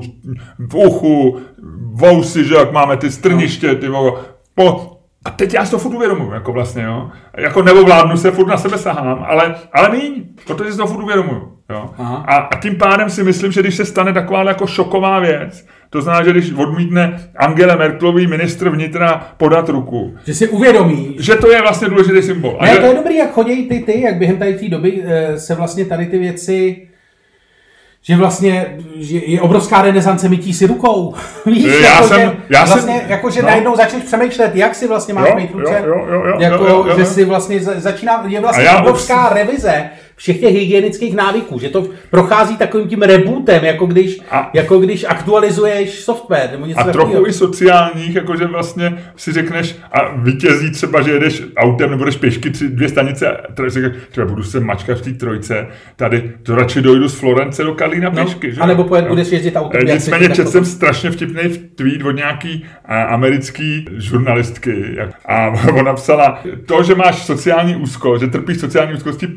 v 0.60 0.76
uchu, 0.76 1.40
vousy, 1.94 2.44
že 2.44 2.56
jak 2.56 2.72
máme 2.72 2.98
ty 2.98 3.12
strniště, 3.12 3.76
ty 3.76 3.90
voko, 3.90 4.20
po, 4.56 4.98
a 5.26 5.30
teď 5.30 5.54
já 5.54 5.66
si 5.66 5.72
to 5.72 5.78
furt 5.78 5.96
uvědomuji, 5.96 6.32
jako 6.32 6.54
vlastně, 6.54 6.84
jo. 6.84 7.10
Jako 7.38 7.62
neovládnu 7.62 8.18
se, 8.18 8.32
furt 8.32 8.48
na 8.48 8.58
sebe 8.58 8.78
sahám, 8.78 9.26
ale, 9.28 9.56
ale 9.74 9.90
míň, 9.90 10.24
protože 10.48 10.72
si 10.72 10.78
to 10.78 10.88
furt 10.88 11.04
uvědomuji, 11.04 11.53
jo. 11.74 11.90
Aha. 11.98 12.26
A, 12.28 12.36
a 12.36 12.60
tím 12.60 12.76
pádem 12.76 13.10
si 13.10 13.24
myslím, 13.24 13.52
že 13.52 13.62
když 13.62 13.76
se 13.76 13.86
stane 13.86 14.14
taková 14.14 14.44
jako 14.44 14.68
šoková 14.68 15.20
věc, 15.20 15.66
to 15.90 16.02
znamená, 16.02 16.26
že 16.26 16.32
když 16.32 16.52
odmítne 16.54 17.20
Angela 17.38 17.76
Merkelový 17.76 18.28
ministr 18.28 18.70
vnitra 18.70 19.28
podat 19.38 19.70
ruku, 19.70 20.16
Že 20.26 20.34
si 20.34 20.48
uvědomíš, 20.48 21.08
že 21.20 21.36
to 21.36 21.52
je 21.52 21.62
vlastně 21.62 21.90
důležitý 21.90 22.22
symbol. 22.22 22.58
A 22.60 22.66
Ne, 22.66 22.74
že, 22.74 22.80
to 22.80 22.86
je 22.86 22.94
dobrý, 22.94 23.16
jak 23.16 23.32
chodí 23.34 23.68
ty, 23.70 23.80
ty, 23.80 24.02
jak 24.02 24.16
během 24.16 24.38
tady 24.38 24.54
té 24.54 24.70
doby 24.70 25.04
eh, 25.06 25.40
se 25.40 25.56
vlastně 25.56 25.86
tady 25.86 26.06
ty 26.06 26.20
věci, 26.20 26.88
že 28.06 28.16
vlastně 28.16 28.78
že 28.96 29.18
je 29.18 29.42
obrovská 29.42 29.82
renesance 29.82 30.30
mytí 30.30 30.54
si 30.54 30.68
rukou. 30.68 31.16
Víš, 31.46 31.64
Já 31.82 31.96
jako, 31.96 32.08
jsem- 32.08 32.20
že, 32.22 32.36
já 32.50 32.66
jsem- 32.66 32.74
vlastně, 32.76 33.02
jako, 33.08 33.30
že 33.30 33.42
no. 33.42 33.48
najednou 33.48 33.76
začneš 33.76 34.04
přemýšlet, 34.04 34.56
jak 34.56 34.76
si 34.76 34.88
vlastně 34.88 35.14
máš 35.14 35.30
Jo, 35.30 35.36
mít 35.36 35.52
ruce. 35.52 35.74
jo, 35.88 35.96
jo, 35.96 36.06
jo, 36.14 36.24
jo, 36.26 36.36
jako, 36.40 36.64
jo, 36.64 36.86
jo, 36.88 36.96
že 36.96 37.02
jo. 37.02 37.08
si 37.08 37.26
vlastně 37.26 37.60
za- 37.60 37.80
začíná, 37.80 38.24
je 38.28 38.40
vlastně 38.42 38.68
A 38.70 38.80
obrovská 38.82 39.30
revize 39.34 39.90
všech 40.16 40.40
těch 40.40 40.54
hygienických 40.54 41.16
návyků, 41.16 41.60
že 41.60 41.70
to 41.70 41.88
prochází 42.10 42.58
takovým 42.58 42.88
tím 42.88 43.02
rebootem, 43.02 43.66
jako 43.66 43.86
když, 43.86 44.20
A- 44.32 44.50
jako 44.54 44.80
když 44.80 45.06
aktualizuješ 45.08 46.00
software 46.00 46.50
nebo 46.52 46.66
něco 46.66 46.80
a 46.80 46.84
takového. 46.84 47.12
trochu 47.12 47.28
i 47.28 47.34
sociálních, 47.34 48.16
jakože 48.16 48.46
vlastně 48.46 48.98
si 49.16 49.32
řekneš 49.32 49.76
a 49.92 50.16
vítězí 50.16 50.72
třeba, 50.72 51.02
že 51.02 51.12
jedeš 51.12 51.44
autem 51.58 51.90
nebo 51.92 52.06
jdeš 52.06 52.16
pěšky 52.18 52.50
tři, 52.50 52.70
dvě 52.70 52.90
stanice, 52.90 53.32
a 53.32 53.52
třeba 53.54 53.90
třeba 54.12 54.28
budu 54.28 54.44
se 54.44 54.60
mačkat 54.60 54.98
v 54.98 55.02
té 55.02 55.12
trojce, 55.14 55.68
tady 55.96 56.32
to 56.44 56.56
radši 56.56 56.82
dojdu 56.82 57.08
z 57.10 57.14
Florence 57.16 57.64
do 57.64 57.74
Kalína 57.74 58.10
No, 58.10 58.24
pěšky. 58.24 58.52
že? 58.52 58.62
anebo 58.62 58.84
pojed- 58.84 59.04
Jo. 59.06 59.10
budeš 59.10 59.32
jezdit 59.32 59.56
autem, 59.56 59.82
Eh, 59.86 59.90
jak 59.90 59.94
Nicméně 60.00 60.30
četl 60.30 60.50
jsem 60.50 60.66
strašně 60.66 61.12
vtipný 61.12 61.42
tweet 61.76 62.04
od 62.06 62.12
nějaký 62.12 62.66
a, 62.86 63.02
americký 63.04 63.86
žurnalistky 63.98 64.84
jak- 64.98 65.16
a 65.26 65.48
ona 65.74 65.94
psala, 65.94 66.42
to, 66.66 66.84
že 66.84 66.96
máš 66.96 67.26
sociální 67.26 67.76
úzkost, 67.76 68.22
že 68.22 68.28
trpíš 68.28 68.58
sociální 68.60 68.94
úzkosti, 68.94 69.28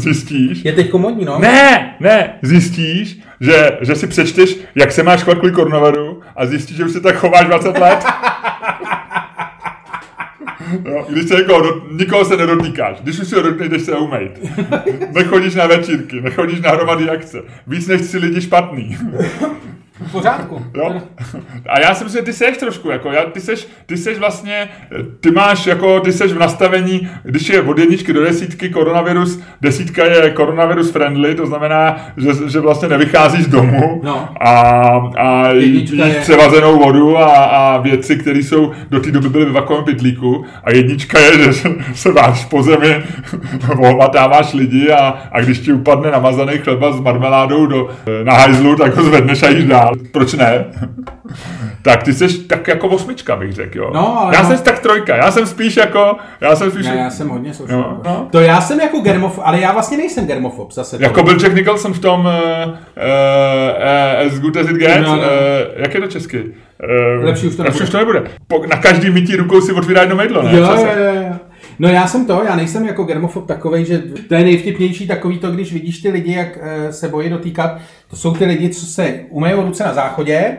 zjistíš, 0.00 0.64
Je 0.64 0.72
teď 0.72 0.90
komodní, 0.90 1.24
no? 1.24 1.38
ne, 1.38 1.94
ne, 2.00 2.32
zjistíš, 2.42 3.20
že, 3.40 3.78
že 3.80 3.94
si 3.94 4.06
přečteš, 4.06 4.56
jak 4.74 4.92
se 4.92 5.02
máš 5.02 5.22
chovat 5.22 5.38
kvůli 5.38 5.52
koronaviru 5.52 6.20
a 6.36 6.46
zjistíš, 6.46 6.76
že 6.76 6.84
už 6.84 6.92
se 6.92 7.00
tak 7.00 7.16
chováš 7.16 7.46
20 7.46 7.78
let. 7.78 8.04
Jo, 10.84 11.06
když 11.08 11.28
se 11.28 11.34
někoho, 11.34 11.60
do, 11.62 11.82
nikoho 11.92 12.24
se 12.24 12.36
nedotýkáš, 12.36 13.00
když 13.00 13.18
už 13.18 13.28
se 13.28 13.36
ho 13.36 13.42
dotkneš, 13.42 13.68
jdeš 13.68 13.82
se 13.82 13.92
umejt. 13.96 14.40
Nechodíš 15.14 15.54
na 15.54 15.66
večírky, 15.66 16.20
nechodíš 16.20 16.60
na 16.60 16.70
hromady 16.70 17.10
akce. 17.10 17.38
Víc 17.66 17.86
než 17.86 18.00
si 18.00 18.18
lidi 18.18 18.40
špatný. 18.40 18.96
V 20.06 20.12
pořádku. 20.12 20.62
Jo? 20.74 20.94
A 21.68 21.80
já 21.80 21.94
si 21.94 22.04
myslím, 22.04 22.20
že 22.20 22.24
ty 22.24 22.32
seš 22.32 22.56
trošku, 22.56 22.90
jako, 22.90 23.12
já, 23.12 23.22
ty, 23.24 23.40
seš, 23.40 23.68
ty 23.86 23.96
seš 23.96 24.18
vlastně, 24.18 24.68
ty 25.20 25.30
máš, 25.30 25.66
jako, 25.66 26.00
ty 26.00 26.12
seš 26.12 26.32
v 26.32 26.38
nastavení, 26.38 27.08
když 27.22 27.48
je 27.48 27.62
od 27.62 27.78
jedničky 27.78 28.12
do 28.12 28.24
desítky 28.24 28.68
koronavirus, 28.70 29.40
desítka 29.60 30.04
je 30.04 30.30
koronavirus 30.30 30.90
friendly, 30.90 31.34
to 31.34 31.46
znamená, 31.46 31.96
že, 32.16 32.28
že 32.50 32.60
vlastně 32.60 32.88
nevycházíš 32.88 33.44
z 33.44 33.48
domu 33.48 34.00
No. 34.04 34.28
a, 34.40 34.50
a 35.18 35.50
jíš 35.52 35.90
je- 35.90 36.14
převazenou 36.20 36.78
vodu 36.78 37.18
a, 37.18 37.24
a 37.44 37.78
věci, 37.78 38.16
které 38.16 38.38
jsou 38.38 38.72
do 38.90 39.00
té 39.00 39.10
doby 39.10 39.28
byly 39.28 39.44
ve 39.44 39.52
vakovém 39.52 39.84
pytlíku 39.84 40.44
a 40.64 40.72
jednička 40.72 41.18
je, 41.20 41.38
že 41.44 41.52
se- 41.52 41.74
se 41.94 42.12
váš 42.12 42.44
po 42.44 42.62
zemi, 42.62 43.02
ohmatáváš 43.78 44.52
lidi 44.54 44.90
a, 44.90 45.14
a 45.32 45.40
když 45.40 45.58
ti 45.58 45.72
upadne 45.72 46.10
namazaný 46.10 46.58
chleba 46.58 46.92
s 46.92 47.00
marmeládou 47.00 47.66
do, 47.66 47.88
na 48.24 48.32
hajzlu, 48.34 48.76
tak 48.76 48.96
ho 48.96 49.04
zvedneš 49.04 49.42
a 49.42 49.48
jíš 49.48 49.64
dál. 49.64 49.89
Ale 49.90 49.98
proč 50.12 50.32
ne? 50.32 50.64
tak 51.82 52.02
ty 52.02 52.12
jsi 52.14 52.38
tak 52.38 52.68
jako 52.68 52.88
osmička, 52.88 53.36
bych 53.36 53.52
řekl, 53.52 53.78
jo. 53.78 53.90
No, 53.94 54.18
ale 54.20 54.36
já 54.36 54.42
no. 54.42 54.48
jsem 54.48 54.58
tak 54.58 54.78
trojka, 54.78 55.16
já 55.16 55.30
jsem 55.30 55.46
spíš 55.46 55.76
jako, 55.76 56.16
já 56.40 56.56
jsem 56.56 56.70
spíš... 56.70 56.86
Ne, 56.86 56.96
já 56.96 57.10
jsem 57.10 57.28
hodně 57.28 57.54
social. 57.54 57.80
No, 57.80 58.00
no. 58.04 58.28
To 58.32 58.40
já 58.40 58.60
jsem 58.60 58.80
jako 58.80 59.00
germofob, 59.00 59.42
ale 59.46 59.60
já 59.60 59.72
vlastně 59.72 59.96
nejsem 59.96 60.26
germofob 60.26 60.72
zase. 60.72 60.96
to- 60.96 61.02
Jako 61.02 61.22
byl 61.22 61.34
Jack 61.38 61.54
Nicholson 61.54 61.92
v 61.92 61.98
tom 61.98 62.20
uh, 62.20 62.70
uh, 62.70 64.26
As 64.26 64.38
Good 64.40 64.56
As 64.56 64.66
It 64.70 64.76
Gets, 64.76 65.06
No, 65.06 65.16
no. 65.16 65.22
uh, 65.22 65.26
jak 65.76 65.94
je 65.94 66.00
to 66.00 66.06
česky? 66.06 66.44
Uh, 67.18 67.24
Lepší 67.24 67.46
už 67.46 67.56
to 67.56 67.62
lepší 67.62 67.78
nebude. 67.78 67.84
už 67.84 67.90
to 67.90 67.98
nebude. 67.98 68.22
Po, 68.48 68.66
na 68.66 68.76
každý 68.76 69.10
mytí 69.10 69.36
rukou 69.36 69.60
si 69.60 69.72
otvírá 69.72 70.00
jedno 70.00 70.16
mejdlo, 70.16 70.42
ne? 70.42 70.50
Jo, 70.56 70.64
jo, 70.64 70.86
jo, 70.96 71.22
jo. 71.22 71.36
No 71.80 71.88
já 71.88 72.06
jsem 72.06 72.26
to, 72.26 72.42
já 72.44 72.56
nejsem 72.56 72.86
jako 72.86 73.04
germofob 73.04 73.46
takovej, 73.46 73.84
že 73.84 73.98
to 74.28 74.34
je 74.34 74.44
nejvtipnější 74.44 75.06
takový 75.06 75.38
to, 75.38 75.50
když 75.50 75.72
vidíš 75.72 75.98
ty 75.98 76.10
lidi, 76.10 76.32
jak 76.32 76.58
eh, 76.60 76.92
se 76.92 77.08
bojí 77.08 77.30
dotýkat. 77.30 77.78
To 78.10 78.16
jsou 78.16 78.34
ty 78.34 78.44
lidi, 78.44 78.68
co 78.68 78.86
se 78.86 79.20
umyjou 79.28 79.62
ruce 79.62 79.84
na 79.84 79.94
záchodě, 79.94 80.56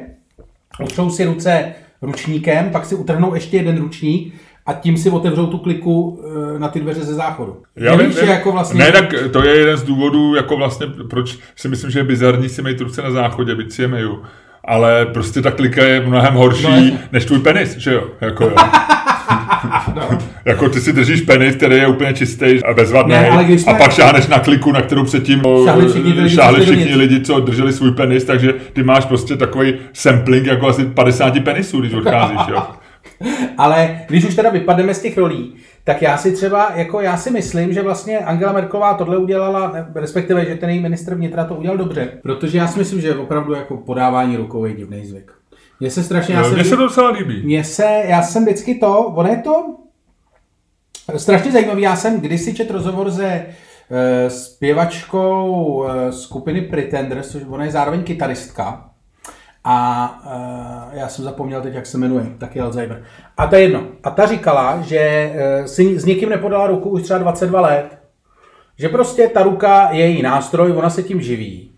utřou 0.84 1.10
si 1.10 1.26
ruce 1.26 1.74
ručníkem, 2.02 2.70
pak 2.70 2.86
si 2.86 2.96
utrhnou 2.96 3.36
ještě 3.36 3.58
jeden 3.58 3.78
ručník 3.78 4.34
a 4.66 4.74
tím 4.74 4.98
si 4.98 5.10
otevřou 5.10 5.48
tu 5.48 5.58
kliku 5.58 6.24
eh, 6.56 6.60
na 6.60 6.68
ty 6.68 6.80
dveře 6.80 7.04
ze 7.04 7.14
záchodu. 7.14 7.64
Já 7.76 7.96
Nevíš, 7.96 8.16
že 8.16 8.26
jako 8.26 8.52
vlastně... 8.52 8.80
Ne, 8.80 8.92
tak 8.92 9.14
to 9.32 9.44
je 9.44 9.56
jeden 9.56 9.78
z 9.78 9.84
důvodů, 9.84 10.36
jako 10.36 10.58
vlastně, 10.58 10.88
proč 11.10 11.38
si 11.56 11.68
myslím, 11.68 11.92
že 11.92 12.00
je 12.00 12.04
bizarní 12.04 12.50
si 12.50 12.62
mít 12.62 12.82
ruce 12.82 13.02
na 13.02 13.12
záchodě, 13.12 13.56
byť 13.56 13.72
si 13.72 13.82
je 13.82 13.88
myju. 13.88 14.24
Ale 14.66 15.06
prostě 15.06 15.42
ta 15.42 15.52
klika 15.52 15.84
je 15.84 16.00
mnohem 16.00 16.34
horší 16.34 16.92
No, 16.92 16.98
než 17.12 17.26
tvůj 17.26 17.40
penis, 17.40 17.78
že 17.78 17.94
jo? 17.94 18.04
Jako, 18.22 18.44
jo. 18.44 18.56
No. 19.96 20.31
Jako 20.46 20.70
ty 20.70 20.82
si 20.82 20.94
držíš 20.94 21.22
penis, 21.22 21.56
který 21.56 21.76
je 21.76 21.88
úplně 21.88 22.14
čistý 22.14 22.64
a 22.64 22.74
bezvadný 22.74 23.12
Ne, 23.14 23.30
ale 23.30 23.44
když 23.44 23.68
a 23.68 23.74
pak 23.74 23.92
šáhneš 23.94 24.28
na 24.28 24.40
kliku, 24.40 24.72
na 24.72 24.82
kterou 24.82 25.04
předtím 25.04 25.46
o, 25.46 25.66
Šáhli 25.66 25.88
všichni 25.90 26.14
lidi, 26.14 26.30
šáhli 26.36 26.62
všichni 26.66 26.96
lidi, 26.96 27.22
co 27.22 27.40
drželi 27.40 27.74
svůj 27.74 27.92
penis, 27.92 28.24
takže 28.24 28.54
ty 28.74 28.84
máš 28.84 29.06
prostě 29.06 29.36
takový 29.36 29.74
sampling 29.94 30.46
jako 30.46 30.68
asi 30.68 30.86
50 30.86 31.40
penisů, 31.44 31.80
když 31.80 31.94
odcházíš, 31.94 32.40
jo? 32.50 32.64
Ale 33.58 34.00
když 34.08 34.26
už 34.26 34.36
teda 34.36 34.50
vypadneme 34.50 34.94
z 34.94 35.02
těch 35.02 35.18
rolí, 35.18 35.56
tak 35.84 36.02
já 36.02 36.18
si 36.18 36.32
třeba, 36.32 36.72
jako 36.76 37.02
já 37.02 37.18
si 37.18 37.32
myslím, 37.32 37.74
že 37.74 37.82
vlastně 37.82 38.20
Angela 38.20 38.54
Merkelová 38.54 38.94
tohle 38.94 39.18
udělala, 39.18 39.74
respektive, 39.96 40.46
že 40.46 40.56
ten 40.56 40.70
její 40.70 40.80
ministr 40.80 41.16
vnitra 41.16 41.44
to 41.46 41.56
udělal 41.56 41.78
dobře, 41.78 42.08
protože 42.24 42.58
já 42.58 42.68
si 42.68 42.80
myslím, 42.80 43.02
že 43.02 43.16
opravdu 43.16 43.54
jako 43.54 43.78
podávání 43.78 44.38
rukou 44.38 44.66
je 44.66 44.74
divný 44.74 45.06
zvyk. 45.06 45.32
Mně 45.80 45.90
se 45.90 46.04
strašně, 46.04 46.36
Mně 46.54 46.64
se 46.64 46.76
to 46.76 46.82
docela 46.82 47.10
líbí. 47.10 47.42
mně 47.46 47.64
se, 47.64 48.04
já 48.08 48.22
jsem 48.22 48.44
vždycky 48.44 48.76
to, 48.76 48.98
ono 49.00 49.30
je 49.30 49.38
to 49.38 49.66
strašně 51.18 51.52
zajímavý, 51.52 51.82
já 51.82 51.96
jsem 51.96 52.22
kdysi 52.22 52.54
čet 52.54 52.72
rozhovor 52.72 53.12
se 53.12 53.26
eh, 53.26 54.30
zpěvačkou 54.30 55.86
eh, 55.86 56.12
skupiny 56.12 56.62
Pretenders, 56.62 57.32
což 57.32 57.44
ona 57.50 57.66
je 57.66 57.72
zároveň 57.72 58.04
kytaristka, 58.04 58.92
a 59.64 60.22
uh, 60.26 61.00
já 61.00 61.08
jsem 61.08 61.26
zapomněl 61.26 61.62
teď, 61.62 61.74
jak 61.74 61.86
se 61.86 61.98
jmenuje, 61.98 62.26
taky 62.38 62.60
Alzheimer. 62.60 63.04
A 63.38 63.48
to 63.48 63.56
je 63.56 63.62
jedno. 63.62 63.88
A 64.04 64.10
ta 64.10 64.26
říkala, 64.26 64.82
že 64.82 65.34
si 65.66 66.00
s 66.00 66.06
někým 66.06 66.30
nepodala 66.30 66.68
ruku 66.68 66.90
už 66.90 67.02
třeba 67.02 67.20
22 67.20 67.62
let. 67.62 67.98
Že 68.78 68.90
prostě 68.90 69.28
ta 69.28 69.44
ruka 69.44 69.90
je 69.92 70.08
její 70.08 70.22
nástroj, 70.22 70.72
ona 70.72 70.90
se 70.90 71.04
tím 71.04 71.22
živí. 71.22 71.72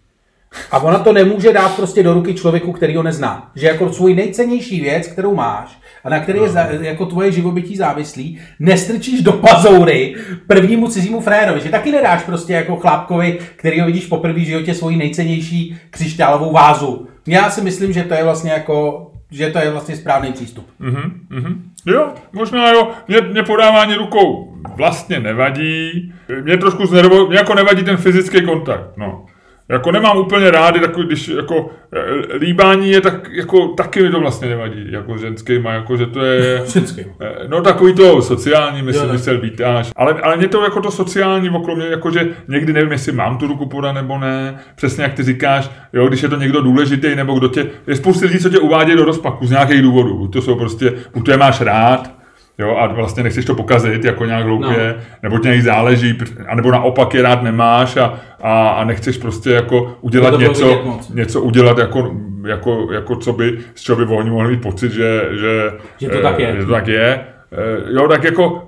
A 0.72 0.80
ona 0.80 1.00
to 1.00 1.14
nemůže 1.14 1.54
dát 1.54 1.76
prostě 1.76 2.04
do 2.04 2.14
ruky 2.14 2.34
člověku, 2.34 2.72
který 2.72 2.96
ho 2.96 3.04
nezná. 3.04 3.52
Že 3.56 3.68
jako 3.68 3.94
svůj 3.94 4.16
nejcennější 4.16 4.82
věc, 4.82 5.08
kterou 5.08 5.36
máš 5.36 5.80
a 6.04 6.10
na 6.10 6.20
který 6.20 6.40
je 6.40 6.50
za, 6.50 6.62
jako 6.62 7.06
tvoje 7.06 7.32
živobytí 7.32 7.76
závislý, 7.76 8.40
nestrčíš 8.60 9.22
do 9.22 9.32
pazoury 9.32 10.16
prvnímu 10.48 10.88
cizímu 10.88 11.20
frérovi. 11.20 11.62
Že 11.62 11.70
taky 11.70 11.92
nedáš 11.92 12.24
prostě 12.24 12.54
jako 12.54 12.76
chlápkovi, 12.76 13.40
který 13.56 13.80
ho 13.80 13.86
vidíš 13.86 14.06
poprvé 14.06 14.40
v 14.40 14.46
životě 14.46 14.74
svoji 14.74 14.98
nejcennější 14.98 15.78
křišťálovou 15.90 16.52
vázu. 16.52 17.08
Já 17.28 17.50
si 17.50 17.62
myslím, 17.62 17.94
že 17.94 18.04
to 18.04 18.14
je 18.14 18.24
vlastně 18.24 18.52
jako 18.52 19.10
že 19.34 19.50
to 19.50 19.60
je 19.60 19.72
vlastně 19.72 19.96
správný 19.96 20.34
přístup. 20.34 20.70
Mhm, 20.80 21.28
mhm. 21.30 21.64
Jo, 21.86 22.14
možná 22.34 22.70
jo. 22.72 22.92
Mě, 23.08 23.22
mě 23.22 23.44
podávání 23.44 23.96
rukou 23.96 24.58
vlastně 24.76 25.20
nevadí. 25.20 26.14
Mě 26.42 26.58
trošku 26.58 26.86
znervo, 26.86 27.28
mě 27.28 27.38
jako 27.38 27.54
nevadí 27.54 27.84
ten 27.84 27.98
fyzický 27.98 28.46
kontakt, 28.46 28.98
no. 28.98 29.26
Jako 29.70 29.92
nemám 29.92 30.18
úplně 30.18 30.52
rády, 30.52 30.80
takový, 30.80 31.06
když 31.08 31.28
jako 31.28 31.70
eh, 31.94 32.38
líbání 32.38 32.92
je 32.92 33.02
tak, 33.02 33.30
jako 33.32 33.68
taky 33.68 34.04
mi 34.04 34.10
to 34.10 34.20
vlastně 34.20 34.50
nevadí, 34.50 34.92
jako 34.92 35.18
ženskýma, 35.18 35.72
jako 35.72 35.98
že 35.98 36.06
to 36.06 36.22
je... 36.26 36.62
Vždycky. 36.66 37.06
Eh, 37.22 37.48
No 37.48 37.62
takový 37.62 37.94
to 37.94 38.22
sociální, 38.22 38.82
myslím, 38.82 39.06
tak. 39.06 39.14
myslel 39.14 39.42
vítáš. 39.42 39.92
Ale, 39.96 40.14
ale 40.14 40.38
mě 40.38 40.48
to 40.48 40.64
jako 40.64 40.82
to 40.82 40.92
sociální 40.92 41.50
okolo 41.50 41.76
mě, 41.76 41.86
jako 41.86 42.12
že 42.12 42.28
někdy 42.48 42.74
nevím, 42.74 42.92
jestli 42.92 43.12
mám 43.12 43.38
tu 43.38 43.48
ruku 43.48 43.66
podat 43.66 43.92
nebo 43.92 44.18
ne. 44.18 44.60
Přesně 44.76 45.04
jak 45.04 45.14
ty 45.14 45.24
říkáš, 45.24 45.72
jo, 45.94 46.08
když 46.08 46.24
je 46.24 46.30
to 46.30 46.36
někdo 46.36 46.62
důležitý, 46.62 47.16
nebo 47.16 47.40
kdo 47.40 47.48
tě, 47.48 47.66
je 47.88 47.96
spousta 47.96 48.26
lidí, 48.26 48.40
co 48.40 48.50
tě 48.50 48.60
uvádějí 48.60 48.98
do 48.98 49.06
rozpaku 49.06 49.48
z 49.48 49.52
nějakých 49.52 49.82
důvodů. 49.82 50.18
Buď 50.18 50.34
to 50.34 50.42
jsou 50.42 50.56
prostě, 50.56 50.94
buď 51.14 51.26
to 51.26 51.32
je 51.32 51.38
máš 51.38 51.62
rád, 51.62 52.23
Jo, 52.58 52.78
a 52.78 52.88
vlastně 52.88 53.24
nechceš 53.24 53.46
to 53.46 53.56
pokazit 53.56 54.06
jako 54.06 54.26
nějak 54.26 54.46
hloupě, 54.46 54.96
no. 54.98 55.04
nebo 55.24 55.40
ti 55.40 55.48
nějak 55.48 55.64
záleží, 55.64 56.18
anebo 56.48 56.72
naopak 56.72 57.14
je 57.14 57.22
rád 57.22 57.44
nemáš 57.44 57.98
a, 57.98 58.20
a, 58.42 58.70
a 58.70 58.84
nechceš 58.84 59.18
prostě 59.18 59.50
jako 59.50 59.98
udělat 60.02 60.40
něco, 60.40 61.00
něco 61.14 61.42
udělat 61.42 61.78
jako, 61.78 62.12
jako, 62.48 62.88
jako 62.92 63.16
co 63.16 63.34
by, 63.34 63.60
z 63.76 63.82
čeho 63.82 63.98
by 63.98 64.06
oni 64.16 64.30
mohli 64.30 64.50
mít 64.50 64.62
pocit, 64.62 64.92
že, 64.92 65.22
že, 65.32 65.72
Že 65.98 66.10
to 66.10 66.18
eh, 66.18 66.22
tak 66.22 66.40
je. 66.40 66.56
Že 66.56 66.66
to 66.66 66.72
tak 66.72 66.88
je. 66.88 67.20
Eh, 67.52 67.94
Jo, 67.94 68.08
tak 68.08 68.24
jako 68.24 68.68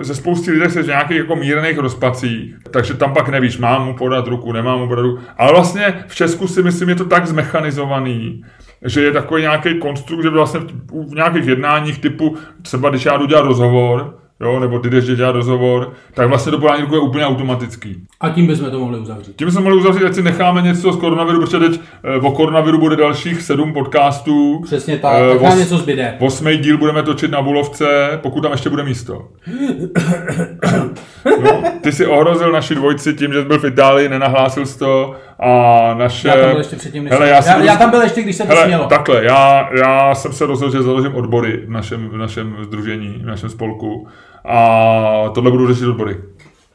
eh, 0.00 0.04
ze 0.04 0.14
spousty 0.14 0.50
lidí 0.50 0.70
se 0.70 0.82
v 0.82 0.86
nějakých 0.86 1.16
jako 1.16 1.36
mírných 1.36 1.78
rozpacích, 1.78 2.54
takže 2.70 2.94
tam 2.94 3.14
pak 3.14 3.28
nevíš, 3.28 3.58
mám 3.58 3.86
mu 3.86 3.94
podat 3.94 4.26
ruku, 4.26 4.52
nemám 4.52 4.78
mu 4.78 4.88
podat 4.88 5.02
ruku. 5.02 5.22
Ale 5.38 5.52
vlastně 5.52 6.04
v 6.06 6.14
Česku 6.14 6.48
si 6.48 6.62
myslím, 6.62 6.88
je 6.88 6.94
to 6.94 7.04
tak 7.04 7.26
zmechanizovaný, 7.26 8.44
že 8.86 9.02
je 9.02 9.12
takový 9.12 9.42
nějaký 9.42 9.78
konstrukt, 9.78 10.22
že 10.22 10.28
vlastně 10.30 10.60
v 11.08 11.14
nějakých 11.14 11.46
jednáních 11.46 11.98
typu, 11.98 12.36
třeba 12.62 12.90
když 12.90 13.04
já 13.04 13.16
jdu 13.16 13.26
dělat 13.26 13.44
rozhovor, 13.44 14.18
jo, 14.40 14.60
nebo 14.60 14.78
ty 14.78 14.90
jdeš 14.90 15.04
dělat 15.04 15.32
rozhovor, 15.32 15.92
tak 16.14 16.28
vlastně 16.28 16.52
to 16.52 16.58
podání 16.58 16.82
je 16.92 16.98
úplně 16.98 17.26
automatický. 17.26 17.96
A 18.20 18.28
tím 18.28 18.46
bychom 18.46 18.70
to 18.70 18.78
mohli 18.78 18.98
uzavřít. 18.98 19.36
Tím 19.36 19.50
jsme 19.50 19.60
mohli 19.60 19.76
uzavřít, 19.78 20.04
ať 20.04 20.14
si 20.14 20.22
necháme 20.22 20.62
něco 20.62 20.92
z 20.92 20.96
koronaviru, 20.96 21.40
protože 21.40 21.58
teď 21.58 21.80
eh, 22.04 22.16
o 22.20 22.32
koronaviru 22.32 22.78
bude 22.78 22.96
dalších 22.96 23.42
sedm 23.42 23.72
podcastů. 23.72 24.60
Přesně 24.64 24.98
tak, 24.98 25.14
Eh, 25.16 25.38
tak 25.38 25.52
os- 25.52 25.58
něco 25.58 25.78
zbyde. 25.78 26.16
Osmý 26.20 26.56
díl 26.56 26.78
budeme 26.78 27.02
točit 27.02 27.30
na 27.30 27.42
Bulovce, 27.42 28.18
pokud 28.22 28.40
tam 28.40 28.52
ještě 28.52 28.70
bude 28.70 28.82
místo. 28.84 29.28
No, 31.42 31.62
ty 31.80 31.92
si 31.92 32.06
ohrozil 32.06 32.52
naši 32.52 32.74
dvojci 32.74 33.14
tím, 33.14 33.32
že 33.32 33.40
jsi 33.42 33.46
byl 33.48 33.58
v 33.58 33.64
Itálii, 33.64 34.08
nenahlásil 34.08 34.66
jsi 34.66 34.78
to 34.78 35.14
a 35.40 35.94
naše... 35.94 36.28
Já 36.28 36.36
tam 36.36 36.50
byl 36.50 36.58
ještě 36.58 36.76
předtím, 36.76 37.04
než 37.04 37.12
Hele, 37.12 37.26
jsem- 37.42 37.52
já, 37.52 37.58
já, 37.58 37.64
já, 37.64 37.76
tam 37.76 37.90
byl 37.90 38.02
ještě, 38.02 38.22
když 38.22 38.36
se 38.36 38.42
to 38.42 38.48
Hele, 38.48 38.64
smělo. 38.64 38.86
takhle, 38.86 39.24
já, 39.24 39.68
já 39.78 40.14
jsem 40.14 40.32
se 40.32 40.46
rozhodl, 40.46 40.72
že 40.72 40.82
založím 40.82 41.14
odbory 41.14 41.56
v 41.66 41.70
našem, 41.70 42.08
v 42.08 42.16
našem 42.16 42.56
združení, 42.60 43.08
v 43.22 43.26
našem 43.26 43.48
spolku 43.48 44.08
a 44.44 45.28
tohle 45.34 45.50
budu 45.50 45.68
řešit 45.68 45.86
odbory. 45.86 46.12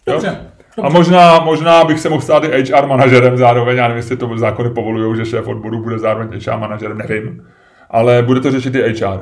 Jo? 0.08 0.14
Dobře. 0.14 0.38
A 0.82 0.90
možná, 0.90 1.40
možná 1.40 1.84
bych 1.84 2.00
se 2.00 2.10
mohl 2.10 2.22
stát 2.22 2.44
i 2.44 2.64
HR 2.72 2.86
manažerem 2.88 3.38
zároveň, 3.38 3.78
já 3.78 3.84
nevím, 3.84 3.98
jestli 3.98 4.18
to 4.18 4.38
zákony 4.38 4.70
povolují, 4.70 5.18
že 5.18 5.26
šéf 5.26 5.48
odboru 5.48 5.84
bude 5.84 6.00
zároveň 6.00 6.40
HR 6.48 6.58
manažerem, 6.58 6.98
nevím. 6.98 7.48
Ale 7.90 8.24
bude 8.24 8.40
to 8.40 8.52
řešit 8.52 8.76
i 8.76 8.94
HR. 9.02 9.20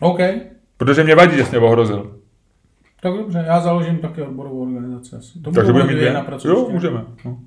OK. 0.00 0.18
Protože 0.76 1.04
mě 1.04 1.14
vadí, 1.14 1.36
že 1.36 1.44
jsi 1.44 1.50
mě 1.58 1.66
ohrozil. 1.68 2.10
Tak 3.02 3.12
dobře, 3.12 3.44
já 3.46 3.60
založím 3.60 3.98
taky 3.98 4.22
odborovou 4.22 4.62
organizaci. 4.62 5.16
asi. 5.16 5.38
To 5.38 5.50
Takže 5.50 5.72
budeme 5.72 5.90
mít 5.90 5.96
dvě 5.96 6.12
na 6.12 6.20
pracovišti. 6.20 6.60
Jo, 6.62 6.68
můžeme. 6.70 7.04
No. 7.24 7.38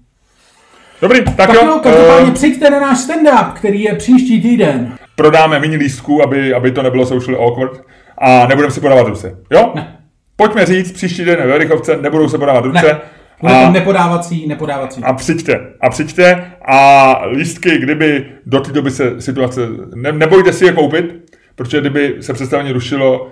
Dobrý, 1.01 1.23
tak, 1.23 1.35
Tak 1.35 1.53
jo. 1.53 1.61
jo, 1.65 1.79
každopádně 1.83 2.29
eh, 2.29 2.33
přijďte 2.33 2.69
na 2.69 2.79
náš 2.79 2.97
stand-up, 2.99 3.53
který 3.53 3.81
je 3.81 3.95
příští 3.95 4.41
týden. 4.41 4.93
prodáme 5.15 5.59
méně 5.59 5.77
lístků, 5.77 6.23
aby, 6.23 6.53
aby 6.53 6.71
to 6.71 6.83
nebylo 6.83 7.05
socially 7.05 7.37
awkward 7.45 7.81
a 8.17 8.47
nebudeme 8.47 8.71
si 8.73 8.81
podávat 8.81 9.07
ruce. 9.07 9.37
Jo? 9.51 9.71
Ne. 9.75 9.97
Pojďme 10.35 10.65
říct, 10.65 10.91
příští 10.91 11.25
den 11.25 11.37
ve 11.39 11.47
Verichovce 11.47 11.97
nebudou 12.01 12.29
se 12.29 12.37
podávat 12.37 12.65
ruce. 12.65 12.85
Ne. 12.85 12.99
Bude 13.41 13.53
A, 13.53 13.69
nepodávací, 13.71 14.47
nepodávací. 14.47 15.03
a 15.03 15.13
přijďte, 15.13 15.59
a 15.81 15.89
přijďte 15.89 16.51
a 16.67 17.11
lístky, 17.31 17.77
kdyby 17.77 18.25
do 18.45 18.59
té 18.59 18.71
doby 18.71 18.91
se 18.91 19.21
situace, 19.21 19.61
ne, 19.95 20.11
nebojte 20.11 20.53
si 20.53 20.65
je 20.65 20.71
koupit, 20.73 21.31
protože 21.55 21.79
kdyby 21.81 22.15
se 22.19 22.33
představení 22.33 22.71
rušilo, 22.71 23.29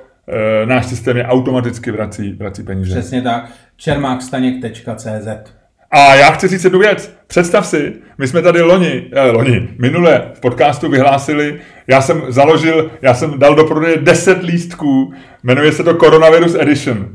náš 0.65 0.85
systém 0.85 1.17
je 1.17 1.25
automaticky 1.25 1.91
vrací, 1.91 2.33
vrací 2.33 2.63
peníze. 2.63 2.99
Přesně 2.99 3.21
tak. 3.21 3.49
čermákstaněk.cz 3.77 5.27
A 5.91 6.15
já 6.15 6.31
chci 6.31 6.47
říct 6.47 6.63
jednu 6.63 6.79
věc. 6.79 7.13
Představ 7.27 7.67
si, 7.67 7.93
my 8.17 8.27
jsme 8.27 8.41
tady 8.41 8.61
loni, 8.61 9.09
eh, 9.13 9.31
loni, 9.31 9.69
minule 9.79 10.31
v 10.33 10.39
podcastu 10.39 10.89
vyhlásili, 10.89 11.59
já 11.87 12.01
jsem 12.01 12.21
založil, 12.27 12.91
já 13.01 13.13
jsem 13.13 13.39
dal 13.39 13.55
do 13.55 13.63
prodeje 13.63 13.97
10 13.97 14.43
lístků, 14.43 15.13
jmenuje 15.43 15.71
se 15.71 15.83
to 15.83 15.93
Coronavirus 15.93 16.55
Edition. 16.55 17.07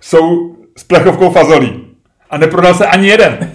Jsou 0.00 0.56
s 0.76 0.84
plechovkou 0.84 1.30
fazolí. 1.30 1.86
A 2.30 2.38
neprodal 2.38 2.74
se 2.74 2.86
ani 2.86 3.08
jeden. 3.08 3.52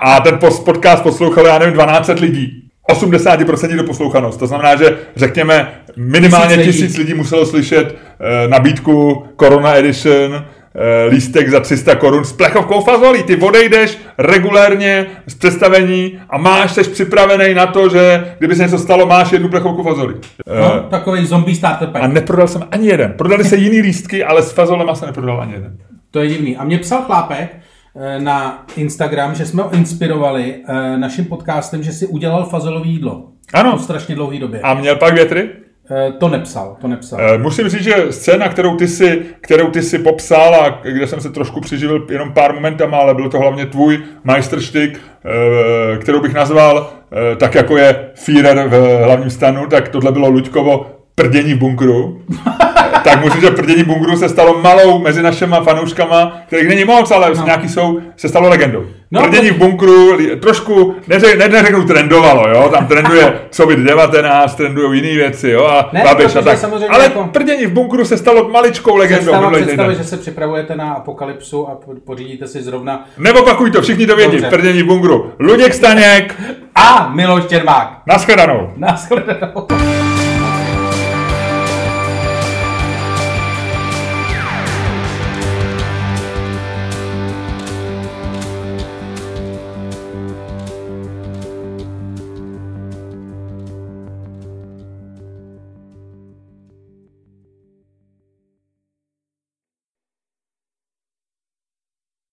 A 0.00 0.20
ten 0.20 0.38
podcast 0.64 1.02
poslouchalo, 1.02 1.46
já 1.46 1.58
nevím, 1.58 1.74
12 1.74 2.08
lidí. 2.20 2.62
80% 2.90 3.76
do 3.76 3.84
poslouchanost. 3.84 4.38
To 4.38 4.46
znamená, 4.46 4.76
že 4.76 4.98
řekněme 5.16 5.72
minimálně 5.96 6.56
Tisíc 6.56 6.66
lidí. 6.66 6.82
tisíc 6.82 6.98
lidí 6.98 7.14
muselo 7.14 7.46
slyšet 7.46 7.96
eh, 8.20 8.48
nabídku 8.48 9.24
Corona 9.40 9.74
Edition 9.74 10.44
e, 10.78 11.04
lístek 11.04 11.48
za 11.48 11.60
300 11.60 11.94
korun 11.94 12.24
s 12.24 12.32
plechovkou 12.32 12.80
fazolí. 12.80 13.22
Ty 13.22 13.36
odejdeš 13.36 13.98
regulérně 14.18 15.06
z 15.26 15.34
představení 15.34 16.18
a 16.30 16.38
máš, 16.38 16.72
seš 16.72 16.88
připravený 16.88 17.54
na 17.54 17.66
to, 17.66 17.88
že 17.88 18.34
kdyby 18.38 18.54
se 18.54 18.62
něco 18.62 18.78
stalo, 18.78 19.06
máš 19.06 19.32
jednu 19.32 19.48
plechovku 19.48 19.82
fazolí. 19.82 20.14
No, 20.60 20.80
takový 20.90 21.26
zombie 21.26 21.56
starter 21.56 21.88
pack. 21.88 22.04
A 22.04 22.06
neprodal 22.06 22.48
jsem 22.48 22.62
ani 22.70 22.86
jeden. 22.88 23.12
Prodali 23.18 23.44
se 23.44 23.56
jiný 23.56 23.80
lístky, 23.80 24.24
ale 24.24 24.42
s 24.42 24.52
fazolema 24.52 24.94
se 24.94 25.06
neprodal 25.06 25.40
ani 25.40 25.52
jeden. 25.52 25.76
To 26.10 26.20
je 26.20 26.28
divný. 26.28 26.56
A 26.56 26.64
mě 26.64 26.78
psal 26.78 27.02
chlápek 27.02 27.56
eh, 27.96 28.20
na 28.20 28.64
Instagram, 28.76 29.34
že 29.34 29.46
jsme 29.46 29.62
ho 29.62 29.70
inspirovali 29.74 30.54
eh, 30.68 30.98
naším 30.98 31.24
podcastem, 31.24 31.82
že 31.82 31.92
si 31.92 32.06
udělal 32.06 32.44
fazolový 32.44 32.90
jídlo. 32.90 33.28
Ano. 33.54 33.72
Po 33.72 33.78
strašně 33.78 34.14
dlouhé 34.14 34.38
době. 34.38 34.60
A 34.60 34.74
měl 34.74 34.96
pak 34.96 35.14
větry? 35.14 35.48
Eh, 35.90 36.12
To 36.12 36.28
nepsal, 36.28 36.76
to 36.80 36.88
nepsal. 36.88 37.20
Eh, 37.20 37.38
Musím 37.38 37.68
říct, 37.68 37.82
že 37.82 37.94
scéna, 38.10 38.48
kterou 38.48 38.76
ty, 38.76 38.88
si, 38.88 39.22
kterou 39.40 39.70
ty 39.70 39.82
si 39.82 39.98
popsal 39.98 40.54
a 40.54 40.80
kde 40.82 41.06
jsem 41.06 41.20
se 41.20 41.30
trošku 41.30 41.60
přiživil 41.60 42.06
jenom 42.10 42.32
pár 42.32 42.54
momentama, 42.54 42.96
ale 42.98 43.14
byl 43.14 43.28
to 43.28 43.38
hlavně 43.38 43.66
tvůj 43.66 43.98
majstrštyk, 44.24 45.00
eh, 45.24 45.98
kterou 45.98 46.20
bych 46.20 46.34
nazval 46.34 46.90
tak, 47.36 47.54
jako 47.54 47.76
je 47.76 48.10
Führer 48.14 48.68
v 48.68 49.04
hlavním 49.04 49.30
stanu, 49.30 49.66
tak 49.66 49.88
tohle 49.88 50.12
bylo 50.12 50.28
Luďkovo 50.28 50.86
prdění 51.14 51.54
v 51.54 51.58
bunkru. 51.58 52.22
tak 53.10 53.24
musím 53.24 53.40
že 53.40 53.50
prdění 53.50 53.82
bunkru 53.84 54.16
se 54.16 54.28
stalo 54.28 54.58
malou 54.62 54.98
mezi 54.98 55.22
našima 55.22 55.60
fanouškama, 55.60 56.36
kterých 56.46 56.68
není 56.68 56.84
moc, 56.84 57.10
ale 57.10 57.30
no. 57.36 57.44
nějaký 57.44 57.68
jsou, 57.68 58.00
se 58.16 58.28
stalo 58.28 58.48
legendou. 58.48 58.84
No, 59.10 59.20
prdění 59.22 59.50
v 59.50 59.56
bunkru 59.56 60.18
trošku, 60.40 60.94
neře, 61.08 61.36
ne, 61.36 61.48
neřeknu 61.48 61.84
trendovalo, 61.86 62.48
jo, 62.48 62.68
tam 62.72 62.86
trenduje 62.86 63.32
COVID-19, 63.50 64.48
trendují 64.48 65.00
jiné 65.02 65.14
věci, 65.14 65.50
jo, 65.50 65.64
a 65.64 65.90
Ne, 65.92 66.02
Babiš 66.04 66.24
a 66.24 66.28
protože 66.28 66.44
tak. 66.44 66.58
samozřejmě 66.58 66.86
Ale 66.88 67.04
jako- 67.04 67.24
prdění 67.32 67.66
v 67.66 67.72
bunkru 67.72 68.04
se 68.04 68.16
stalo 68.16 68.48
maličkou 68.48 68.96
legendou. 68.96 69.32
Představa, 69.32 69.50
týden. 69.50 69.94
že 69.94 70.04
se 70.04 70.16
připravujete 70.16 70.76
na 70.76 70.92
apokalypsu 70.92 71.68
a 71.68 71.74
po- 71.74 71.92
pořídíte 72.04 72.46
si 72.48 72.62
zrovna 72.62 73.04
Neopakuj 73.18 73.70
to, 73.70 73.82
všichni 73.82 74.06
to 74.06 74.16
vědí, 74.16 74.38
prdění 74.50 74.82
v 74.82 74.86
bunkru. 74.86 75.32
Luděk 75.38 75.74
Staněk, 75.74 76.34
a 76.74 77.10
Miloš 77.14 77.46
Čermák. 77.46 77.98
nashledanou. 78.06 78.70
Naschledanou. 78.76 79.66